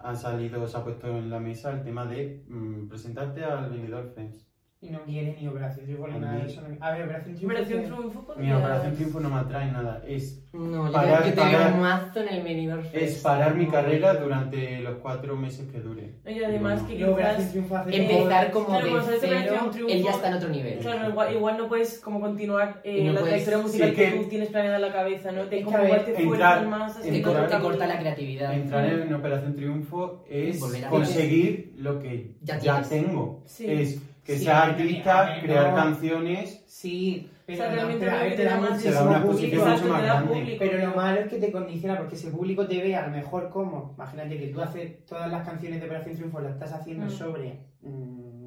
ha 0.00 0.14
salido, 0.14 0.66
se 0.66 0.76
ha 0.78 0.82
puesto 0.84 1.06
en 1.08 1.28
la 1.30 1.38
mesa 1.38 1.70
el 1.72 1.82
tema 1.84 2.06
de 2.06 2.42
mm, 2.48 2.88
presentarte 2.88 3.44
al 3.44 3.70
Benidorm 3.70 4.10
Fest. 4.14 4.48
Y 4.82 4.88
no 4.88 5.02
quiere 5.04 5.36
ni 5.38 5.46
Operación 5.46 5.84
Triunfo 5.84 6.08
ni 6.08 6.18
nada 6.20 6.38
de 6.38 6.46
eso. 6.46 6.62
no- 6.62 6.76
A 6.80 6.90
ver, 6.92 7.02
Operación 7.04 7.34
Triunfo. 7.36 7.46
Operación 7.54 7.82
Triunfo 7.84 8.18
Mi 8.20 8.24
podría- 8.24 8.56
Operación 8.58 8.94
Triunfo 8.94 9.20
no 9.20 9.28
me 9.28 9.36
atrae 9.36 9.72
nada. 9.72 10.02
Es, 10.08 10.42
No, 10.54 10.86
yo, 10.86 10.92
Parar- 10.92 11.24
yo 11.24 11.30
te 11.30 11.36
parar- 11.36 11.72
veo 11.72 11.82
mazo 11.82 12.20
en 12.22 12.28
el 12.48 12.82
Fest. 12.84 12.94
es 12.94 13.18
parar 13.22 13.54
mi 13.56 13.66
carrera 13.66 14.14
durante 14.14 14.80
los 14.80 14.94
cuatro 14.96 15.36
meses 15.36 15.68
que 15.70 15.80
dure. 15.80 16.14
No, 16.24 16.30
y 16.30 16.42
además 16.42 16.82
que 16.84 16.96
quizás... 16.96 17.38
Hace 17.38 17.96
Empezar 18.02 18.50
como 18.50 18.66
Claro, 18.66 18.86
de 19.06 19.18
cero, 19.20 19.68
Triunfo, 19.70 19.92
él 19.92 20.02
ya 20.02 20.10
está 20.12 20.28
en 20.28 20.34
otro 20.34 20.48
nivel. 20.48 20.78
Claro, 20.78 21.08
igual, 21.10 21.34
igual 21.34 21.58
no 21.58 21.68
puedes 21.68 21.98
como 22.00 22.18
continuar 22.20 22.80
eh, 22.82 23.04
no 23.04 23.12
la 23.12 23.20
trayectoria 23.20 23.58
musical 23.58 23.90
sí, 23.90 23.94
que, 23.96 24.10
que- 24.10 24.16
tú 24.16 24.24
tienes 24.30 24.48
planeada 24.48 24.76
en 24.76 24.82
la 24.82 24.92
cabeza, 24.92 25.30
¿no? 25.30 25.42
Te, 25.42 25.58
Es 25.58 25.64
como 25.64 25.84
igual 25.84 26.04
te 26.06 26.22
entrar- 26.22 26.66
más 26.66 26.96
así 26.96 27.10
Te, 27.10 27.16
entrar- 27.18 27.34
corta, 27.36 27.56
te 27.58 27.62
corta 27.62 27.86
la 27.86 27.98
creatividad. 28.00 28.54
Entrar 28.54 28.86
en 28.86 29.14
Operación 29.14 29.54
Triunfo 29.56 30.24
es 30.28 30.58
conseguir 30.88 31.74
lo 31.76 31.98
que 32.00 32.34
Ya 32.40 32.58
tengo. 32.82 33.42
Sí. 33.44 33.66
Es 33.70 34.02
que 34.30 34.38
Sí, 34.38 34.44
sea 34.44 34.62
artista, 34.62 35.40
crear 35.42 35.70
no. 35.70 35.74
canciones. 35.76 36.62
Sí, 36.66 37.28
pero, 37.46 37.58
O 37.58 37.62
sea, 37.62 37.68
no, 37.70 37.74
realmente 37.74 38.04
pero, 38.04 38.12
a 38.12 38.14
lo 38.14 38.22
ver, 38.22 38.30
que 38.30 38.36
te 38.36 38.44
da 38.44 38.60
más 38.60 38.80
Se 38.80 38.90
da 38.92 39.02
una 39.02 39.10
público. 39.22 39.32
posición 39.32 39.60
Exacto, 39.60 39.80
mucho 39.82 39.92
más 39.92 40.00
te 40.02 40.06
da 40.06 40.14
grande. 40.14 40.34
público. 40.34 40.56
Pero 40.60 40.86
lo 40.90 40.96
malo 40.96 41.20
es 41.20 41.26
que 41.28 41.38
te 41.38 41.52
condiciona 41.52 41.98
porque 41.98 42.16
si 42.16 42.26
el 42.28 42.32
público 42.32 42.66
te 42.68 42.80
ve 42.82 42.94
a 42.96 43.06
lo 43.06 43.12
mejor 43.12 43.50
como, 43.50 43.92
imagínate 43.96 44.38
que 44.38 44.46
tú 44.48 44.60
haces 44.60 45.04
todas 45.04 45.30
las 45.32 45.44
canciones 45.46 45.80
de 45.80 45.86
Operación 45.86 46.14
Triunfo, 46.14 46.40
las 46.40 46.52
estás 46.52 46.72
haciendo 46.72 47.06
Mm. 47.06 47.10
sobre 47.10 47.58
mm, 47.82 48.39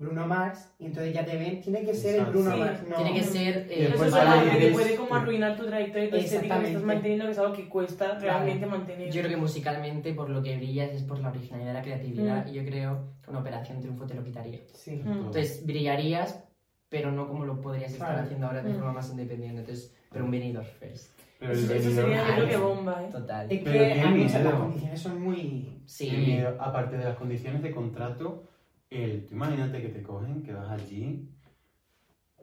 Bruno 0.00 0.26
Mars 0.26 0.72
y 0.78 0.86
entonces 0.86 1.12
ya 1.12 1.24
te 1.26 1.36
ven, 1.36 1.60
tiene 1.60 1.82
que 1.84 1.92
ser 1.94 2.20
el. 2.20 2.24
Bruno 2.24 2.52
Sí. 2.54 2.58
Mars. 2.58 2.80
No. 2.88 2.96
Tiene 2.96 3.12
que 3.14 3.22
ser. 3.22 3.66
Eh, 3.70 3.92
Eso 3.94 4.04
es 4.06 4.14
algo 4.14 4.46
y 4.46 4.58
que 4.58 4.68
puede 4.70 4.96
como 4.96 5.14
arruinar 5.14 5.56
tu 5.58 5.66
trayectoria 5.66 6.06
y 6.06 6.10
tu 6.10 6.16
que 6.16 6.24
estás 6.24 6.42
Exactamente. 6.42 6.78
manteniendo, 6.86 7.26
que 7.26 7.30
es 7.32 7.38
algo 7.38 7.52
que 7.52 7.68
cuesta 7.68 8.06
Claro. 8.18 8.20
realmente 8.22 8.64
mantener. 8.66 9.10
Yo 9.12 9.20
creo 9.20 9.34
que 9.34 9.36
musicalmente, 9.36 10.14
por 10.14 10.30
lo 10.30 10.42
que 10.42 10.56
brillas, 10.56 10.90
es 10.92 11.02
por 11.02 11.18
la 11.20 11.28
originalidad, 11.28 11.74
la 11.74 11.82
creatividad. 11.82 12.46
Mm. 12.46 12.48
Y 12.48 12.52
yo 12.54 12.64
creo 12.64 13.04
que 13.22 13.30
una 13.30 13.40
operación 13.40 13.80
triunfo 13.80 14.06
te 14.06 14.14
lo 14.14 14.24
quitaría. 14.24 14.60
Sí. 14.72 15.02
Mm. 15.04 15.10
Entonces, 15.26 15.66
brillarías, 15.66 16.42
pero 16.88 17.12
no 17.12 17.28
como 17.28 17.44
lo 17.44 17.60
podrías 17.60 17.92
estar 17.92 18.08
Claro. 18.08 18.22
haciendo 18.24 18.46
ahora 18.46 18.62
de 18.62 18.70
Mm. 18.72 18.76
forma 18.76 18.92
más 18.94 19.10
independiente. 19.10 19.60
Entonces, 19.60 19.94
pero 20.10 20.24
un 20.24 20.30
Benidorm 20.30 20.66
First. 20.66 21.12
Pero 21.38 21.52
Eso, 21.52 21.72
el 21.72 21.78
eso 21.78 21.90
sería 21.92 22.26
yo 22.26 22.34
creo 22.34 22.48
que 22.48 22.56
bomba, 22.56 23.02
¿eh? 23.02 23.08
Total. 23.12 23.46
Es 23.52 23.60
Pero 23.62 23.72
que 23.78 23.92
qué 23.94 24.00
a 24.00 24.10
mí 24.10 24.22
esas- 24.24 24.40
miedo. 24.42 24.50
las 24.50 24.60
condiciones 24.60 25.00
son 25.00 25.20
muy... 25.22 25.82
Sí. 25.86 26.38
Aparte 26.58 26.96
de 26.98 27.04
las 27.04 27.16
condiciones 27.16 27.62
de 27.62 27.70
contrato, 27.70 28.44
el, 28.90 29.26
tú 29.26 29.34
imagínate 29.34 29.80
que 29.82 29.88
te 29.88 30.02
cogen, 30.02 30.42
que 30.42 30.52
vas 30.52 30.70
allí 30.70 31.28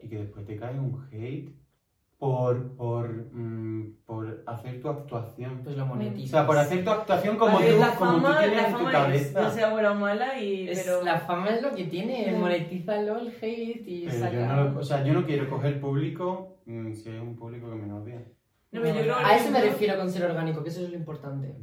y 0.02 0.08
que 0.08 0.18
después 0.18 0.46
te 0.46 0.56
cae 0.56 0.78
un 0.78 1.06
hate 1.12 1.50
por, 2.18 2.74
por, 2.74 3.08
mm, 3.32 3.98
por 4.04 4.42
hacer 4.46 4.80
tu 4.80 4.88
actuación. 4.88 5.60
Pues 5.62 5.76
lo 5.76 5.84
O 5.84 5.86
monetizas. 5.86 6.30
sea, 6.30 6.46
por 6.46 6.56
hacer 6.58 6.82
tu 6.84 6.90
actuación 6.90 7.36
como 7.36 7.58
tú, 7.58 7.64
la 7.78 7.94
como 7.94 8.14
tú 8.16 8.20
fama, 8.22 8.38
tienes 8.40 8.56
la 8.56 8.66
en 8.66 8.72
tu 8.72 8.78
fama 8.78 8.90
es, 8.90 8.96
cabeza. 8.98 9.40
ya 9.42 9.50
sea 9.50 9.70
buena 9.72 9.92
o 9.92 9.94
mala, 9.94 10.40
y, 10.40 10.68
Es- 10.68 10.82
pero... 10.84 11.02
La 11.04 11.20
fama 11.20 11.48
es 11.50 11.62
lo 11.62 11.72
que 11.74 11.84
tiene, 11.84 12.32
monetízalo 12.36 13.18
el 13.18 13.28
hate 13.28 13.86
y 13.86 14.04
Pero 14.06 14.18
saca... 14.18 14.32
yo 14.32 14.46
no, 14.46 14.64
lo- 14.64 14.78
o 14.80 14.82
sea, 14.82 15.04
yo 15.04 15.12
no 15.14 15.24
quiero 15.24 15.48
coger 15.48 15.80
público 15.80 16.56
mm, 16.66 16.92
si 16.92 17.08
hay 17.10 17.18
un 17.18 17.36
público 17.36 17.68
que 17.70 17.76
me 17.76 17.92
odia. 17.92 18.20
No, 18.72 18.84
yo 18.84 18.92
creo, 19.00 19.16
A 19.16 19.36
eso 19.36 19.50
me 19.50 19.60
refiero 19.62 19.96
con 19.96 20.10
ser 20.10 20.24
orgánico, 20.24 20.62
que 20.62 20.68
eso 20.70 20.82
es 20.82 20.90
lo 20.90 20.96
importante. 20.96 21.54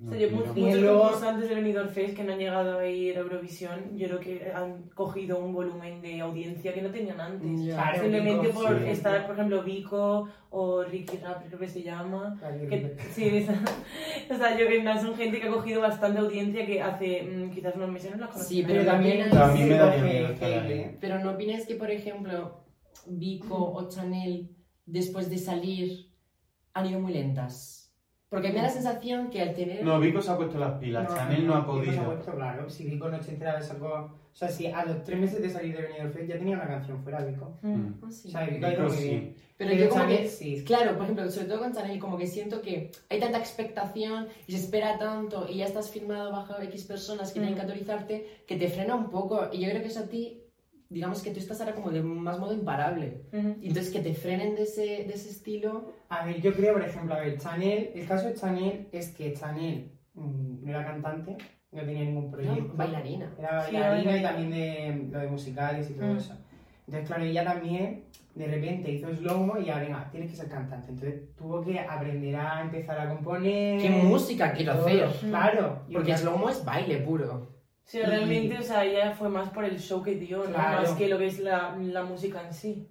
No. 0.00 0.12
O 0.12 0.14
no 0.14 0.18
sea, 0.18 0.28
yo, 0.28 0.34
muchos 0.34 0.56
Y 0.56 0.60
muchos 0.62 0.80
luego- 0.80 1.00
concursantes 1.02 1.48
del 1.50 1.58
Benidorm 1.58 1.88
Fest 1.90 2.16
que 2.16 2.24
no 2.24 2.32
han 2.32 2.38
llegado 2.38 2.78
a 2.78 2.86
ir 2.86 3.16
a 3.16 3.20
Eurovisión, 3.20 3.98
yo 3.98 4.06
creo 4.08 4.20
que 4.20 4.50
han 4.54 4.84
cogido 4.94 5.38
un 5.38 5.52
volumen 5.52 6.00
de 6.00 6.20
audiencia 6.22 6.72
que 6.72 6.80
no 6.80 6.90
tenían 6.90 7.20
antes. 7.20 7.64
Ya. 7.66 7.74
Claro, 7.74 8.00
Simplemente 8.00 8.46
Vico, 8.48 8.60
por 8.62 8.78
sí. 8.78 8.88
estar, 8.88 9.26
por 9.26 9.34
ejemplo, 9.34 9.62
Vico 9.62 10.28
o 10.48 10.82
Ricky 10.84 11.18
Rap, 11.18 11.46
creo 11.46 11.58
que 11.58 11.68
se 11.68 11.82
llama. 11.82 12.40
Que, 12.70 12.96
sí, 13.12 13.24
esa- 13.28 13.52
o 14.30 14.34
sea, 14.38 14.58
yo 14.58 14.66
creo 14.66 14.82
que 14.82 15.00
son 15.00 15.14
gente 15.16 15.38
que 15.38 15.48
ha 15.48 15.52
cogido 15.52 15.82
bastante 15.82 16.18
audiencia 16.18 16.64
que 16.64 16.80
hace 16.80 17.22
mm, 17.22 17.50
quizás 17.50 17.74
unos 17.76 17.90
meses 17.90 18.10
no 18.12 18.16
la 18.18 18.28
conocía. 18.28 18.48
Sí, 18.48 18.62
pero 18.66 18.80
Pero 18.80 18.90
también 18.92 19.28
también 19.30 19.30
hay 19.30 19.30
Pero 19.30 19.44
a 19.44 19.52
mí 19.52 19.64
me 19.64 19.78
coge 19.78 20.02
miedo. 20.02 20.70
¿eh? 20.70 20.96
Pero 20.98 21.18
no 21.18 21.30
opinas 21.32 21.66
que, 21.66 21.74
por 21.74 21.90
ejemplo, 21.90 22.64
Vico 23.06 23.54
o 23.74 23.86
Chanel, 23.90 24.48
después 24.86 25.28
de 25.28 25.36
salir, 25.36 26.10
han 26.72 26.86
ido 26.86 27.00
muy 27.00 27.12
lentas. 27.12 27.76
Porque 28.30 28.48
me 28.50 28.54
da 28.56 28.62
la 28.62 28.70
sensación 28.70 29.28
que 29.28 29.42
al 29.42 29.54
tener... 29.54 29.84
No, 29.84 29.98
Vico 29.98 30.22
se 30.22 30.30
ha 30.30 30.36
puesto 30.36 30.56
las 30.58 30.78
pilas, 30.78 31.12
Chanel 31.12 31.46
no 31.46 31.54
ha 31.54 31.60
Vico 31.60 31.74
se 31.82 31.90
ha 31.90 31.92
podido. 31.94 32.04
puesto, 32.14 32.32
claro, 32.36 32.70
si 32.70 32.84
Vico 32.84 33.08
no 33.08 33.20
se 33.22 33.32
enteraba 33.32 33.58
de 33.60 33.68
algo... 33.70 33.88
O 34.32 34.36
sea, 34.36 34.48
si 34.48 34.68
a 34.68 34.84
los 34.84 35.02
tres 35.02 35.18
meses 35.18 35.42
de 35.42 35.50
salir 35.50 35.74
de 35.76 35.82
Benidorm 35.82 36.12
Fest 36.12 36.28
ya 36.28 36.38
tenía 36.38 36.54
una 36.54 36.68
canción 36.68 37.02
fuera 37.02 37.24
Vico. 37.24 37.58
Mm. 37.62 37.68
Mm. 37.74 38.00
Ah, 38.04 38.10
sí. 38.12 38.28
O 38.28 38.30
sea, 38.30 38.46
Vico 38.46 38.68
Vico 38.68 38.82
muy 38.82 38.90
sí. 38.96 39.08
bien. 39.08 39.34
Pero 39.56 39.72
yo 39.74 39.88
como 39.88 40.00
Chanel 40.02 40.18
que... 40.18 40.28
sí. 40.28 40.64
Claro, 40.64 40.92
por 40.94 41.02
ejemplo, 41.02 41.30
sobre 41.30 41.48
todo 41.48 41.58
con 41.58 41.72
Chanel, 41.74 41.98
como 41.98 42.16
que 42.16 42.26
siento 42.28 42.62
que 42.62 42.92
hay 43.10 43.18
tanta 43.18 43.38
expectación 43.38 44.28
y 44.46 44.52
se 44.52 44.58
espera 44.58 44.96
tanto 44.98 45.46
y 45.50 45.56
ya 45.56 45.66
estás 45.66 45.90
firmado 45.90 46.30
bajo 46.30 46.54
X 46.62 46.84
personas 46.84 47.32
que 47.32 47.40
Mm. 47.40 47.42
tienen 47.42 47.54
que 47.56 47.62
autorizarte 47.62 48.42
que 48.46 48.56
te 48.56 48.68
frena 48.68 48.94
un 48.94 49.10
poco. 49.10 49.48
Y 49.52 49.60
yo 49.60 49.68
creo 49.70 49.82
que 49.82 49.88
eso 49.88 50.00
a 50.00 50.06
ti, 50.08 50.39
digamos 50.90 51.22
que 51.22 51.30
tú 51.30 51.38
estás 51.38 51.60
ahora 51.60 51.74
como 51.74 51.90
de 51.90 52.02
más 52.02 52.38
modo 52.38 52.52
imparable. 52.52 53.22
Ujú. 53.32 53.56
Y 53.60 53.68
entonces 53.68 53.92
que 53.92 54.00
te 54.00 54.12
frenen 54.12 54.54
de 54.56 54.64
ese, 54.64 54.82
de 55.06 55.12
ese 55.14 55.30
estilo... 55.30 55.92
A 56.08 56.26
ver, 56.26 56.40
yo 56.42 56.52
creo, 56.52 56.74
por 56.74 56.82
ejemplo, 56.82 57.14
a 57.14 57.20
ver, 57.20 57.38
Chanel, 57.38 57.92
el 57.94 58.06
caso 58.06 58.26
de 58.26 58.34
Chanel 58.34 58.88
es 58.92 59.10
que 59.14 59.32
Chanel 59.32 59.92
mm, 60.14 60.64
no 60.64 60.68
era 60.70 60.84
cantante, 60.84 61.36
no 61.72 61.82
tenía 61.82 62.04
ningún 62.04 62.24
Era 62.24 62.32
proyecto. 62.32 62.74
bailarina. 62.76 63.32
Era 63.38 63.60
Sí, 63.62 63.72
bailarina 63.72 64.02
y 64.02 64.04
bailarina. 64.22 64.28
también 64.30 64.50
de 64.50 65.12
lo 65.12 65.18
de 65.20 65.28
musicales 65.28 65.88
y 65.90 65.94
todo 65.94 66.12
Mm. 66.12 66.16
eso. 66.16 66.34
Entonces, 66.88 67.06
claro, 67.08 67.22
ella 67.24 67.44
también 67.44 68.04
de 68.34 68.46
repente 68.46 68.90
hizo 68.90 69.14
slow 69.14 69.58
y 69.60 69.66
ya, 69.66 69.78
venga, 69.78 70.08
tienes 70.10 70.30
que 70.30 70.36
ser 70.36 70.48
cantante. 70.48 70.90
Entonces 70.90 71.36
tuvo 71.36 71.62
que 71.62 71.78
aprender 71.78 72.34
a 72.34 72.62
empezar 72.62 72.98
a 72.98 73.08
componer. 73.08 73.80
¿Qué 73.80 73.90
música 73.90 74.52
quiero 74.52 74.72
todo. 74.74 74.86
hacer? 74.86 75.08
Claro. 75.28 75.82
y 75.88 75.92
Porque 75.94 76.16
slow 76.16 76.48
es 76.48 76.64
baile 76.64 76.96
puro. 76.98 77.59
Sí, 77.84 78.00
realmente, 78.02 78.58
o 78.58 78.62
sea, 78.62 78.84
ella 78.84 79.12
fue 79.12 79.28
más 79.28 79.50
por 79.50 79.64
el 79.64 79.78
show 79.78 80.02
que 80.02 80.14
dio, 80.14 80.44
¿no? 80.44 80.54
Claro. 80.54 80.82
Más 80.82 80.92
que 80.92 81.08
lo 81.08 81.18
que 81.18 81.26
es 81.26 81.40
la, 81.40 81.76
la 81.76 82.04
música 82.04 82.40
en 82.46 82.54
sí. 82.54 82.88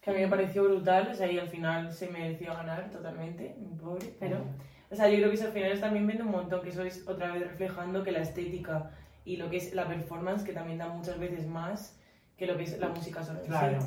Que 0.00 0.10
a 0.10 0.14
mí 0.14 0.20
me 0.20 0.28
pareció 0.28 0.64
brutal, 0.64 1.08
o 1.10 1.14
sea, 1.14 1.30
y 1.30 1.38
al 1.38 1.48
final 1.48 1.92
se 1.92 2.08
mereció 2.08 2.54
ganar 2.54 2.90
totalmente, 2.90 3.54
muy 3.58 3.78
pobre, 3.78 4.14
pero... 4.18 4.44
O 4.90 4.96
sea, 4.96 5.08
yo 5.08 5.18
creo 5.18 5.28
que 5.28 5.36
eso 5.36 5.46
al 5.46 5.52
final 5.52 5.78
también 5.78 6.06
vende 6.06 6.24
un 6.24 6.32
montón, 6.32 6.62
que 6.62 6.70
eso 6.70 6.82
es 6.82 7.06
otra 7.06 7.32
vez 7.32 7.42
reflejando 7.46 8.02
que 8.02 8.10
la 8.10 8.22
estética 8.22 8.90
y 9.24 9.36
lo 9.36 9.48
que 9.48 9.58
es 9.58 9.72
la 9.72 9.86
performance, 9.86 10.42
que 10.42 10.52
también 10.52 10.78
da 10.78 10.88
muchas 10.88 11.18
veces 11.18 11.46
más 11.46 11.96
que 12.36 12.46
lo 12.46 12.56
que 12.56 12.64
es 12.64 12.76
la 12.78 12.88
música 12.88 13.22
sí. 13.22 13.30
Claro, 13.46 13.78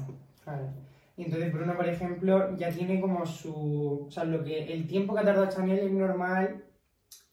claro. 0.43 0.69
Y 1.17 1.25
entonces 1.25 1.51
Bruno, 1.51 1.75
por 1.75 1.89
ejemplo, 1.89 2.55
ya 2.55 2.69
tiene 2.69 3.01
como 3.01 3.25
su... 3.25 4.05
O 4.07 4.11
sea, 4.11 4.23
lo 4.23 4.43
que 4.43 4.71
el 4.71 4.87
tiempo 4.87 5.13
que 5.13 5.19
ha 5.19 5.25
tardado 5.25 5.49
Chanel 5.49 5.79
es 5.79 5.91
normal 5.91 6.63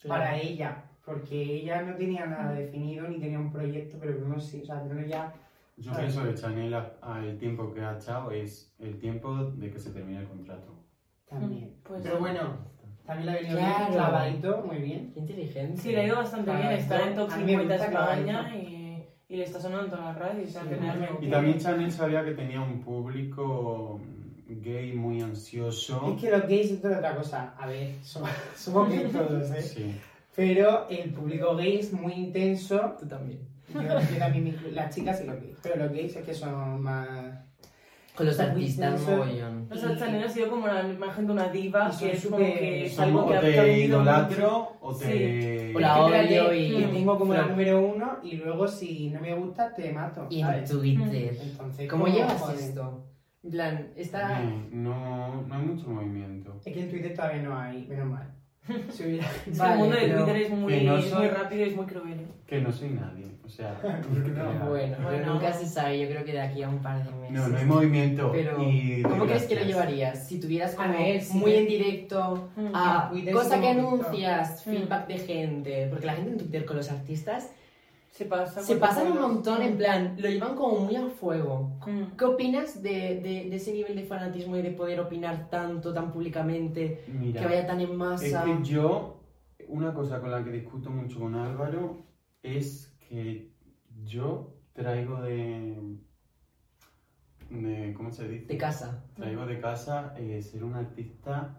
para 0.07 0.37
ella. 0.37 0.90
Porque 1.05 1.43
ella 1.43 1.83
no 1.83 1.95
tenía 1.97 2.27
nada 2.27 2.53
definido 2.53 3.09
ni 3.09 3.19
tenía 3.19 3.39
un 3.39 3.51
proyecto, 3.51 3.97
pero 4.01 4.19
Bruno 4.19 4.39
sí. 4.39 4.61
O 4.63 4.67
sea, 4.67 4.83
Bruno 4.83 5.05
ya... 5.07 5.33
Yo 5.77 5.93
Claro. 5.93 5.99
pienso 6.07 6.25
que 6.25 6.35
Chanel, 6.35 6.75
a- 6.75 6.93
a 7.01 7.25
el 7.25 7.39
tiempo 7.39 7.73
que 7.73 7.81
ha 7.81 7.97
echado 7.97 8.31
es 8.33 8.71
el 8.79 8.99
tiempo 8.99 9.35
de 9.45 9.71
que 9.71 9.79
se 9.79 9.91
termine 9.93 10.21
el 10.21 10.27
contrato. 10.29 10.75
También. 11.29 11.75
Pues- 11.83 12.03
pero 12.03 12.19
bueno, 12.19 12.59
también 13.07 13.27
le 13.27 13.33
ha 13.33 13.35
venido 13.41 13.57
Claro. 13.59 13.79
bien, 13.79 13.93
clavadito, 13.93 14.63
muy 14.67 14.77
bien. 14.79 15.11
Qué 15.15 15.21
inteligente. 15.21 15.81
Sí, 15.81 15.93
le 15.93 16.01
ha 16.01 16.07
ido 16.07 16.17
bastante 16.17 16.45
Claro, 16.51 16.61
bien, 16.69 16.73
está 16.75 16.99
yo- 16.99 17.07
en 17.07 17.15
Top 17.15 17.31
a 17.31 17.37
mí 17.37 17.43
me 17.45 17.49
50 17.53 17.75
gusta 17.77 17.89
España 18.15 18.57
y, 18.57 19.05
y 19.29 19.37
le 19.37 19.43
está 19.45 19.59
sonando 19.61 19.85
en 19.85 19.91
todas 19.91 20.05
las 20.05 20.19
radios, 20.19 20.49
o 20.49 20.53
sea, 20.53 20.63
Sí, 20.65 20.69
que 20.69 21.27
Y 21.27 21.31
también 21.31 21.59
Chanel 21.59 21.91
sabía 21.93 22.25
que 22.25 22.33
tenía 22.33 22.61
un 22.61 22.81
público 22.83 23.99
gay 24.49 24.93
muy 24.93 25.23
ansioso. 25.23 26.13
Es 26.15 26.21
que 26.21 26.31
los 26.31 26.43
gays 26.43 26.73
es 26.73 26.85
otra 26.85 27.17
cosa. 27.17 27.55
A 27.59 27.67
ver, 27.69 27.95
somos, 28.03 28.31
somos 28.55 28.89
gays 28.91 29.11
todos, 29.13 29.51
¿eh? 29.53 29.63
Sí. 29.63 30.01
Pero 30.41 30.87
el 30.89 31.11
público 31.11 31.55
gay 31.55 31.77
es 31.77 31.93
muy 31.93 32.15
intenso. 32.15 32.97
Tú 32.99 33.07
también. 33.07 33.41
Yo, 33.75 33.83
yo 33.83 34.19
también, 34.19 34.57
las 34.73 34.95
chicas 34.95 35.21
y 35.23 35.27
los 35.27 35.37
gays. 35.37 35.59
Pero 35.63 35.77
los 35.85 35.93
gays 35.93 36.17
es 36.17 36.25
que 36.25 36.33
son 36.35 36.81
más... 36.81 37.09
Con 38.17 38.27
los 38.27 38.41
artistas, 38.41 39.01
mogollón. 39.03 39.69
O 39.71 39.77
sea, 39.77 39.97
Chanel 39.99 40.25
ha 40.25 40.29
sido 40.29 40.49
como 40.49 40.67
la 40.67 40.87
imagen 40.89 41.27
de 41.27 41.33
una 41.33 41.49
diva, 41.49 41.91
que 41.99 42.13
es 42.13 42.25
como 42.25 42.39
súper- 42.39 42.59
que 42.59 42.87
es 42.87 42.99
algo 42.99 43.29
que 43.29 43.37
ha, 43.37 43.41
te 43.41 43.79
idolatro 43.85 44.77
o 44.81 44.95
te... 44.97 45.71
Sí. 45.71 45.75
O 45.77 45.81
la 45.81 46.05
odio 46.05 46.55
y- 46.55 46.75
Te 46.83 46.89
tengo 46.89 47.19
como 47.19 47.35
la 47.35 47.47
número 47.47 47.81
uno 47.87 48.19
y 48.23 48.37
luego 48.37 48.67
si 48.67 49.11
no 49.11 49.21
me 49.21 49.35
gusta 49.35 49.75
te 49.75 49.93
mato. 49.93 50.27
Y 50.31 50.41
en. 50.41 50.65
Twitter. 50.65 51.37
Entonces, 51.41 51.89
¿Cómo 51.89 52.07
llevas 52.09 52.53
esto? 52.59 53.07
En 53.45 53.51
plan, 53.51 53.93
está... 53.95 54.41
No, 54.73 55.43
no 55.47 55.55
hay 55.55 55.63
mucho 55.67 55.89
movimiento. 55.89 56.61
Es 56.65 56.73
que 56.75 56.81
en 56.81 56.91
Twitter 56.91 57.15
todavía 57.15 57.43
no 57.43 57.57
hay, 57.59 57.87
menos 57.87 58.09
mal. 58.09 58.35
Si 58.91 59.05
hubiera... 59.05 59.27
Es 59.27 59.33
que 59.45 59.51
Vale, 59.59 59.73
el 59.73 59.79
mundo 59.79 59.97
de 59.97 60.09
Twitter 60.09 60.37
es 60.37 60.51
muy, 60.51 60.73
que 60.73 60.85
no 60.85 60.97
es 60.97 61.13
muy 61.15 61.29
rápido 61.29 61.65
y 61.65 61.69
es 61.69 61.77
muy 61.77 61.87
cruel. 61.87 62.27
Que 62.47 62.61
no 62.61 62.73
soy 62.73 62.91
nadie, 62.91 63.27
o 63.45 63.49
sea... 63.49 63.81
No, 63.83 64.69
Bueno, 64.71 64.97
Bueno. 65.03 65.35
nunca 65.35 65.53
se 65.53 65.67
sabe, 65.67 66.01
yo 66.01 66.09
creo 66.09 66.25
que 66.25 66.33
de 66.33 66.41
aquí 66.41 66.63
a 66.63 66.69
un 66.69 66.79
par 66.81 67.03
de 67.05 67.11
meses. 67.13 67.31
No, 67.37 67.49
no 67.49 67.59
hay 67.59 67.65
movimiento. 67.65 68.31
Pero, 68.33 68.63
y 68.63 69.03
¿cómo 69.03 69.25
crees 69.27 69.45
que 69.45 69.55
lo 69.55 69.61
gracias. 69.63 69.67
llevarías? 69.67 70.29
Si 70.29 70.41
tuvieras 70.41 70.75
A 70.75 70.77
como 70.77 70.99
ver, 70.99 71.21
sí 71.21 71.37
muy 71.39 71.55
en 71.55 71.67
directo 71.67 72.49
Mm. 72.57 72.67
a 72.75 73.11
cosa 73.33 73.61
que 73.61 73.67
TikTok. 73.67 73.79
anuncias, 73.79 74.67
Mm. 74.67 74.71
feedback 74.71 75.07
de 75.09 75.19
gente, 75.19 75.87
porque 75.91 76.07
la 76.07 76.15
gente 76.15 76.31
en 76.33 76.39
Twitter 76.39 76.65
con 76.65 76.77
los 76.77 76.91
artistas 76.91 77.51
Se 78.11 78.25
pasa. 78.27 78.61
se 78.61 78.77
pasan 78.77 79.13
un 79.13 79.21
montón, 79.21 79.63
en 79.63 79.77
plan, 79.79 80.17
lo 80.19 80.29
llevan 80.29 80.55
como 80.55 80.81
muy 80.81 80.97
a 80.97 81.07
fuego. 81.09 81.79
Mm. 81.87 82.17
¿Qué 82.19 82.25
opinas 82.25 82.83
de, 82.83 83.21
de- 83.21 83.49
de 83.49 83.57
ese 83.57 83.73
nivel 83.73 83.95
de 83.97 84.03
fanatismo 84.05 84.57
y 84.57 84.63
de 84.63 84.73
poder 84.73 85.01
opinar 85.01 85.49
tanto, 85.49 85.95
tan 85.95 86.13
públicamente, 86.13 87.05
Mira, 87.09 87.41
que 87.41 87.47
vaya 87.47 87.67
tan 87.67 87.81
en 87.81 87.91
es 87.91 87.97
masa? 87.97 88.45
que 88.45 88.59
yo, 88.65 89.21
una 89.69 89.95
cosa 89.95 90.21
con 90.21 90.31
la 90.33 90.43
que 90.45 90.51
discuto 90.51 90.91
mucho 90.91 91.21
con 91.21 91.35
Álvaro 91.35 92.05
es 92.43 92.93
que 93.09 93.53
yo 94.05 94.55
traigo 94.75 95.21
de... 95.23 95.97
de 97.51 97.95
¿Cómo 97.97 98.11
se 98.11 98.29
dice? 98.29 98.47
De 98.47 98.59
casa. 98.59 99.05
Traigo 99.15 99.47
de 99.47 99.61
casa 99.61 100.15
eh, 100.19 100.43
ser 100.43 100.65
un 100.65 100.75
artista... 100.75 101.57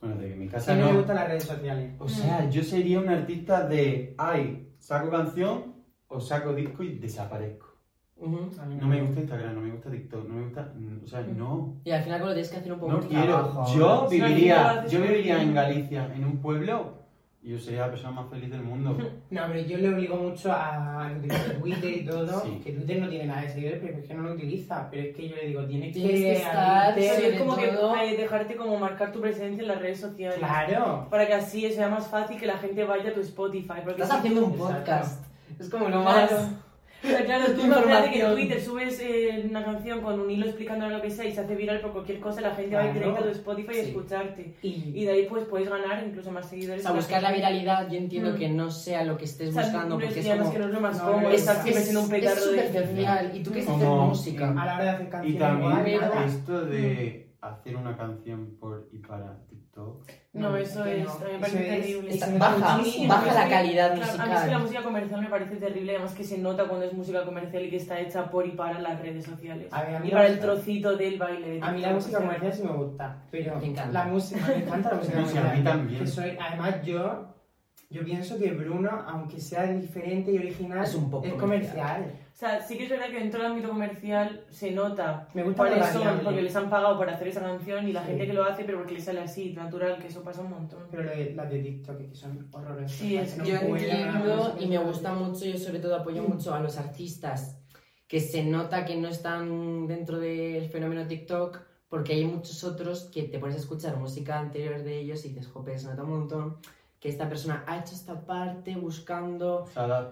Bueno, 0.00 0.16
de 0.20 0.36
mi 0.36 0.46
casa 0.46 0.76
no 0.76 0.90
me 0.90 0.98
gustan 0.98 1.16
las 1.16 1.26
redes 1.28 1.44
sociales. 1.44 1.94
O 1.98 2.06
sea, 2.08 2.50
yo 2.50 2.62
sería 2.62 3.00
un 3.00 3.08
artista 3.08 3.66
de, 3.66 4.14
ay, 4.18 4.68
saco 4.78 5.10
canción 5.10 5.74
o 6.08 6.20
saco 6.20 6.52
disco 6.54 6.82
y 6.82 6.98
desaparezco. 6.98 7.66
A 8.18 8.64
mí 8.64 8.76
No 8.80 8.86
me 8.86 9.02
gusta 9.02 9.20
Instagram, 9.20 9.54
no 9.54 9.60
me 9.60 9.70
gusta 9.72 9.90
TikTok, 9.90 10.26
no 10.26 10.34
me 10.36 10.44
gusta, 10.44 10.72
mm, 10.74 11.04
o 11.04 11.06
sea, 11.06 11.20
no. 11.20 11.76
Y 11.84 11.90
al 11.90 12.02
final 12.02 12.20
como 12.20 12.28
lo 12.30 12.34
tienes 12.34 12.50
que 12.50 12.56
hacer 12.56 12.72
un 12.72 12.78
poco 12.80 12.92
No 12.92 12.98
por 13.00 13.08
quiero. 13.08 13.24
trabajo. 13.26 13.76
Yo 13.78 14.08
viviría, 14.08 14.86
yo 14.86 15.00
viviría 15.02 15.42
en 15.42 15.54
Galicia, 15.54 16.10
en 16.14 16.24
un 16.24 16.38
pueblo, 16.38 16.94
y 17.42 17.50
yo 17.50 17.58
sería 17.58 17.80
la 17.82 17.90
persona 17.90 18.12
más 18.22 18.30
feliz 18.30 18.50
del 18.50 18.62
mundo. 18.62 18.96
No, 19.30 19.42
pero 19.48 19.60
yo 19.60 19.76
le 19.78 19.88
obligo 19.92 20.16
mucho 20.16 20.50
a 20.52 21.12
utilizar 21.18 21.56
Twitter 21.56 21.90
y 21.98 22.06
todo, 22.06 22.40
Sí. 22.42 22.60
que 22.64 22.72
Twitter 22.72 23.00
no 23.02 23.08
tiene 23.08 23.26
nada 23.26 23.42
de 23.42 23.48
seguidores, 23.50 23.80
pero 23.84 23.98
es 23.98 24.04
que 24.06 24.14
no 24.14 24.22
lo 24.22 24.32
utiliza. 24.32 24.88
Pero 24.90 25.08
es 25.08 25.16
que 25.16 25.28
yo 25.28 25.36
le 25.36 25.46
digo, 25.48 25.66
tienes, 25.66 25.92
Tienes 25.92 26.12
que 26.20 26.32
estar 26.32 26.92
abrirte- 26.92 26.94
Pero 26.94 27.14
sobre 27.16 27.28
es 27.34 27.38
como 27.40 27.54
todo- 27.56 27.94
que 27.94 28.16
dejarte 28.16 28.56
como 28.56 28.78
marcar 28.78 29.12
tu 29.12 29.20
presencia 29.20 29.60
en 29.62 29.68
las 29.68 29.80
redes 29.80 30.00
sociales. 30.00 30.38
Claro. 30.38 31.06
Para 31.10 31.26
que 31.26 31.34
así 31.34 31.70
sea 31.70 31.88
más 31.90 32.06
fácil 32.08 32.38
que 32.38 32.46
la 32.46 32.56
gente 32.56 32.82
vaya 32.84 33.10
a 33.10 33.14
tu 33.14 33.20
Spotify. 33.20 33.80
Porque 33.84 34.00
Estás 34.02 34.18
haciendo 34.20 34.46
un 34.46 34.52
Exacto. 34.54 34.92
Es 35.58 35.68
como 35.70 35.88
lo 35.88 36.02
más... 36.02 36.30
Claro. 36.30 37.44
O 37.48 37.52
tú 37.54 37.60
imagínate 37.66 38.10
que 38.10 38.20
en. 38.22 38.32
Twitter 38.34 38.60
subes 38.60 38.98
eh, 39.00 39.46
una 39.48 39.62
canción 39.64 40.00
con 40.00 40.18
un 40.18 40.28
hilo 40.30 40.46
explicando 40.46 40.88
lo 40.88 41.00
que 41.00 41.10
sea 41.10 41.26
y 41.26 41.32
se 41.32 41.40
hace 41.42 41.54
viral 41.54 41.80
por 41.80 41.92
cualquier 41.92 42.18
cosa, 42.18 42.40
la 42.40 42.54
gente 42.54 42.74
va 42.74 42.82
a 42.82 42.86
ir 42.86 42.92
Claro. 42.94 43.08
directo 43.08 43.20
a 43.28 43.32
tu 43.32 43.38
Spotify 43.38 43.74
Sí. 43.74 43.78
a 43.80 43.82
escucharte. 43.84 44.54
Y, 44.62 44.92
Y 44.94 45.04
de 45.04 45.12
ahí 45.12 45.26
pues 45.28 45.44
puedes 45.44 45.68
ganar 45.68 46.02
incluso 46.04 46.32
más 46.32 46.46
O 46.46 46.48
seguidores. 46.48 46.82
sea, 46.82 46.92
buscar 46.92 47.22
la 47.22 47.32
viralidad, 47.32 47.88
yo 47.90 47.98
entiendo 47.98 48.32
Mm. 48.32 48.36
que 48.38 48.48
no 48.48 48.70
sea 48.70 49.04
lo 49.04 49.16
que 49.18 49.26
estés 49.26 49.50
O 49.50 49.52
sea, 49.52 49.62
buscando, 49.64 49.98
porque 50.00 50.18
es 50.20 50.26
como... 50.26 50.52
que 50.52 50.58
no 50.58 50.64
es 50.64 50.70
lo 50.72 50.80
más 50.80 50.98
No, 50.98 51.12
cómodo, 51.12 51.30
estar 51.30 51.56
es- 51.56 51.62
siempre 51.62 51.82
siendo 51.84 52.00
un 52.00 52.06
es 52.06 52.20
petardo 52.20 52.50
de... 52.52 52.66
superficial. 52.66 53.30
Y 53.36 53.42
tú 53.42 53.50
quieres 53.52 53.68
hacer 53.70 53.86
Como- 53.88 54.06
música. 54.08 54.50
a 54.50 54.54
la 54.54 54.74
hora 54.74 54.82
de 54.84 54.90
hacer 54.90 55.06
Y 55.06 55.10
canciones 55.10 55.38
también 55.38 55.86
igual, 56.02 56.24
esto 56.26 56.60
de 56.64 57.30
hacer 57.42 57.76
una 57.76 57.96
canción 57.96 58.56
por 58.58 58.88
y 58.90 58.98
para 58.98 59.36
TikTok. 59.76 60.10
No, 60.32 60.50
No, 60.50 60.56
eso 60.58 60.84
es 60.84 61.04
no. 61.04 61.10
a 61.12 61.14
mí 61.18 61.32
me 61.32 61.38
parece 61.38 61.58
terrible. 61.64 62.18
baja, 62.38 62.76
muchísimo. 62.78 63.08
baja 63.08 63.34
la 63.34 63.48
calidad 63.48 63.94
claro, 63.94 64.22
A 64.22 64.26
mí 64.26 64.32
es 64.34 64.40
que 64.42 64.50
la 64.50 64.58
música 64.58 64.82
comercial 64.82 65.20
me 65.22 65.28
parece 65.28 65.56
terrible, 65.56 65.92
además 65.94 66.12
que 66.14 66.24
se 66.24 66.38
nota 66.38 66.64
cuando 66.64 66.84
es 66.86 66.92
música 66.92 67.24
comercial 67.24 67.64
y 67.64 67.70
que 67.70 67.76
está 67.76 67.98
hecha 68.00 68.30
por 68.30 68.46
y 68.46 68.50
para 68.50 68.78
las 68.80 69.00
redes 69.00 69.24
sociales. 69.24 69.68
A 69.72 69.82
ver, 69.82 69.96
a 69.96 70.00
mí 70.00 70.08
y 70.08 70.10
para 70.10 70.26
el 70.26 70.38
trocito 70.38 70.96
del 70.96 71.18
baile. 71.18 71.48
de 71.52 71.62
A 71.62 71.70
mí 71.72 71.80
la 71.80 71.90
música 71.92 72.18
comercial 72.18 72.52
sí 72.52 72.62
me 72.64 72.72
gusta, 72.72 73.22
pero 73.30 73.56
Me 73.56 73.66
encanta. 73.66 73.92
la 73.92 74.04
música, 74.10 74.46
me 74.46 74.54
encanta 74.56 74.90
la 74.90 74.96
música 74.96 75.16
sí, 75.16 75.22
a 75.22 75.24
mí 75.24 75.32
comercial. 75.40 75.64
también. 75.64 76.06
Soy, 76.06 76.38
además 76.38 76.82
yo, 76.84 77.28
yo 77.88 78.04
pienso 78.04 78.38
que 78.38 78.50
Bruno, 78.52 78.90
aunque 79.06 79.40
sea 79.40 79.64
diferente 79.72 80.32
y 80.32 80.38
original, 80.38 80.84
Es 80.84 80.94
un 80.94 81.10
poco 81.10 81.36
comercial. 81.36 82.12
O 82.32 82.38
sea, 82.38 82.60
sí 82.60 82.76
que 82.76 82.84
es 82.84 82.90
verdad 82.90 83.06
que 83.06 83.18
dentro 83.18 83.40
del 83.42 83.52
ámbito 83.52 83.68
comercial 83.68 84.44
se 84.50 84.70
nota 84.72 85.28
Me 85.32 85.42
gusta 85.42 85.56
cuáles 85.56 85.86
son, 85.86 86.00
variable. 86.00 86.22
porque 86.24 86.42
les 86.42 86.54
han 86.56 86.68
pagado 86.68 86.98
por 86.98 87.08
hacer 87.08 87.28
esa 87.28 87.40
canción 87.40 87.88
y 87.88 87.92
la 87.92 88.02
Sí. 88.02 88.08
gente 88.08 88.26
que 88.26 88.32
lo 88.34 88.44
hace, 88.44 88.64
pero 88.64 88.78
porque 88.78 88.94
les 88.94 89.04
sale 89.04 89.20
así, 89.20 89.52
natural, 89.54 89.98
que 89.98 90.08
eso 90.08 90.22
pasa 90.22 90.42
un 90.42 90.50
montón. 90.50 90.80
Pero 90.90 91.04
las 91.34 91.50
de 91.50 91.58
TikTok 91.60 92.00
es 92.00 92.08
que 92.10 92.14
son 92.14 92.48
horrorosas. 92.52 92.90
Sí, 92.92 93.16
es- 93.16 93.36
Yo 93.42 93.54
entiendo 93.56 94.56
y 94.60 94.66
me 94.66 94.78
gusta 94.78 95.14
mucho, 95.14 95.46
yo 95.46 95.56
sobre 95.56 95.78
todo 95.78 95.96
apoyo 95.96 96.22
mucho 96.24 96.52
a 96.54 96.60
los 96.60 96.76
artistas 96.76 97.58
que 98.06 98.20
se 98.20 98.44
nota 98.44 98.84
que 98.84 98.96
no 98.96 99.08
están 99.08 99.86
dentro 99.86 100.18
del 100.18 100.68
fenómeno 100.68 101.06
TikTok 101.06 101.58
porque 101.88 102.12
hay 102.14 102.24
muchos 102.26 102.62
otros 102.64 103.08
que 103.12 103.22
te 103.22 103.38
pones 103.38 103.56
a 103.56 103.60
escuchar 103.60 103.96
música 103.96 104.38
anterior 104.38 104.82
de 104.82 104.98
ellos 104.98 105.24
y 105.24 105.28
dices, 105.30 105.46
jope, 105.48 105.78
se 105.78 105.86
nota 105.86 106.02
un 106.02 106.10
montón 106.10 106.56
que 107.00 107.08
esta 107.10 107.28
persona 107.28 107.62
ha 107.66 107.78
hecho 107.78 107.94
esta 107.94 108.18
parte 108.24 108.74
buscando 108.74 109.66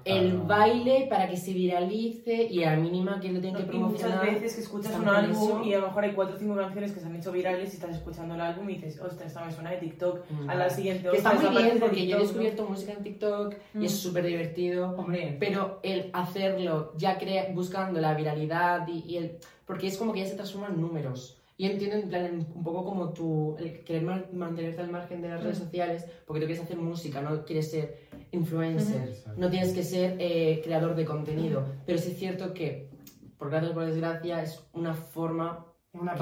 el 0.05 0.39
baile 0.43 1.07
para 1.09 1.29
que 1.29 1.37
se 1.37 1.53
viralice 1.53 2.45
y 2.45 2.63
a 2.63 2.73
la 2.73 2.77
mínima 2.77 3.19
que 3.21 3.33
lo 3.33 3.41
tienen 3.41 3.65
que 3.69 3.75
y 3.75 3.79
muchas 3.79 4.03
promocionar. 4.03 4.25
veces 4.35 4.55
que 4.55 4.61
escuchas 4.61 4.95
un 4.99 5.09
álbum 5.09 5.33
eso. 5.61 5.65
y 5.65 5.75
a 5.75 5.79
lo 5.81 5.87
mejor 5.87 6.05
hay 6.05 6.13
cuatro 6.13 6.37
o 6.37 6.39
cinco 6.39 6.57
canciones 6.57 6.93
que 6.93 7.01
se 7.01 7.07
han 7.07 7.17
hecho 7.17 7.33
virales 7.33 7.73
y 7.73 7.77
estás 7.77 7.97
escuchando 7.97 8.35
el 8.35 8.41
álbum 8.43 8.69
y 8.69 8.75
dices, 8.75 9.01
ostras, 9.01 9.29
esta 9.29 9.45
me 9.45 9.51
suena 9.53 9.71
de 9.71 9.79
TikTok. 9.79 10.31
Mm. 10.31 10.51
A 10.51 10.55
la 10.55 10.71
siguiente, 10.71 11.09
Que 11.11 11.17
está 11.17 11.31
ostras, 11.33 11.53
muy 11.53 11.63
bien 11.63 11.81
porque 11.81 12.07
yo 12.07 12.17
he 12.17 12.21
descubierto 12.21 12.67
música 12.69 12.93
en 12.93 13.03
TikTok 13.03 13.55
y 13.75 13.79
Mm. 13.79 13.85
es 13.85 13.99
súper 13.99 14.25
divertido. 14.27 14.91
Hombre, 14.97 15.37
Pero 15.41 15.81
el 15.83 16.11
hacerlo 16.13 16.93
ya 16.97 17.19
crea, 17.19 17.49
buscando 17.55 17.99
la 18.01 18.15
viralidad 18.15 18.87
y, 18.89 19.05
y 19.11 19.17
el... 19.17 19.39
Porque 19.67 19.87
es 19.87 19.97
como 19.97 20.13
que 20.13 20.21
ya 20.21 20.27
se 20.27 20.35
transforman 20.35 20.75
en 20.75 20.81
números. 20.83 21.41
Y 21.57 21.67
entiendo 21.67 21.97
en 21.97 22.09
plan 22.09 22.47
un 22.55 22.65
poco 22.65 22.85
como 22.85 23.13
el 23.61 23.85
querer 23.85 24.03
man- 24.03 24.27
mantenerte 24.33 24.81
al 24.81 24.91
margen 24.91 25.23
de 25.23 25.29
las 25.29 25.43
redes 25.43 25.59
sociales 25.59 26.05
porque 26.27 26.41
tú 26.41 26.47
quieres 26.47 26.65
hacer 26.65 26.77
música, 26.79 27.23
no 27.23 27.45
quieres 27.45 27.71
ser 27.71 28.09
influencer, 28.33 29.09
Exacto. 29.09 29.41
no 29.41 29.49
tienes 29.51 29.73
que 29.73 29.85
ser 29.85 30.17
eh, 30.19 30.61
creador 30.65 30.97
de 30.97 31.05
contenido. 31.05 31.65
Pero 31.87 31.99
sí 31.99 32.11
es 32.11 32.19
cierto 32.19 32.53
que, 32.55 32.91
por 33.39 33.51
gracias 33.51 33.73
por 33.73 33.85
desgracia, 33.87 34.43
es 34.43 34.67
una 34.73 34.95
forma 34.95 35.67
una 35.93 36.17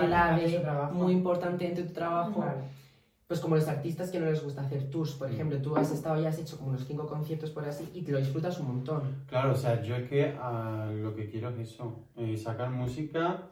trabajo. 0.61 0.95
muy 0.95 1.13
importante 1.15 1.65
dentro 1.65 1.83
de 1.85 1.89
tu 1.89 1.95
trabajo. 1.95 2.45
Pues 3.33 3.41
como 3.41 3.57
los 3.57 3.67
artistas 3.67 4.11
que 4.11 4.21
no 4.21 4.27
les 4.27 4.45
gusta 4.45 4.61
hacer 4.61 4.91
tours, 4.91 5.13
por 5.15 5.27
Mm. 5.27 5.33
ejemplo, 5.33 5.59
tú 5.63 5.75
has 5.75 5.91
estado 5.91 6.21
y 6.21 6.27
has 6.27 6.39
hecho 6.39 6.59
como 6.59 6.69
unos 6.69 6.85
cinco 6.87 7.07
conciertos 7.07 7.49
por 7.49 7.65
así 7.65 7.89
y 7.95 8.03
te 8.03 8.13
lo 8.13 8.19
disfrutas 8.19 8.61
un 8.61 8.67
montón. 8.67 9.25
Claro, 9.27 9.53
o 9.53 9.55
sea, 9.55 9.81
yo 9.81 9.97
es 9.97 10.07
que 10.07 10.37
ah, 10.39 10.91
lo 10.95 11.15
que 11.17 11.31
quiero 11.31 11.49
es 11.49 11.59
eso, 11.61 12.09
eh, 12.15 12.37
sacar 12.37 12.69
música. 12.69 13.45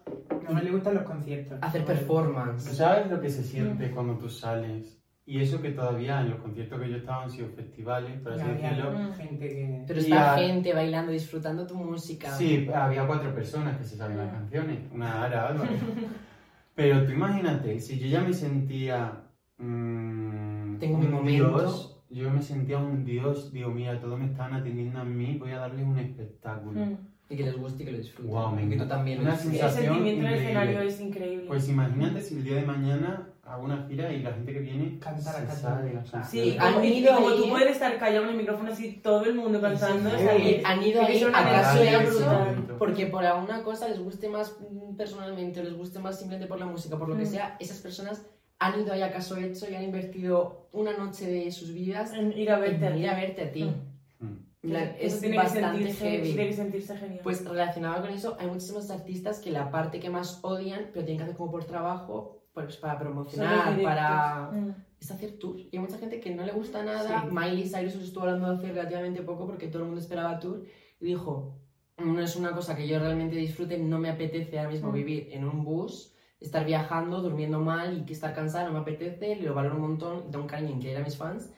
No 0.46 0.52
me 0.52 0.62
le 0.62 0.70
gustan 0.70 0.96
los 0.96 1.04
conciertos. 1.04 1.58
Hacer 1.62 1.80
No 1.80 1.86
me- 1.88 1.94
¿Tú 1.94 1.98
performance. 1.98 2.76
sabes 2.76 3.10
lo 3.10 3.22
que 3.22 3.30
se 3.30 3.42
siente 3.42 3.90
cuando 3.90 4.18
tú 4.18 4.28
sales? 4.28 5.00
Y 5.24 5.40
eso 5.40 5.62
que 5.62 5.70
todavía 5.70 6.20
en 6.20 6.28
los 6.28 6.40
conciertos 6.40 6.78
que 6.78 6.90
yo 6.90 6.96
estaba 6.98 7.22
han 7.22 7.30
sido 7.30 7.48
festivales, 7.48 8.20
por 8.20 8.32
así 8.34 8.42
había 8.42 8.68
decirlo. 8.72 8.90
Mm. 8.98 9.12
gente 9.14 9.48
que... 9.48 9.84
Pero 9.86 9.98
está 10.00 10.34
a- 10.34 10.38
gente 10.38 10.74
bailando, 10.74 11.10
disfrutando 11.10 11.66
tu 11.66 11.74
música. 11.74 12.30
Sí, 12.32 12.68
había 12.74 13.06
cuatro 13.06 13.34
personas 13.34 13.78
que 13.78 13.84
se 13.84 13.96
sabían 13.96 14.18
las 14.18 14.28
Mm. 14.30 14.36
canciones, 14.40 14.78
una 14.92 15.24
Ara 15.24 15.48
Álvarez. 15.48 15.80
Pero 16.74 17.02
tú 17.06 17.12
imagínate, 17.12 17.80
si 17.80 17.98
yo 17.98 18.06
ya 18.08 18.20
me 18.20 18.32
sentía 18.34 19.22
mm, 19.60 20.78
Tengo 20.78 20.98
mi 20.98 21.06
momento. 21.06 21.48
dios, 21.58 21.96
yo 22.10 22.30
me 22.30 22.42
sentía 22.42 22.78
un 22.78 23.04
dios, 23.04 23.52
digo, 23.52 23.70
mira, 23.70 24.00
todos 24.00 24.18
me 24.18 24.26
están 24.26 24.54
atendiendo 24.54 24.98
a 25.00 25.04
mí, 25.04 25.36
voy 25.38 25.50
a 25.52 25.58
darles 25.58 25.86
un 25.86 25.98
espectáculo. 25.98 26.80
Mm. 26.80 26.96
Y 27.32 27.36
que 27.36 27.44
les 27.44 27.56
guste 27.56 27.84
y 27.84 27.86
que 27.86 27.92
lo 27.92 27.98
disfruten. 27.98 28.30
Guau, 28.32 28.52
me 28.56 28.68
que 28.68 28.76
tú 28.76 28.86
también 28.88 29.20
Una 29.20 29.30
disfrutes. 29.32 29.60
El 29.62 29.68
sensación 29.70 29.94
sentimiento 29.94 30.20
en 30.22 30.26
el 30.26 30.32
increíble. 30.40 30.60
escenario 30.60 30.80
es 30.88 31.00
increíble. 31.00 31.44
Pues 31.46 31.68
imagínate 31.68 32.20
si 32.22 32.34
el 32.34 32.42
día 32.44 32.56
de 32.56 32.62
mañana 32.62 33.28
hago 33.44 33.64
una 33.66 33.86
gira 33.86 34.12
y 34.12 34.20
la 34.22 34.32
gente 34.32 34.52
que 34.52 34.58
viene 34.58 34.98
Canta 34.98 35.32
la 35.40 35.46
canción. 35.46 36.24
Sí, 36.24 36.56
Han 36.58 36.84
ido 36.84 37.14
como 37.14 37.32
tú 37.34 37.48
puedes 37.48 37.70
estar 37.70 37.96
callado 38.00 38.24
en 38.24 38.30
el 38.30 38.36
micrófono 38.36 38.72
así, 38.72 38.94
todo 39.00 39.24
el 39.26 39.34
mundo 39.36 39.60
cantando, 39.60 40.10
han 40.10 40.82
ido 40.82 41.02
ahí 41.02 41.22
a 41.22 41.98
brutal. 42.04 42.76
Porque 42.78 43.06
por 43.06 43.24
alguna 43.24 43.62
cosa 43.62 43.86
les 43.88 44.00
guste 44.00 44.28
más 44.28 44.56
mm, 44.68 44.96
personalmente 44.96 45.60
o 45.60 45.62
les 45.62 45.74
guste 45.74 46.00
más 46.00 46.18
simplemente 46.18 46.48
por 46.48 46.58
la 46.58 46.66
música, 46.66 46.98
por 46.98 47.08
lo 47.08 47.16
que 47.16 47.22
Mm. 47.22 47.26
sea, 47.26 47.56
esas 47.60 47.78
personas 47.78 48.26
han 48.60 48.80
ido 48.80 48.92
ahí 48.92 49.02
a 49.02 49.10
caso 49.12 49.36
hecho 49.36 49.68
y 49.70 49.74
han 49.74 49.82
invertido 49.82 50.68
una 50.72 50.96
noche 50.96 51.26
de 51.26 51.50
sus 51.50 51.72
vidas 51.74 52.12
en 52.12 52.32
ir 52.38 52.50
a 52.50 52.58
verte 52.58 52.86
en 52.86 52.92
a 52.92 52.96
ir 52.96 53.08
a 53.08 53.14
verte 53.16 53.42
a 53.42 53.50
ti. 53.52 53.64
Mm. 53.64 54.26
Mm. 54.26 54.46
Eso 54.62 55.16
Es 55.16 55.20
tiene 55.20 55.36
que 55.36 55.42
bastante 55.42 55.78
sentirse, 55.78 56.10
heavy. 56.10 56.28
tiene 56.28 56.46
que 56.48 56.52
sentirse 56.56 56.96
genial. 56.96 57.20
Pues 57.22 57.44
relacionado 57.44 58.02
con 58.02 58.10
eso, 58.10 58.36
hay 58.38 58.46
muchísimos 58.46 58.90
artistas 58.90 59.40
que 59.40 59.50
la 59.50 59.70
parte 59.70 59.98
que 59.98 60.10
más 60.10 60.38
odian, 60.42 60.90
pero 60.92 61.04
tienen 61.06 61.16
que 61.16 61.24
hacer 61.24 61.36
como 61.36 61.50
por 61.50 61.64
trabajo, 61.64 62.42
pues 62.52 62.76
para 62.76 62.98
promocionar, 62.98 63.80
para... 63.82 64.50
Mm. 64.52 64.74
es 65.00 65.10
hacer 65.10 65.38
tour. 65.38 65.56
Y 65.58 65.70
hay 65.72 65.78
mucha 65.78 65.96
gente 65.96 66.20
que 66.20 66.34
no 66.34 66.44
le 66.44 66.52
gusta 66.52 66.82
nada. 66.84 67.22
Sí. 67.22 67.28
Miley 67.34 67.66
Cyrus 67.66 67.96
os 67.96 68.02
estuvo 68.04 68.24
hablando 68.24 68.46
hace 68.48 68.68
relativamente 68.68 69.22
poco 69.22 69.46
porque 69.46 69.68
todo 69.68 69.78
el 69.78 69.86
mundo 69.86 70.00
esperaba 70.02 70.38
tour 70.38 70.62
y 71.00 71.04
dijo, 71.06 71.56
no 71.96 72.20
es 72.20 72.36
una 72.36 72.52
cosa 72.52 72.76
que 72.76 72.86
yo 72.86 72.98
realmente 72.98 73.36
disfrute, 73.36 73.78
no 73.78 73.98
me 73.98 74.10
apetece 74.10 74.58
ahora 74.58 74.70
mismo 74.70 74.90
Mm. 74.90 74.94
vivir 74.94 75.28
en 75.32 75.44
un 75.44 75.64
bus, 75.64 76.12
estar 76.40 76.64
viajando, 76.64 77.20
durmiendo 77.20 77.60
mal 77.60 77.98
y 77.98 78.02
que 78.04 78.12
estar 78.12 78.34
cansada, 78.34 78.64
no 78.64 78.72
me 78.72 78.78
apetece, 78.80 79.36
lo 79.36 79.54
valoro 79.54 79.76
un 79.76 79.82
montón, 79.82 80.30
tengo 80.30 80.44
un 80.44 80.48
cariño 80.48 80.70
increíble 80.72 81.00
a 81.02 81.04
mis 81.04 81.16
fans, 81.16 81.50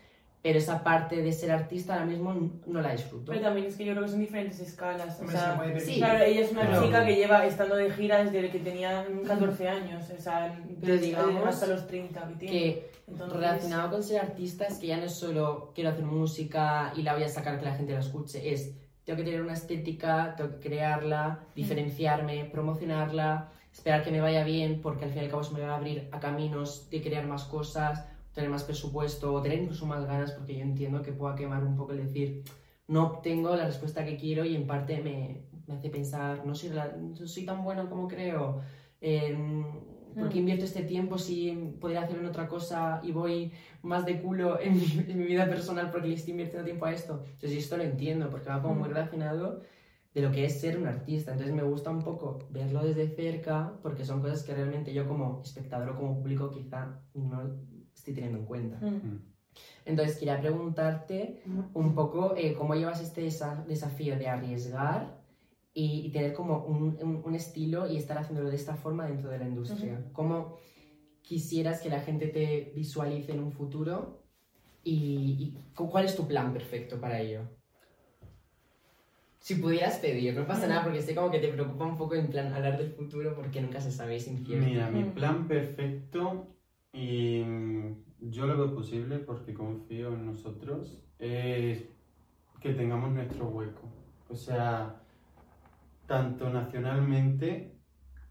pero 0.43 0.59
esa 0.59 0.83
parte 0.83 1.23
de 1.23 1.33
ser 1.33 1.53
artista 1.53 1.93
ahora 1.95 2.07
mismo 2.07 2.35
no 2.67 2.81
la 2.81 2.91
disfruto. 2.91 3.31
Pero 3.31 3.43
también 3.43 3.67
es 3.69 3.77
que 3.77 3.85
yo 3.85 3.93
creo 3.93 4.05
que 4.05 4.11
son 4.11 4.19
diferentes 4.19 4.59
escalas. 4.59 5.21
O 5.21 5.27
se 5.27 5.31
sea, 5.31 5.63
sí, 5.79 5.99
claro, 5.99 6.25
ella 6.25 6.41
es 6.41 6.51
una 6.51 6.67
Claro. 6.67 6.83
chica 6.85 7.07
que 7.07 7.15
lleva 7.15 7.47
estando 7.47 7.77
de 7.77 7.91
gira 7.93 8.25
desde 8.25 8.51
que 8.51 8.59
tenía 8.59 9.07
14 9.25 9.69
años, 9.69 10.05
o 10.11 10.21
sea, 10.21 10.59
Pero 10.81 10.95
desde- 10.95 11.07
digamos 11.07 11.47
hasta 11.47 11.69
los 11.69 11.87
30 11.87 12.27
que 12.27 12.35
tiene. 12.35 12.53
que 12.53 12.91
Entonces, 13.07 13.37
relacionado 13.37 13.91
con 13.93 14.03
ser 14.03 14.21
artista 14.21 14.65
es 14.67 14.79
que 14.79 14.89
ya 14.89 14.97
no 14.97 15.05
es 15.05 15.15
solo 15.15 15.71
quiero 15.77 15.91
hacer 15.91 16.05
música 16.05 16.93
y 16.97 17.03
la 17.03 17.15
voy 17.15 17.23
a 17.23 17.29
sacar 17.29 17.61
que 17.61 17.67
la 17.67 17.75
gente 17.77 17.93
la 17.93 18.01
escuche, 18.01 18.53
es 18.53 18.75
tengo 19.05 19.19
que 19.19 19.25
tener 19.25 19.43
una 19.43 19.53
estética, 19.53 20.35
tengo 20.37 20.51
que 20.59 20.59
crearla, 20.69 21.41
diferenciarme, 21.55 22.47
promocionarla, 22.47 23.49
esperar 23.73 24.05
que 24.05 24.11
me 24.11 24.21
vaya 24.21 24.45
bien 24.45 24.81
porque 24.83 25.05
al 25.07 25.11
fin 25.11 25.23
y 25.23 25.25
al 25.25 25.31
cabo 25.31 25.43
eso 25.43 25.53
me 25.53 25.61
va 25.63 25.73
a 25.75 25.77
abrir 25.77 26.09
a 26.13 26.21
caminos 26.21 26.89
de 26.91 27.01
crear 27.03 27.27
más 27.27 27.45
cosas, 27.45 28.05
tener 28.35 28.51
más 28.51 28.65
presupuesto 28.65 29.33
o 29.33 29.41
tener 29.43 29.59
incluso 29.63 29.87
más 29.87 30.05
ganas 30.07 30.33
porque 30.33 30.55
yo 30.57 30.61
entiendo 30.63 31.03
que 31.03 31.13
pueda 31.13 31.35
quemar 31.35 31.65
un 31.65 31.77
poco 31.77 31.93
el 31.93 32.07
decir 32.07 32.43
no 32.89 33.05
obtengo 33.05 33.55
la 33.57 33.65
respuesta 33.67 34.05
que 34.05 34.17
quiero 34.17 34.45
y 34.45 34.55
en 34.57 34.67
parte 34.67 35.01
me, 35.03 35.43
me 35.67 35.75
hace 35.75 35.89
pensar 35.89 36.45
no 36.45 36.55
soy, 36.55 36.71
la- 36.71 36.93
no 36.93 37.27
soy 37.27 37.45
tan 37.47 37.63
bueno 37.65 37.89
como 37.89 38.07
creo. 38.09 38.61
em, 39.01 39.65
¿Por 40.15 40.29
qué 40.29 40.37
Mm. 40.37 40.39
invierto 40.41 40.65
este 40.67 40.83
tiempo 40.83 41.17
si 41.17 41.51
podría 41.81 42.03
hacer 42.03 42.19
en 42.19 42.27
otra 42.27 42.47
cosa 42.47 43.01
y 43.03 43.13
voy 43.13 43.51
más 43.81 44.05
de 44.05 44.21
culo 44.21 44.61
en 44.61 44.75
mi, 44.77 44.85
en 45.09 45.19
mi 45.19 45.25
vida 45.25 45.47
personal 45.49 45.91
porque 45.91 46.09
le 46.09 46.15
estoy 46.17 46.33
invirtiendo 46.33 46.67
tiempo 46.67 46.85
a 46.85 46.93
esto? 46.93 47.23
Entonces 47.25 47.53
yo 47.53 47.59
esto 47.59 47.77
lo 47.79 47.83
entiendo 47.85 48.29
porque 48.29 48.51
va 48.51 48.61
como 48.61 48.75
muy 48.75 48.89
Mm. 48.91 48.93
relacionado 48.93 49.63
de 50.15 50.21
lo 50.23 50.31
que 50.31 50.45
es 50.45 50.61
ser 50.61 50.79
un 50.79 50.87
artista. 50.87 51.33
Entonces 51.33 51.55
me 51.55 51.63
gusta 51.63 51.91
un 51.91 52.03
poco 52.03 52.39
verlo 52.51 52.85
desde 52.85 53.09
cerca 53.09 53.79
porque 53.83 54.05
son 54.05 54.21
cosas 54.21 54.43
que 54.43 54.55
realmente 54.55 54.93
yo 54.93 55.07
como 55.09 55.41
espectador 55.43 55.91
o 55.91 55.97
como 55.97 56.17
público 56.19 56.51
quizá 56.51 57.01
no 57.15 57.57
estoy 57.95 58.15
teniendo 58.15 58.39
en 58.39 58.45
cuenta. 58.45 58.79
Mm. 58.85 59.23
Entonces 59.85 60.17
quería 60.19 60.41
preguntarte 60.41 61.43
un 61.75 61.95
poco 61.95 62.35
eh, 62.37 62.55
cómo 62.55 62.75
llevas 62.75 63.01
este 63.01 63.27
desa- 63.27 63.65
desafío 63.67 64.19
de 64.19 64.29
arriesgar 64.29 65.21
y, 65.75 66.07
y 66.07 66.11
tener 66.11 66.33
como 66.35 66.65
un, 66.65 66.99
un- 67.03 67.23
un 67.25 67.35
estilo 67.35 67.87
y 67.91 67.97
estar 67.97 68.19
haciéndolo 68.19 68.51
de 68.51 68.57
esta 68.57 68.75
forma 68.77 69.07
dentro 69.07 69.31
de 69.31 69.39
la 69.39 69.47
industria. 69.49 70.05
¿Cómo 70.13 70.57
quisieras 71.23 71.81
que 71.81 71.89
la 71.89 72.01
gente 72.01 72.29
te 72.29 72.73
visualice 72.75 73.33
en 73.33 73.41
un 73.41 73.53
futuro 73.53 74.23
y, 74.85 75.37
y 75.39 75.59
cu- 75.75 75.89
cuál 75.91 76.05
es 76.07 76.17
tu 76.17 76.27
plan 76.27 76.53
perfecto 76.53 77.01
para 77.01 77.21
ello? 77.21 77.43
Si 79.43 79.57
pudieras 79.57 79.99
pedir, 79.99 80.37
no 80.37 80.47
pasa 80.47 80.69
nada 80.69 80.85
porque 80.85 81.03
sé 81.03 81.17
como 81.17 81.29
que 81.29 81.41
te 81.41 81.49
preocupa 81.49 81.85
un 81.85 81.97
poco 81.97 82.15
en 82.15 82.29
plan 82.29 82.55
hablar 82.55 82.79
del 82.79 82.93
futuro 82.93 83.35
porque 83.35 83.61
nunca 83.61 83.81
se 83.81 83.91
sabe, 83.91 84.15
es 84.15 84.29
incierto. 84.29 84.65
Mira, 84.65 84.89
mi 84.89 85.03
plan 85.03 85.49
perfecto, 85.49 86.47
y 86.93 87.43
mm, 87.45 88.05
yo 88.31 88.47
lo 88.47 88.57
veo 88.57 88.73
posible 88.73 89.19
porque 89.19 89.53
confío 89.53 90.13
en 90.13 90.27
nosotros, 90.27 91.03
es 91.19 91.83
que 92.61 92.73
tengamos 92.75 93.11
nuestro 93.11 93.49
hueco. 93.49 93.89
O 94.29 94.37
sea, 94.37 95.03
tanto 96.07 96.49
nacionalmente 96.49 97.72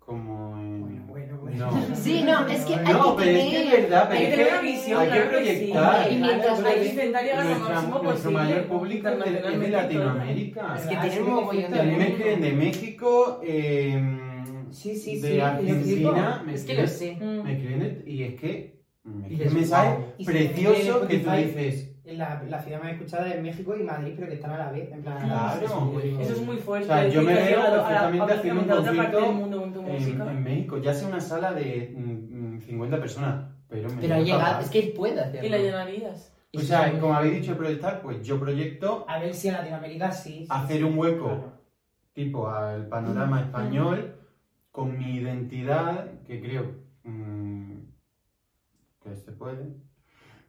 como 0.06 0.58
en... 0.58 0.82
Bueno, 0.82 1.06
bueno, 1.08 1.38
bueno. 1.42 1.72
No. 1.72 1.96
Sí, 1.96 2.24
no, 2.24 2.48
es 2.48 2.66
que 2.66 2.76
hay 2.76 2.94
No, 2.94 3.16
que 3.16 3.24
pero 3.24 3.38
es 3.38 3.44
que 3.46 3.52
tener- 3.52 3.74
es 3.76 3.82
verdad, 3.84 4.08
pero 4.10 4.20
Hay 4.20 4.26
que 4.26 4.32
es 4.32 4.38
tener 4.38 4.54
una 4.54 4.62
visión, 4.62 5.00
hay 5.02 5.08
que 5.08 5.14
que 5.14 5.22
sí. 5.22 5.30
proyectar. 5.30 6.12
Y 6.12 6.16
mientras 6.18 6.64
Hay 6.64 6.76
que 6.82 6.86
intentar 6.90 7.24
llegar 7.24 7.40
a 7.40 7.44
lo 7.44 7.50
Nuestra- 7.50 7.74
máximo 7.76 8.00
nuestro 8.04 8.32
posible. 8.32 8.38
mayor 8.44 8.66
público 8.68 9.08
es 9.10 9.20
de, 9.20 9.66
es. 9.66 9.72
Latinoamérica. 9.72 10.76
Es 10.78 10.82
que 10.88 10.96
Ah, 10.96 11.02
tiene 11.02 11.16
sí, 11.16 11.22
un 11.22 11.30
mogollón 11.30 11.62
de 11.64 11.68
perfecto. 11.70 11.82
A 11.82 11.86
mí 11.86 11.98
me 11.98 12.08
escriben 12.10 12.42
de 12.42 12.52
México, 12.54 13.42
eh, 13.44 14.18
Sí, 14.72 14.96
sí, 14.96 15.20
de 15.20 15.34
sí, 15.34 15.40
Argentina, 15.40 16.44
me 16.46 16.54
Es 16.56 16.64
que 16.64 16.74
lo 16.76 16.88
sé. 16.88 17.18
Mm. 17.20 17.44
me 17.44 17.54
escriben 17.54 17.80
de- 17.80 18.04
y 18.12 18.24
es 18.24 18.40
que 18.40 18.82
me 19.04 19.28
Dices, 19.30 19.32
escriben 19.48 19.54
mensajes 19.56 19.98
"Wow". 20.00 20.06
Y 20.18 20.26
se 20.26 20.32
preciosos 20.32 21.02
me 21.02 21.08
que 21.08 21.18
tú 21.20 21.32
dices, 21.32 21.91
La, 22.04 22.42
la 22.48 22.60
ciudad 22.62 22.82
más 22.82 22.94
escuchada 22.94 23.30
es 23.30 23.42
México 23.44 23.76
y 23.78 23.84
Madrid, 23.84 24.14
pero 24.16 24.28
que 24.28 24.34
están 24.34 24.52
a 24.54 24.58
la 24.58 24.72
vez. 24.72 24.92
En 24.92 25.02
plan, 25.04 25.20
Claro. 25.24 25.62
Eso 26.20 26.34
es 26.34 26.42
muy 26.42 26.58
fuerte. 26.58 26.86
O 26.86 26.88
sea, 26.88 27.08
yo 27.08 27.22
me 27.22 27.34
veo 27.36 27.46
llegado 27.46 27.86
a 27.86 27.92
la- 27.92 28.02
perfectamente 28.12 28.34
haciendo 28.34 28.62
un 28.62 29.74
concierto 29.74 30.24
en, 30.24 30.30
en 30.38 30.44
México, 30.44 30.78
ya 30.80 30.94
sea 30.94 31.08
una 31.08 31.22
sala 31.22 31.54
de 31.54 31.94
mm, 31.96 32.56
mm, 32.56 32.62
50 32.62 33.00
personas, 33.00 33.46
pero 33.70 33.88
me 33.90 34.02
Pero 34.02 34.14
ha 34.14 34.18
veo 34.18 34.26
llegado, 34.26 34.44
capaz. 34.44 34.62
es 34.64 34.70
que 34.72 34.80
él 34.80 34.94
puede 34.94 35.20
hacerlo. 35.20 35.46
Y 35.48 35.50
la 35.50 35.58
llenarías. 35.60 36.34
O 36.54 36.60
sea, 36.60 37.00
como 37.00 37.14
habéis 37.14 37.36
dicho 37.42 37.56
proyectar, 37.56 38.02
pues 38.02 38.26
yo 38.26 38.40
proyecto 38.40 39.06
A 39.08 39.20
ver 39.20 39.34
si 39.34 39.48
en 39.50 39.54
Latinoamérica 39.54 40.12
sí. 40.12 40.40
sí, 40.40 40.48
hacer 40.50 40.84
un 40.84 40.98
hueco 40.98 41.26
claro. 41.26 41.54
tipo 42.14 42.50
al 42.50 42.88
panorama 42.88 43.42
español 43.42 44.16
con 44.72 44.98
mi 44.98 45.16
identidad 45.18 46.08
que 46.26 46.42
creo 46.42 46.66
mm, 47.04 47.74
que 49.04 49.16
se 49.16 49.32
puede. 49.34 49.76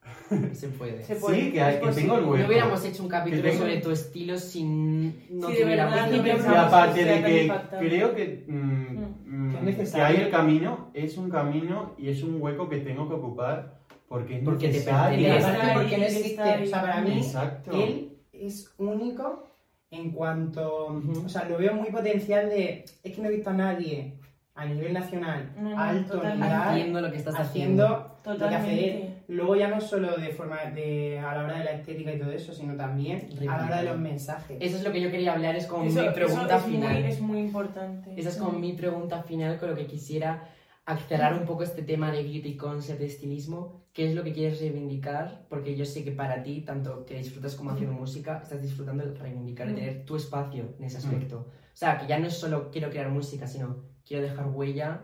se 0.52 0.68
puede. 0.68 1.02
Se 1.04 1.16
puede. 1.16 1.40
Sí, 1.40 1.52
que, 1.52 1.60
hay- 1.62 1.80
que 1.80 1.88
tengo 1.92 2.16
el 2.16 2.24
hueco. 2.24 2.38
No 2.38 2.46
hubiéramos 2.46 2.84
hecho 2.84 3.02
un 3.02 3.08
capítulo 3.08 3.42
tengo- 3.42 3.58
sobre 3.58 3.76
tu 3.80 3.90
estilo 3.90 4.38
sin 4.38 5.06
no 5.38 5.48
Sí, 5.48 5.54
tuviéramos 5.60 5.94
verdad, 5.94 6.10
no. 6.10 6.26
Y 6.26 6.56
aparte 6.56 7.04
de 7.04 7.22
que 7.22 7.42
impactante. 7.44 7.86
creo 7.88 8.14
que, 8.14 8.44
mm, 8.48 8.96
mm, 9.26 9.64
Que 9.76 9.82
es 9.82 9.92
que 9.92 10.00
hay 10.00 10.16
el 10.16 10.30
camino, 10.30 10.90
es 10.94 11.16
un 11.16 11.30
camino 11.30 11.94
y 11.98 12.08
es 12.08 12.22
un 12.22 12.40
hueco 12.42 12.68
que 12.68 12.78
tengo 12.78 13.08
que 13.08 13.14
ocupar 13.14 13.78
porque 14.08 14.38
es 14.38 14.44
Porque 14.44 14.66
te 14.68 14.72
necesario. 14.74 15.28
pertenece. 15.28 15.52
Está 15.62 15.74
porque 15.74 15.98
no 15.98 16.04
existe. 16.04 16.42
O 16.62 16.66
sea, 16.66 16.80
para 16.80 17.00
mí, 17.00 17.16
Exacto. 17.18 17.70
él 17.72 18.18
es 18.32 18.74
único 18.78 19.46
en 19.90 20.10
cuanto. 20.10 20.86
O 21.24 21.28
sea, 21.28 21.44
lo 21.48 21.58
veo 21.58 21.74
muy 21.74 21.90
potencial 21.90 22.48
de. 22.48 22.84
Es 23.04 23.14
que 23.14 23.22
no 23.22 23.28
he 23.28 23.32
visto 23.32 23.50
a 23.50 23.54
nadie 23.54 24.14
a 24.54 24.66
nivel 24.66 24.92
nacional 24.92 25.50
No, 25.58 25.70
no, 25.70 25.78
alto 25.80 26.22
nivel 26.22 26.42
haciendo 26.42 27.00
lo 27.00 27.10
que 27.10 27.16
estás 27.16 27.34
haciendo. 27.38 27.86
haciendo 27.86 28.44
lo 28.44 28.50
que 28.50 28.54
hace 28.56 28.72
él. 28.72 28.80
Totalmente. 28.80 29.11
Luego 29.32 29.56
ya 29.56 29.68
no 29.68 29.80
solo 29.80 30.16
de 30.16 30.28
forma 30.28 30.58
de 30.74 31.18
a 31.18 31.34
la 31.34 31.44
hora 31.44 31.58
de 31.58 31.64
la 31.64 31.72
estética 31.72 32.12
y 32.12 32.18
todo 32.18 32.30
eso, 32.32 32.52
sino 32.52 32.74
también 32.76 33.28
a 33.48 33.56
la 33.58 33.66
hora 33.66 33.76
de 33.78 33.84
los 33.84 33.98
mensajes. 33.98 34.58
Eso 34.60 34.76
es 34.76 34.84
lo 34.84 34.92
que 34.92 35.00
yo 35.00 35.10
quería 35.10 35.32
hablar, 35.32 35.56
es 35.56 35.66
como 35.66 35.84
Eso, 35.84 36.00
mi 36.00 36.06
eso 36.06 36.14
pregunta 36.14 36.56
es, 36.58 36.62
final. 36.64 36.94
muy, 37.00 37.10
es 37.10 37.20
muy 37.20 37.38
importante. 37.40 38.10
Esa 38.16 38.28
es 38.28 38.36
como 38.36 38.58
mi 38.58 38.72
pregunta 38.74 39.22
final 39.22 39.58
con 39.58 39.70
lo 39.70 39.76
que 39.76 39.86
quisiera 39.86 40.44
acelerar 40.84 41.34
un 41.34 41.44
poco 41.46 41.62
este 41.62 41.82
tema 41.82 42.10
de 42.10 42.22
beauty 42.22 42.56
concept, 42.56 42.98
de 43.00 43.06
estilismo. 43.06 43.82
¿Qué 43.92 44.06
es 44.08 44.14
lo 44.14 44.24
que 44.24 44.32
quieres 44.32 44.58
reivindicar? 44.60 45.44
Porque 45.48 45.76
yo 45.76 45.84
sé 45.84 46.02
que 46.02 46.12
para 46.12 46.42
ti, 46.42 46.62
tanto 46.62 47.04
que 47.06 47.14
disfrutas 47.16 47.54
como 47.54 47.70
haciendo 47.70 47.94
música, 47.94 48.40
estás 48.42 48.60
disfrutando 48.62 49.04
de 49.04 49.14
reivindicar 49.14 49.68
y 49.68 49.72
Mm. 49.72 49.74
tener 49.76 50.04
tu 50.04 50.16
espacio 50.16 50.74
en 50.78 50.84
ese 50.84 50.96
aspecto. 50.98 51.46
O 51.48 51.76
sea, 51.76 51.98
que 51.98 52.06
ya 52.06 52.18
no 52.18 52.26
es 52.26 52.34
solo 52.34 52.70
quiero 52.70 52.90
crear 52.90 53.08
música, 53.10 53.46
sino 53.46 53.84
quiero 54.06 54.22
dejar 54.24 54.46
huella 54.48 55.02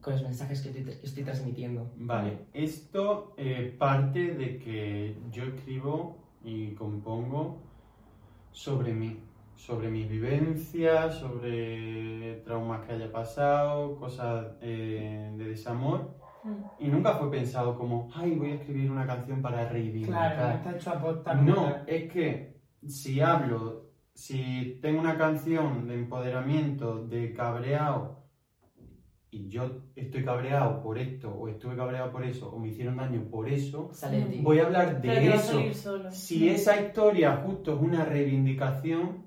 con 0.00 0.12
los 0.14 0.22
mensajes 0.22 0.60
que, 0.62 0.68
estoy- 0.70 0.84
que 0.84 1.06
estoy 1.06 1.24
transmitiendo. 1.24 1.90
Vale, 1.96 2.38
esto 2.52 3.34
eh, 3.36 3.74
parte 3.78 4.34
de 4.34 4.58
que 4.58 5.16
yo 5.32 5.44
escribo 5.44 6.16
y 6.44 6.72
compongo 6.74 7.58
sobre 8.52 8.92
mí, 8.92 9.18
sobre 9.56 9.88
mis 9.88 10.08
vivencias, 10.08 11.16
sobre 11.18 12.42
traumas 12.44 12.86
que 12.86 12.92
haya 12.92 13.10
pasado, 13.10 13.96
cosas 13.96 14.46
eh, 14.60 15.32
de 15.36 15.44
desamor. 15.48 16.14
Mm. 16.44 16.84
Y 16.84 16.88
nunca 16.88 17.14
fue 17.16 17.30
pensado 17.30 17.76
como, 17.76 18.08
ay, 18.14 18.36
voy 18.36 18.52
a 18.52 18.54
escribir 18.54 18.90
una 18.90 19.06
canción 19.06 19.42
para 19.42 19.68
reivindicar. 19.68 20.36
Claro, 20.36 20.48
no 20.48 20.54
está 20.54 20.76
hecho 20.76 20.90
a 21.26 21.34
No, 21.34 21.76
es 21.86 22.12
que 22.12 22.56
si 22.86 23.20
hablo, 23.20 23.90
si 24.14 24.78
tengo 24.80 25.00
una 25.00 25.18
canción 25.18 25.88
de 25.88 25.94
empoderamiento, 25.94 27.04
de 27.06 27.32
cabreado, 27.34 28.15
y 29.36 29.48
yo 29.50 29.82
estoy 29.94 30.24
cabreado 30.24 30.82
por 30.82 30.98
esto, 30.98 31.30
o 31.30 31.48
estuve 31.48 31.76
cabreado 31.76 32.10
por 32.10 32.24
eso, 32.24 32.48
o 32.50 32.58
me 32.58 32.68
hicieron 32.68 32.96
daño 32.96 33.22
por 33.30 33.48
eso, 33.48 33.90
voy 34.42 34.60
a 34.60 34.64
hablar 34.66 35.00
de 35.02 35.28
eso. 35.34 35.60
Si 36.10 36.48
esa 36.48 36.80
historia 36.80 37.42
justo 37.44 37.74
es 37.74 37.80
una 37.80 38.04
reivindicación, 38.04 39.26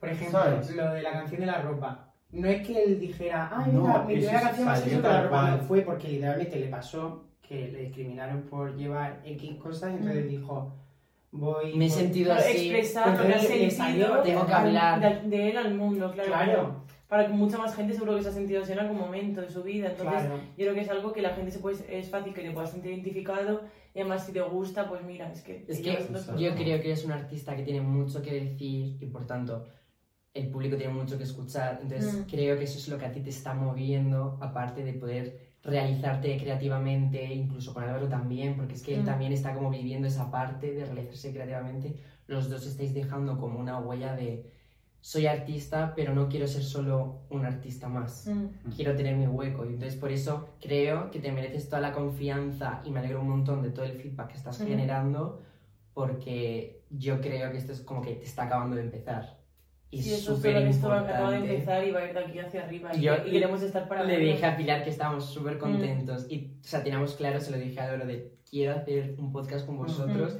Por 0.00 0.08
ejemplo, 0.08 0.40
¿Sabes? 0.40 0.74
lo 0.74 0.90
de 0.92 1.02
la 1.02 1.12
canción 1.12 1.40
de 1.40 1.46
la 1.46 1.62
ropa. 1.62 2.12
No 2.32 2.48
es 2.48 2.66
que 2.66 2.82
él 2.82 2.98
dijera, 2.98 3.50
ay, 3.54 3.70
No, 3.72 3.82
mira, 3.82 3.98
mi 4.04 4.14
primera 4.14 4.40
canción 4.40 4.66
va 4.68 4.72
a 4.72 4.76
ser 4.76 5.00
la 5.00 5.22
ropa. 5.22 5.50
No, 5.52 5.58
fue 5.58 5.82
porque 5.82 6.08
literalmente 6.08 6.58
le 6.58 6.66
pasó 6.68 7.28
que 7.40 7.68
le 7.68 7.78
discriminaron 7.82 8.42
por 8.42 8.74
llevar 8.76 9.20
X 9.24 9.56
cosas 9.62 9.92
y 9.92 9.96
entonces 9.98 10.24
Mm. 10.24 10.28
dijo, 10.28 10.72
voy... 11.30 11.76
Me 11.76 11.86
he 11.86 11.90
sentido 11.90 12.32
así. 12.32 12.70
expresar 12.72 13.16
Tengo 14.24 14.46
que 14.46 14.52
hablar. 14.52 15.00
De, 15.00 15.28
de 15.28 15.50
él 15.50 15.56
al 15.58 15.74
mundo, 15.74 16.10
claro. 16.10 16.28
Claro, 16.28 16.84
Para 17.12 17.26
que 17.26 17.34
mucha 17.34 17.58
más 17.58 17.76
gente 17.76 17.92
seguro 17.92 18.16
que 18.16 18.22
se 18.22 18.30
ha 18.30 18.32
sentido 18.32 18.62
así 18.62 18.72
en 18.72 18.78
algún 18.78 18.96
momento 18.96 19.42
de 19.42 19.50
su 19.50 19.62
vida. 19.62 19.90
Entonces, 19.90 20.20
claro. 20.20 20.36
yo 20.56 20.64
creo 20.64 20.74
que 20.74 20.80
es 20.80 20.88
algo 20.88 21.12
que 21.12 21.20
la 21.20 21.34
gente 21.34 21.50
se 21.50 21.58
puede, 21.58 21.76
es 21.98 22.08
fácil 22.08 22.32
que 22.32 22.40
te 22.40 22.50
puedas 22.52 22.70
sentir 22.70 22.90
identificado 22.90 23.60
y 23.94 24.00
además 24.00 24.24
si 24.24 24.32
te 24.32 24.40
gusta, 24.40 24.88
pues 24.88 25.02
mira, 25.04 25.30
es 25.30 25.42
que... 25.42 25.62
Es 25.68 25.80
que 25.82 25.92
yo 26.38 26.54
creo 26.54 26.80
que 26.80 26.86
eres 26.86 27.04
un 27.04 27.12
artista 27.12 27.54
que 27.54 27.64
tiene 27.64 27.82
mucho 27.82 28.22
que 28.22 28.32
decir 28.32 28.96
y 28.98 29.06
por 29.12 29.26
tanto 29.26 29.66
el 30.32 30.48
público 30.48 30.78
tiene 30.78 30.94
mucho 30.94 31.18
que 31.18 31.24
escuchar. 31.24 31.80
Entonces 31.82 32.14
Mm. 32.20 32.30
creo 32.30 32.56
que 32.56 32.64
eso 32.64 32.78
es 32.78 32.88
lo 32.88 32.96
que 32.96 33.04
a 33.04 33.12
ti 33.12 33.20
te 33.20 33.28
está 33.28 33.52
moviendo, 33.52 34.38
aparte 34.40 34.82
de 34.82 34.94
poder 34.94 35.38
realizarte 35.62 36.38
creativamente, 36.38 37.22
incluso 37.34 37.74
con 37.74 37.84
Álvaro 37.84 38.08
también, 38.08 38.56
porque 38.56 38.72
es 38.72 38.82
que 38.82 38.94
él 38.94 39.02
Mm. 39.02 39.04
también 39.04 39.32
está 39.34 39.52
como 39.52 39.68
viviendo 39.68 40.08
esa 40.08 40.30
parte 40.30 40.72
de 40.72 40.86
realizarse 40.86 41.30
creativamente. 41.30 41.94
Los 42.26 42.48
dos 42.48 42.66
estáis 42.66 42.94
dejando 42.94 43.38
como 43.38 43.60
una 43.60 43.78
huella 43.80 44.16
de 44.16 44.50
soy 45.04 45.26
artista, 45.26 45.92
pero 45.96 46.14
no 46.14 46.28
quiero 46.28 46.46
ser 46.46 46.62
solo 46.62 47.22
un 47.28 47.44
artista 47.44 47.88
más. 47.88 48.28
Mm. 48.28 48.70
Quiero 48.76 48.94
tener 48.96 49.16
mi 49.16 49.26
hueco. 49.26 49.64
Y 49.66 49.70
entonces 49.74 49.96
por 49.98 50.12
eso 50.12 50.48
creo 50.60 51.10
que 51.10 51.18
te 51.18 51.32
mereces 51.32 51.68
toda 51.68 51.82
la 51.82 51.92
confianza 51.92 52.80
y 52.84 52.90
me 52.92 53.00
alegro 53.00 53.20
un 53.20 53.28
montón 53.28 53.62
de 53.62 53.70
todo 53.70 53.84
el 53.84 53.92
feedback 54.00 54.28
que 54.28 54.36
estás 54.38 54.58
Ujú. 54.60 54.68
generando 54.68 55.42
porque 55.92 56.82
yo 56.90 57.20
creo 57.20 57.50
que 57.50 57.58
esto 57.58 57.72
es 57.72 57.80
como 57.80 58.00
que 58.00 58.14
te 58.14 58.24
está 58.24 58.44
acabando 58.44 58.76
de 58.76 58.82
empezar. 58.82 59.38
Y 59.90 60.00
Sí, 60.02 60.12
es 60.14 60.20
eso 60.20 60.32
es 60.32 60.36
súper 60.38 60.56
esto 60.56 60.90
acaba 60.90 61.30
de 61.32 61.36
importante. 61.38 61.54
empezar 61.54 61.86
y 61.86 61.90
va 61.90 62.00
a 62.00 62.06
ir 62.06 62.14
de 62.14 62.20
aquí 62.20 62.38
hacia 62.38 62.64
arriba. 62.64 62.96
Y, 62.96 63.00
Yo 63.02 63.14
y 63.26 63.30
queremos 63.30 63.60
estar 63.62 63.88
para 63.88 64.04
Le 64.04 64.18
dije 64.18 64.46
a 64.46 64.56
Pilar 64.56 64.84
que 64.84 64.90
estábamos 64.90 65.26
súper 65.26 65.56
Mm. 65.56 65.60
contentos 65.60 66.26
y, 66.30 66.52
o 66.60 66.64
sea, 66.64 66.82
teníamos 66.82 67.14
claro, 67.14 67.40
se 67.40 67.50
lo 67.50 67.58
dije 67.58 67.78
a 67.80 67.90
Doro 67.90 68.06
de 68.06 68.32
quiero 68.48 68.74
hacer 68.74 69.16
un 69.18 69.32
podcast 69.32 69.66
con 69.66 69.76
vosotros 69.76 70.38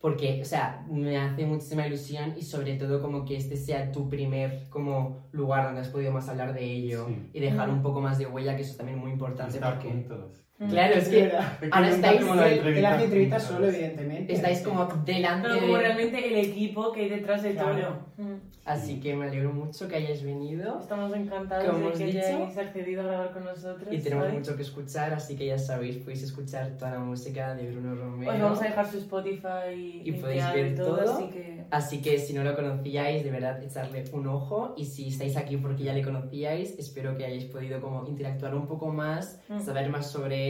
porque, 0.00 0.40
o 0.40 0.44
sea, 0.44 0.86
me 0.90 1.18
hace 1.18 1.44
muchísima 1.44 1.86
ilusión 1.86 2.34
y 2.36 2.42
sobre 2.42 2.76
todo 2.76 3.02
como 3.02 3.24
que 3.24 3.36
este 3.36 3.56
sea 3.56 3.92
tu 3.92 4.08
primer 4.08 4.68
como 4.70 5.28
lugar 5.32 5.64
donde 5.64 5.80
has 5.82 5.88
podido 5.88 6.10
más 6.10 6.28
hablar 6.28 6.54
de 6.54 6.64
ello 6.64 7.04
Sí. 7.06 7.30
y 7.34 7.40
dejar 7.40 7.68
Mm. 7.68 7.72
un 7.74 7.82
poco 7.82 8.00
más 8.00 8.18
de 8.18 8.26
huella, 8.26 8.56
que 8.56 8.62
eso 8.62 8.70
es 8.72 8.76
también 8.78 8.98
muy 8.98 9.12
importante 9.12 9.54
Estar 9.56 9.74
porque... 9.74 9.88
juntos. 9.90 10.42
Mm. 10.60 10.68
Claro, 10.68 10.94
es 10.94 11.08
que 11.08 11.32
ahora 11.70 11.88
estáis- 11.88 12.20
Él, 12.20 12.84
hace 12.86 13.04
entrevistas 13.04 13.42
solo, 13.44 13.66
evidentemente. 13.68 14.32
estáis 14.34 14.60
como 14.60 14.84
delante 15.06 15.48
Pero 15.48 15.60
como 15.60 15.74
de... 15.76 15.80
realmente 15.80 16.28
el 16.28 16.36
equipo 16.50 16.92
que 16.92 17.00
hay 17.00 17.08
detrás 17.08 17.42
de 17.42 17.52
Claro. 17.54 17.74
todo. 18.16 18.26
Mm. 18.28 18.34
Así 18.66 19.00
que 19.00 19.16
me 19.16 19.24
alegro 19.26 19.52
mucho 19.54 19.88
que 19.88 19.96
hayáis 19.96 20.22
venido 20.22 20.78
Estamos 20.80 21.12
encantados 21.16 21.64
Como 21.64 21.86
de 21.90 21.92
que 21.98 22.04
dicho. 22.04 22.18
hayáis 22.18 22.58
accedido 22.58 23.00
a 23.00 23.04
grabar 23.06 23.32
con 23.32 23.44
nosotros. 23.46 23.88
y 23.90 23.98
tenemos 23.98 24.26
¿vale? 24.26 24.38
mucho 24.38 24.54
que 24.54 24.62
escuchar, 24.62 25.14
así 25.14 25.34
que 25.34 25.46
ya 25.46 25.58
sabéis, 25.58 25.96
podéis 25.96 26.22
escuchar 26.24 26.68
toda 26.78 26.90
la 26.92 26.98
música 26.98 27.54
de 27.54 27.70
Bruno 27.72 27.94
Romero. 27.94 28.30
Os 28.32 28.40
vamos 28.40 28.60
a 28.60 28.64
dejar 28.64 28.86
su 28.90 28.98
Spotify 28.98 29.72
Y 30.04 30.10
linkeado 30.12 30.20
podéis 30.20 30.52
ver 30.54 30.66
y 30.72 30.74
todo, 30.74 30.96
todo. 30.98 31.14
así 31.16 31.28
que... 31.30 31.60
Así 31.70 32.02
que 32.02 32.18
si 32.18 32.32
no 32.34 32.42
lo 32.42 32.54
conocíais, 32.56 33.22
de 33.24 33.30
verdad 33.30 33.62
echarle 33.62 34.02
un 34.12 34.26
ojo 34.26 34.74
y 34.76 34.84
si 34.84 35.06
estáis 35.08 35.36
aquí 35.36 35.56
porque 35.56 35.84
ya 35.84 35.94
le 35.94 36.02
conocíais, 36.02 36.76
espero 36.78 37.16
que 37.16 37.24
hayáis 37.24 37.44
podido 37.44 37.80
como 37.80 38.06
interactuar 38.08 38.54
un 38.56 38.66
poco 38.66 38.88
más, 38.88 39.40
Mm. 39.48 39.60
saber 39.60 39.88
más 39.88 40.10
sobre 40.10 40.49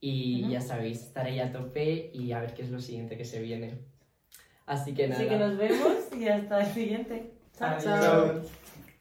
y 0.00 0.48
ya 0.50 0.60
sabéis, 0.60 1.02
estar 1.02 1.26
ahí 1.26 1.40
a 1.40 1.52
tope 1.52 2.10
y 2.12 2.32
a 2.32 2.40
ver 2.40 2.54
qué 2.54 2.62
es 2.62 2.70
lo 2.70 2.80
siguiente 2.80 3.16
que 3.16 3.24
se 3.24 3.40
viene. 3.40 3.78
Así 4.66 4.94
que 4.94 5.08
nada. 5.08 5.20
Así 5.20 5.28
que 5.28 5.38
nos 5.38 5.56
vemos 5.56 5.96
y 6.16 6.28
hasta 6.28 6.60
el 6.60 6.74
siguiente. 6.74 7.32
Chao, 7.58 7.78
chao. 7.82 8.42